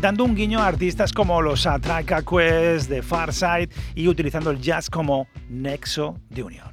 dando 0.00 0.24
un 0.24 0.34
guiño 0.34 0.60
a 0.60 0.66
artistas 0.66 1.12
como 1.12 1.42
los 1.42 1.66
Atraca 1.66 2.22
Quest 2.22 2.88
de 2.88 3.02
Farside 3.02 3.68
y 3.94 4.08
utilizando 4.08 4.50
el 4.50 4.60
jazz 4.60 4.88
como 4.88 5.28
nexo 5.48 6.18
de 6.28 6.42
unión. 6.42 6.70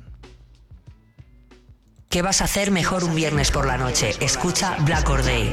¿Qué 2.09 2.21
vas 2.21 2.41
a 2.41 2.45
hacer 2.45 2.71
mejor 2.71 3.03
un 3.03 3.13
viernes 3.15 3.51
por 3.51 3.67
la 3.67 3.77
noche? 3.77 4.11
Escucha 4.21 4.77
Black 4.79 5.09
Or 5.09 5.23
Day. 5.23 5.51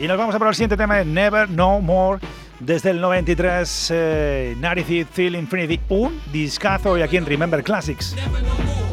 Y 0.00 0.08
nos 0.08 0.16
vamos 0.16 0.34
a 0.34 0.38
por 0.38 0.48
el 0.48 0.54
siguiente 0.54 0.78
tema 0.78 0.96
de 0.96 1.04
Never 1.04 1.50
No 1.50 1.80
More. 1.80 2.20
Desde 2.58 2.90
el 2.90 3.00
93, 3.00 3.88
eh, 3.90 4.56
Narity 4.58 5.06
Infinity, 5.18 5.80
un 5.90 6.20
discazo 6.32 6.96
y 6.98 7.02
aquí 7.02 7.16
en 7.16 7.26
Remember 7.26 7.62
Classics. 7.62 8.14
Never 8.14 8.42
no 8.42 8.54
more. 8.54 8.89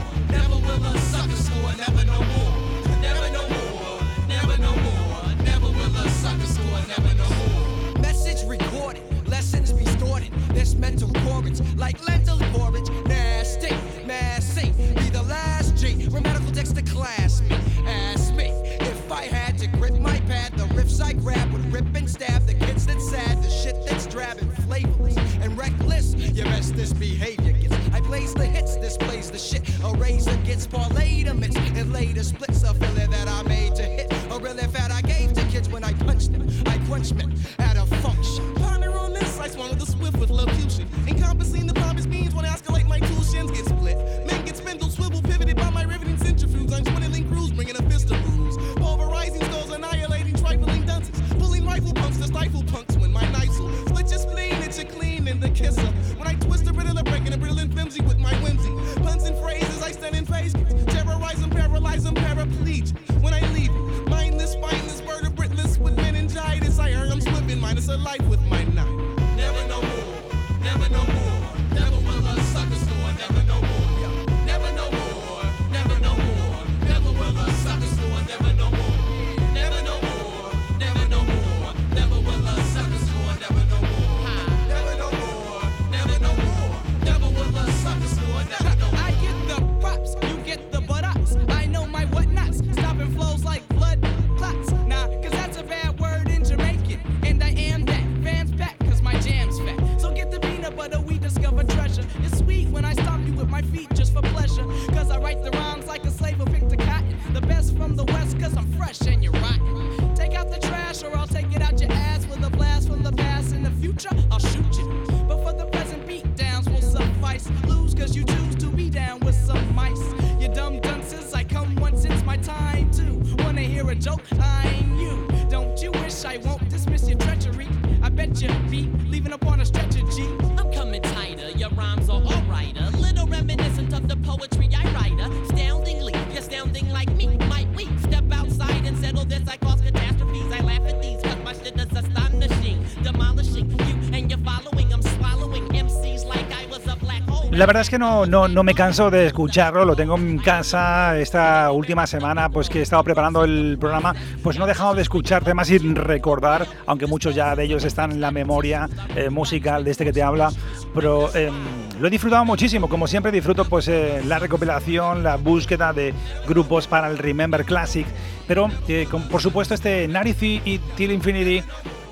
La 147.58 147.66
verdad 147.66 147.82
es 147.82 147.90
que 147.90 147.98
no, 147.98 148.28
no, 148.28 148.48
no 148.48 148.62
me 148.62 148.76
canso 148.76 149.10
de 149.10 149.26
escucharlo, 149.26 149.84
lo 149.84 149.96
tengo 149.96 150.16
en 150.16 150.38
casa 150.38 151.18
esta 151.18 151.72
última 151.72 152.06
semana, 152.06 152.50
pues 152.50 152.70
que 152.70 152.78
he 152.80 152.82
estado 152.84 153.04
preparando 153.04 153.44
el 153.44 153.78
programa, 153.80 154.14
pues 154.44 154.60
no 154.60 154.66
he 154.66 154.68
dejado 154.68 154.94
de 154.94 155.02
escuchar 155.02 155.44
temas 155.44 155.72
y 155.72 155.80
recordar, 155.80 156.68
aunque 156.86 157.08
muchos 157.08 157.34
ya 157.34 157.56
de 157.56 157.64
ellos 157.64 157.84
están 157.84 158.12
en 158.12 158.22
la 158.22 158.30
memoria 158.30 158.88
eh, 159.16 159.32
musical 159.32 159.84
de 159.84 159.90
este 159.90 160.06
que 160.06 160.14
te 160.14 160.22
habla, 160.22 160.52
pero 160.94 161.36
eh, 161.36 161.52
lo 162.00 162.08
he 162.08 162.12
disfrutado 162.12 162.46
muchísimo, 162.46 162.88
como 162.88 163.08
siempre 163.08 163.32
disfruto 163.32 163.66
pues 163.66 163.88
eh, 163.88 164.22
la 164.28 164.38
recopilación, 164.38 165.24
la 165.24 165.38
búsqueda 165.38 165.94
de 165.94 166.14
grupos 166.48 166.86
para 166.86 167.08
el 167.10 167.18
Remember 167.18 167.66
Classic, 167.66 168.06
pero 168.48 168.70
eh, 168.88 169.08
con- 169.10 169.24
por 169.30 169.42
supuesto 169.42 169.74
este 169.74 170.08
Narity 170.08 170.62
y 170.64 170.78
Till 170.96 171.12
Infinity 171.12 171.64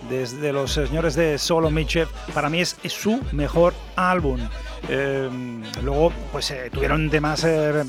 desde 0.09 0.51
los 0.53 0.71
señores 0.71 1.15
de 1.15 1.37
Solo 1.37 1.69
Mitchell, 1.69 2.07
para 2.33 2.49
mí 2.49 2.61
es, 2.61 2.77
es 2.83 2.93
su 2.93 3.19
mejor 3.31 3.73
álbum. 3.95 4.39
Eh, 4.89 5.29
luego, 5.83 6.11
pues 6.31 6.51
eh, 6.51 6.69
tuvieron 6.71 7.09
temas 7.09 7.43
eh, 7.43 7.83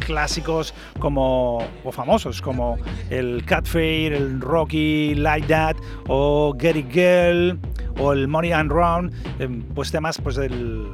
clásicos 0.00 0.74
como, 0.98 1.66
o 1.84 1.92
famosos, 1.92 2.42
como 2.42 2.78
el 3.10 3.44
Cat 3.44 3.66
Fair, 3.66 4.12
el 4.12 4.40
Rocky 4.40 5.14
Like 5.14 5.46
That, 5.46 5.76
o 6.08 6.54
Get 6.58 6.76
It 6.76 6.92
Girl, 6.92 7.58
o 7.98 8.12
el 8.12 8.28
Money 8.28 8.52
and 8.52 8.70
Round, 8.70 9.12
eh, 9.38 9.48
pues 9.74 9.90
temas 9.90 10.18
pues 10.18 10.36
del 10.36 10.86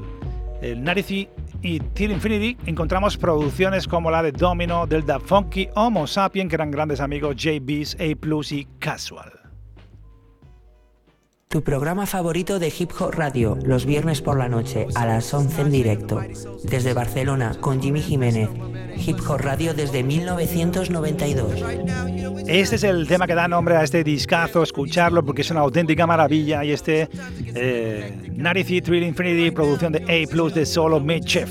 el 0.61 0.82
Narity 0.82 1.28
y 1.62 1.78
Till 1.80 2.11
Infinity 2.11 2.56
encontramos 2.66 3.16
producciones 3.16 3.86
como 3.86 4.11
la 4.11 4.22
de 4.22 4.32
Domino, 4.32 4.86
del 4.86 5.04
Da 5.04 5.20
Funky, 5.20 5.68
Homo 5.74 6.06
Sapien, 6.06 6.48
que 6.48 6.56
eran 6.56 6.70
grandes 6.70 7.00
amigos, 7.00 7.36
JB's, 7.36 7.96
A 8.00 8.14
Plus 8.20 8.52
y 8.52 8.66
Casual. 8.78 9.38
Tu 11.49 11.62
programa 11.62 12.05
favorito 12.05 12.59
de 12.59 12.70
Hip 12.78 12.90
Hop 13.01 13.12
Radio, 13.14 13.57
los 13.64 13.86
viernes 13.86 14.20
por 14.20 14.36
la 14.36 14.51
noche 14.51 14.86
a 14.94 15.07
las 15.07 15.32
11 15.32 15.62
en 15.62 15.70
directo. 15.70 16.20
Desde 16.64 16.92
Barcelona 16.92 17.57
con 17.59 17.80
Jimmy 17.80 18.03
Jiménez. 18.03 18.51
Hip 18.99 19.18
Hop 19.26 19.40
Radio 19.40 19.72
desde 19.72 20.03
1992. 20.03 21.64
Este 22.46 22.76
es 22.76 22.84
el 22.84 23.09
tema 23.09 23.26
que 23.26 23.34
da 23.34 23.49
nombre 23.49 23.76
a 23.76 23.82
este 23.82 24.05
discazo, 24.05 24.62
escucharlo 24.62 25.24
porque 25.24 25.40
es 25.40 25.51
una 25.51 25.61
auténtica 25.61 26.07
maravilla 26.07 26.62
y 26.64 26.72
este 26.72 27.09
eh, 27.55 28.30
93 28.30 28.82
Thrill 28.82 29.05
Infinity, 29.05 29.51
producción 29.51 29.92
de 29.92 30.01
A 30.03 30.30
Plus 30.30 30.53
de 30.53 30.66
Solo 30.66 31.01
Mitchell. 31.01 31.49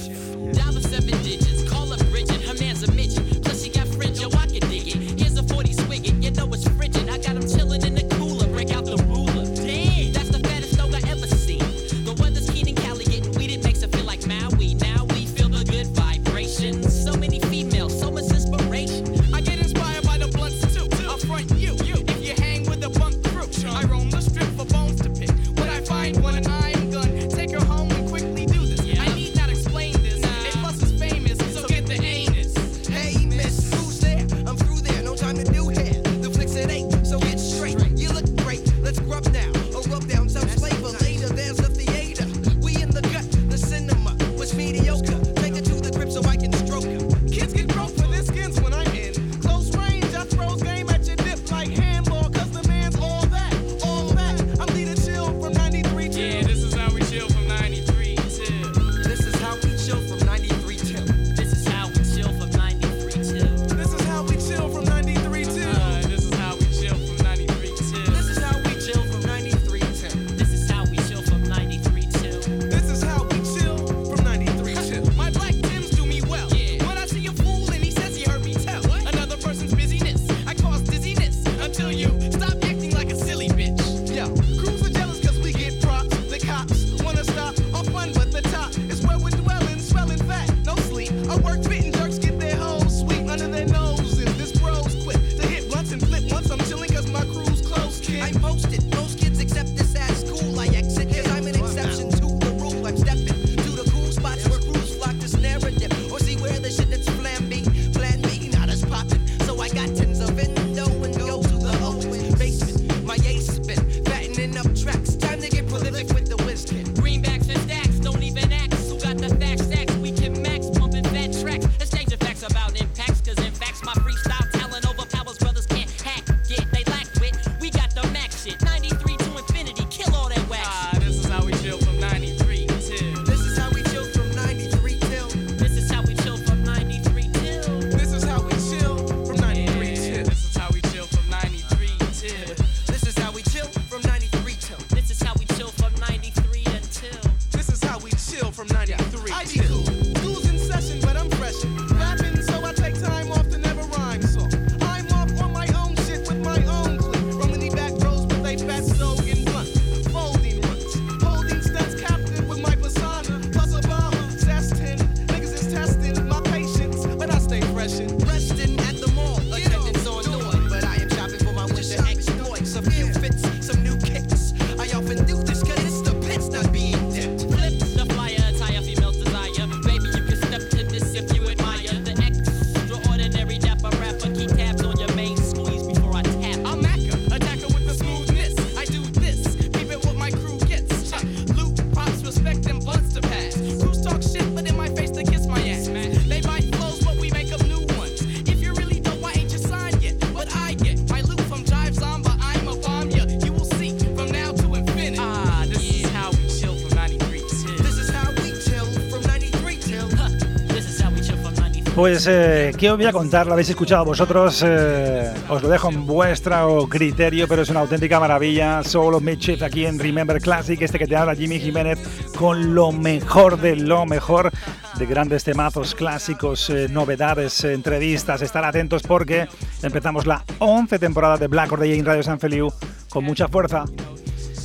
Pues, 211.98 212.28
eh, 212.30 212.74
¿qué 212.78 212.92
os 212.92 212.98
voy 212.98 213.08
a 213.08 213.12
contar? 213.12 213.48
Lo 213.48 213.54
habéis 213.54 213.70
escuchado 213.70 214.06
vosotros. 214.06 214.64
eh, 214.64 215.34
os 215.50 215.64
lo 215.64 215.68
dejo 215.68 215.90
en 215.90 216.06
vuestro 216.06 216.86
criterio, 216.88 217.48
pero 217.48 217.64
es 217.64 217.72
una 217.72 217.80
auténtica 217.80 218.20
maravilla. 218.20 218.84
Solo 218.84 219.20
Midship 219.20 219.64
aquí 219.64 219.84
en 219.84 219.98
Remember 219.98 220.40
Classic, 220.40 220.80
este 220.80 221.00
que 221.00 221.08
te 221.08 221.16
habla 221.16 221.34
Jimmy 221.34 221.60
Jiménez, 221.60 221.98
con 222.38 222.76
lo 222.76 222.92
mejor 222.92 223.60
de 223.60 223.78
lo 223.78 224.06
mejor 224.06 224.52
de 225.00 225.06
grandes 225.08 225.44
temazos 225.44 225.96
clásicos, 225.96 226.70
eh, 226.70 226.88
novedades, 226.88 227.64
eh, 227.64 227.74
entrevistas. 227.74 228.44
Estar 228.44 228.64
atentos 228.64 229.02
porque 229.02 229.48
empezamos 229.82 230.28
la 230.28 230.46
11 230.60 231.00
temporada 231.00 231.38
de 231.38 231.48
Black 231.48 231.72
Or 231.72 231.80
Day 231.80 231.98
en 231.98 232.06
Radio 232.06 232.22
San 232.22 232.40
Feliu 232.40 232.72
con 233.10 233.24
mucha 233.24 233.48
fuerza. 233.48 233.86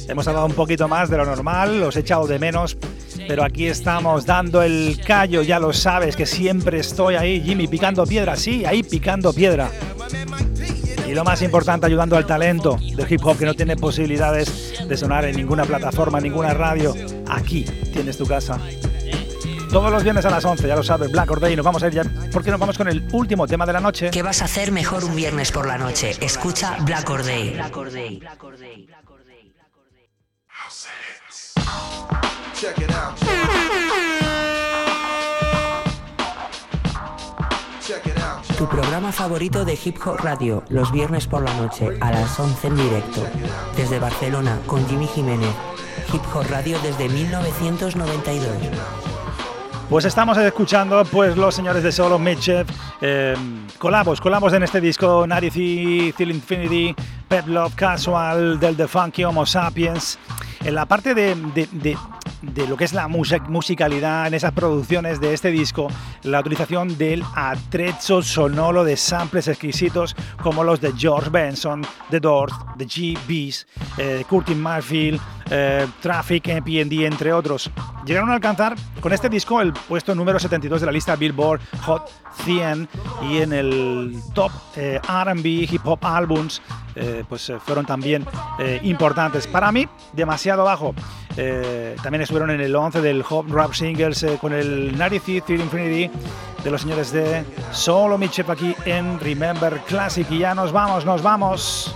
Hemos 0.07 0.28
hablado 0.28 0.45
un 0.45 0.53
poquito 0.53 0.87
más 0.87 1.09
de 1.09 1.16
lo 1.16 1.24
normal, 1.24 1.83
os 1.83 1.97
he 1.97 2.01
echado 2.01 2.26
de 2.26 2.39
menos, 2.39 2.76
pero 3.27 3.45
aquí 3.45 3.66
estamos 3.66 4.27
dando 4.27 4.62
el 4.62 5.01
callo, 5.07 5.43
ya 5.43 5.59
lo 5.59 5.73
sabes, 5.73 6.16
que 6.16 6.27
siempre 6.27 6.81
estoy 6.81 7.14
ahí, 7.14 7.41
Jimmy, 7.41 7.68
picando 7.68 8.07
piedra, 8.07 8.37
sí, 8.37 8.64
ahí 8.64 8.83
picando 8.83 9.33
piedra. 9.33 9.70
Y 11.07 11.14
lo 11.14 11.25
más 11.25 11.43
importante, 11.43 11.87
ayudando 11.87 12.16
al 12.16 12.27
talento 12.27 12.79
del 12.97 13.11
hip 13.11 13.25
hop 13.25 13.39
que 13.39 13.45
no 13.45 13.55
tiene 13.55 13.77
posibilidades 13.77 14.87
de 14.89 14.97
sonar 14.97 15.25
en 15.25 15.37
ninguna 15.37 15.64
plataforma, 15.64 16.18
en 16.18 16.25
ninguna 16.25 16.55
radio. 16.55 16.95
Aquí 17.29 17.64
tienes 17.93 18.16
tu 18.16 18.27
casa. 18.27 18.59
Todos 19.70 19.91
los 19.91 20.03
viernes 20.03 20.25
a 20.27 20.31
las 20.31 20.45
11, 20.45 20.68
ya 20.68 20.77
lo 20.77 20.83
sabes, 20.83 21.11
Black 21.11 21.31
Or 21.31 21.41
Day, 21.41 21.57
nos 21.57 21.64
vamos 21.64 21.83
a 21.83 21.87
ir 21.87 21.95
ya, 21.95 22.03
porque 22.31 22.51
nos 22.51 22.61
vamos 22.61 22.77
con 22.77 22.89
el 22.89 23.09
último 23.12 23.47
tema 23.47 23.64
de 23.64 23.73
la 23.73 23.81
noche. 23.81 24.11
¿Qué 24.11 24.23
vas 24.23 24.43
a 24.43 24.45
hacer 24.45 24.70
mejor 24.70 25.05
un 25.05 25.16
viernes 25.16 25.51
por 25.51 25.66
la 25.66 25.79
noche? 25.79 26.14
Escucha 26.20 26.77
Black 26.85 27.09
Or 27.09 27.20
it 27.20 27.59
out. 27.59 29.11
Check 32.62 32.78
it 32.78 32.90
out. 32.92 33.18
Tu 38.56 38.68
programa 38.68 39.10
favorito 39.10 39.64
de 39.64 39.76
Hip 39.84 39.96
Hop 40.06 40.18
Radio, 40.20 40.62
los 40.68 40.92
viernes 40.92 41.26
por 41.26 41.42
la 41.42 41.52
noche, 41.54 41.88
a 42.00 42.12
las 42.12 42.38
11 42.38 42.68
en 42.68 42.76
directo. 42.76 43.26
Desde 43.76 43.98
Barcelona, 43.98 44.58
con 44.66 44.86
Jimmy 44.88 45.08
Jiménez. 45.08 45.50
Hip 46.12 46.22
Hop 46.34 46.46
Radio 46.50 46.78
desde 46.82 47.08
1992. 47.08 48.46
Pues 49.90 50.04
estamos 50.04 50.38
escuchando 50.38 51.04
pues 51.04 51.36
los 51.36 51.54
señores 51.54 51.82
de 51.82 51.90
Solo 51.92 52.18
Mitchell, 52.18 52.64
eh, 53.00 53.34
colabos, 53.78 54.20
colabos 54.20 54.52
en 54.52 54.62
este 54.62 54.80
disco, 54.80 55.26
Narity, 55.26 56.14
Till 56.16 56.30
Infinity, 56.30 56.94
Pep 57.28 57.46
Love, 57.48 57.74
Casual, 57.74 58.60
del 58.60 58.76
The 58.76 58.86
Funky, 58.86 59.24
Homo 59.24 59.44
Sapiens. 59.44 60.18
En 60.64 60.76
la 60.76 60.86
parte 60.86 61.12
de, 61.14 61.34
de- 61.34 61.68
de- 61.72 61.98
de 62.43 62.66
lo 62.66 62.76
que 62.76 62.84
es 62.84 62.93
la 62.93 63.09
musicalidad 63.09 64.26
en 64.26 64.34
esas 64.34 64.53
producciones 64.53 65.20
de 65.20 65.32
este 65.32 65.51
disco, 65.51 65.88
la 66.24 66.40
utilización 66.40 66.99
del 66.99 67.22
atrezzo 67.34 68.22
sonoro 68.22 68.84
de 68.84 68.97
samples 68.97 69.49
exquisitos 69.49 70.14
como 70.43 70.64
los 70.64 70.80
de 70.80 70.93
George 70.93 71.30
Benson, 71.30 71.82
The 72.11 72.20
Doors, 72.20 72.53
The 72.76 72.86
G.B.s, 72.86 73.66
eh, 73.99 74.24
Curtin 74.28 74.61
Mayfield, 74.61 75.20
eh, 75.55 75.86
Traffic, 76.00 76.62
PND, 76.64 77.05
entre 77.05 77.32
otros. 77.32 77.70
Llegaron 78.07 78.30
a 78.30 78.34
alcanzar 78.34 78.74
con 79.00 79.12
este 79.12 79.28
disco 79.28 79.61
el 79.61 79.72
puesto 79.72 80.14
número 80.14 80.38
72 80.38 80.80
de 80.80 80.86
la 80.86 80.92
lista 80.92 81.14
Billboard 81.14 81.61
Hot 81.82 82.11
100 82.44 82.88
y 83.30 83.38
en 83.38 83.53
el 83.53 84.16
top 84.34 84.50
eh, 84.76 84.98
RB 85.07 85.44
hip 85.44 85.86
hop 85.86 85.98
albums 86.03 86.62
eh, 86.94 87.24
pues 87.28 87.50
eh, 87.50 87.59
fueron 87.59 87.84
también 87.84 88.26
importantes. 88.82 89.46
Para 89.46 89.72
mí, 89.72 89.86
demasiado 90.12 90.64
bajo. 90.64 90.94
También 92.03 92.22
estuvieron 92.22 92.50
en 92.50 92.61
el 92.61 92.74
11 92.74 93.00
del 93.00 93.24
Hop 93.28 93.46
Rap 93.50 93.72
Singles 93.72 94.26
con 94.40 94.53
el 94.53 94.96
93 94.96 95.44
Till 95.44 95.61
Infinity 95.61 96.11
de 96.62 96.70
los 96.70 96.82
señores 96.82 97.11
de 97.12 97.44
Solo 97.72 98.18
Mitchell 98.18 98.50
aquí 98.50 98.74
en 98.84 99.18
Remember 99.18 99.80
Classic. 99.86 100.30
Y 100.30 100.38
ya 100.38 100.55
nos 100.55 100.72
vamos, 100.72 101.05
nos 101.05 101.22
vamos. 101.22 101.94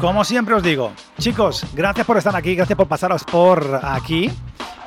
Como 0.00 0.24
siempre 0.24 0.54
os 0.54 0.62
digo, 0.62 0.92
chicos, 1.18 1.66
gracias 1.74 2.06
por 2.06 2.16
estar 2.16 2.34
aquí, 2.34 2.54
gracias 2.54 2.74
por 2.74 2.88
pasaros 2.88 3.22
por 3.22 3.80
aquí. 3.82 4.32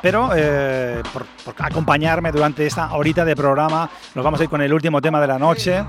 Pero 0.01 0.31
eh, 0.35 1.03
por, 1.13 1.27
acompañarme 1.59 2.31
durante 2.31 2.65
esta 2.65 2.91
horita 2.93 3.23
de 3.23 3.35
programa, 3.35 3.87
nos 4.15 4.25
vamos 4.25 4.39
a 4.39 4.43
ir 4.43 4.49
con 4.49 4.61
el 4.63 4.73
último 4.73 4.99
tema 5.01 5.21
de 5.21 5.27
la 5.27 5.37
noche. 5.37 5.85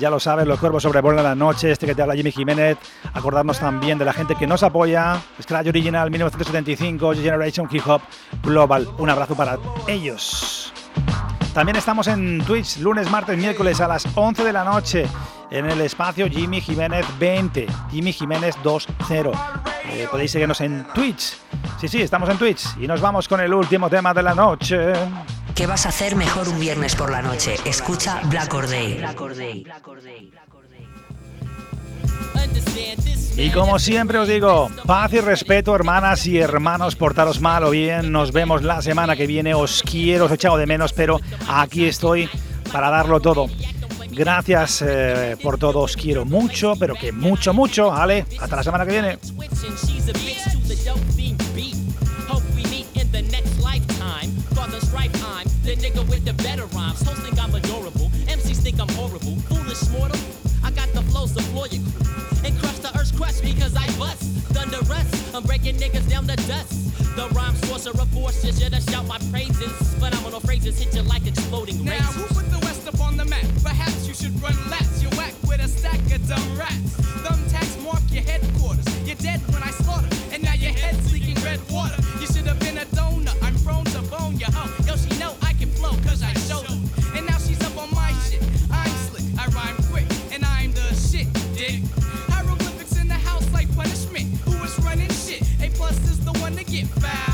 Ya 0.00 0.10
lo 0.10 0.18
sabes, 0.18 0.48
los 0.48 0.58
cuervos 0.58 0.82
sobrevuelan 0.82 1.22
la 1.22 1.34
noche, 1.36 1.70
este 1.70 1.86
que 1.86 1.94
te 1.94 2.02
habla 2.02 2.16
Jimmy 2.16 2.32
Jiménez. 2.32 2.76
Acordarnos 3.14 3.60
también 3.60 3.98
de 3.98 4.04
la 4.04 4.12
gente 4.12 4.34
que 4.34 4.48
nos 4.48 4.64
apoya. 4.64 5.22
Scratch 5.40 5.68
Original 5.68 6.10
1975, 6.10 7.14
Generation 7.14 7.68
Hip 7.70 7.86
Hop 7.86 8.02
Global. 8.42 8.88
Un 8.98 9.10
abrazo 9.10 9.36
para 9.36 9.58
ellos. 9.86 10.72
También 11.56 11.76
estamos 11.76 12.06
en 12.08 12.44
Twitch 12.44 12.76
lunes, 12.80 13.10
martes, 13.10 13.38
miércoles 13.38 13.80
a 13.80 13.88
las 13.88 14.06
11 14.14 14.44
de 14.44 14.52
la 14.52 14.62
noche 14.62 15.06
en 15.50 15.64
el 15.64 15.80
espacio 15.80 16.28
Jimmy 16.28 16.60
Jiménez 16.60 17.06
20, 17.18 17.66
Jimmy 17.90 18.12
Jiménez 18.12 18.54
20. 18.62 19.30
Eh, 19.88 20.06
podéis 20.10 20.32
seguirnos 20.32 20.60
en 20.60 20.84
Twitch. 20.92 21.38
Sí, 21.80 21.88
sí, 21.88 22.02
estamos 22.02 22.28
en 22.28 22.36
Twitch 22.36 22.76
y 22.78 22.86
nos 22.86 23.00
vamos 23.00 23.26
con 23.26 23.40
el 23.40 23.54
último 23.54 23.88
tema 23.88 24.12
de 24.12 24.22
la 24.22 24.34
noche. 24.34 24.92
¿Qué 25.54 25.66
vas 25.66 25.86
a 25.86 25.88
hacer 25.88 26.14
mejor 26.14 26.46
un 26.46 26.60
viernes 26.60 26.94
por 26.94 27.10
la 27.10 27.22
noche? 27.22 27.54
Escucha 27.64 28.20
Black 28.24 28.52
Or 28.52 28.68
Day. 28.68 29.02
Y 33.38 33.50
como 33.50 33.78
siempre 33.78 34.18
os 34.18 34.26
digo, 34.26 34.70
paz 34.86 35.12
y 35.12 35.20
respeto, 35.20 35.74
hermanas 35.74 36.26
y 36.26 36.38
hermanos, 36.38 36.96
portaros 36.96 37.38
mal 37.38 37.64
o 37.64 37.70
bien. 37.70 38.10
Nos 38.10 38.32
vemos 38.32 38.62
la 38.62 38.80
semana 38.80 39.14
que 39.14 39.26
viene. 39.26 39.54
Os 39.54 39.82
quiero, 39.82 40.24
os 40.24 40.30
he 40.30 40.36
echado 40.36 40.56
de 40.56 40.66
menos, 40.66 40.94
pero 40.94 41.20
aquí 41.46 41.84
estoy 41.84 42.30
para 42.72 42.88
darlo 42.88 43.20
todo. 43.20 43.48
Gracias 44.10 44.82
eh, 44.86 45.36
por 45.42 45.58
todo, 45.58 45.80
os 45.80 45.96
quiero 45.96 46.24
mucho, 46.24 46.74
pero 46.78 46.94
que 46.94 47.12
mucho, 47.12 47.52
mucho. 47.52 47.92
Ale, 47.92 48.24
hasta 48.40 48.56
la 48.56 48.62
semana 48.62 48.86
que 48.86 48.92
viene. 48.92 49.18
crushed 63.16 63.42
because 63.42 63.74
I 63.74 63.86
bust. 63.98 64.22
Done 64.52 64.70
the 64.70 64.84
rest, 64.88 65.34
I'm 65.34 65.42
breaking 65.42 65.76
niggas 65.76 66.08
down 66.08 66.26
the 66.26 66.36
dust. 66.36 66.72
The 67.16 67.28
rhyme 67.30 67.56
sorcerer 67.64 68.06
forces 68.12 68.60
you 68.62 68.68
to 68.68 68.80
shout 68.90 69.06
my 69.06 69.18
praises. 69.32 69.72
But 69.98 70.14
I'm 70.14 70.24
on 70.26 70.32
Phenomenal 70.32 70.40
phrases 70.40 70.78
hit 70.78 70.94
you 70.94 71.02
like 71.02 71.26
exploding 71.26 71.82
now, 71.84 71.98
Now, 71.98 72.12
who 72.12 72.34
put 72.34 72.50
the 72.50 72.58
West 72.58 72.86
up 72.86 73.00
on 73.00 73.16
the 73.16 73.24
map? 73.24 73.44
Perhaps 73.62 74.06
you 74.06 74.14
should 74.14 74.40
run 74.42 74.56
laps. 74.70 75.02
You're 75.02 75.12
whack 75.12 75.34
with 75.48 75.60
a 75.60 75.68
stack 75.68 76.00
of 76.12 76.28
dumb 76.28 76.58
rats. 76.58 77.00
Thumbtacks 77.24 77.82
mark 77.82 78.02
your 78.10 78.22
headquarters. 78.22 78.86
You're 79.06 79.16
dead 79.16 79.40
when 79.52 79.62
I 79.62 79.70
slaughter. 79.70 80.15
get 96.76 97.00
back. 97.00 97.25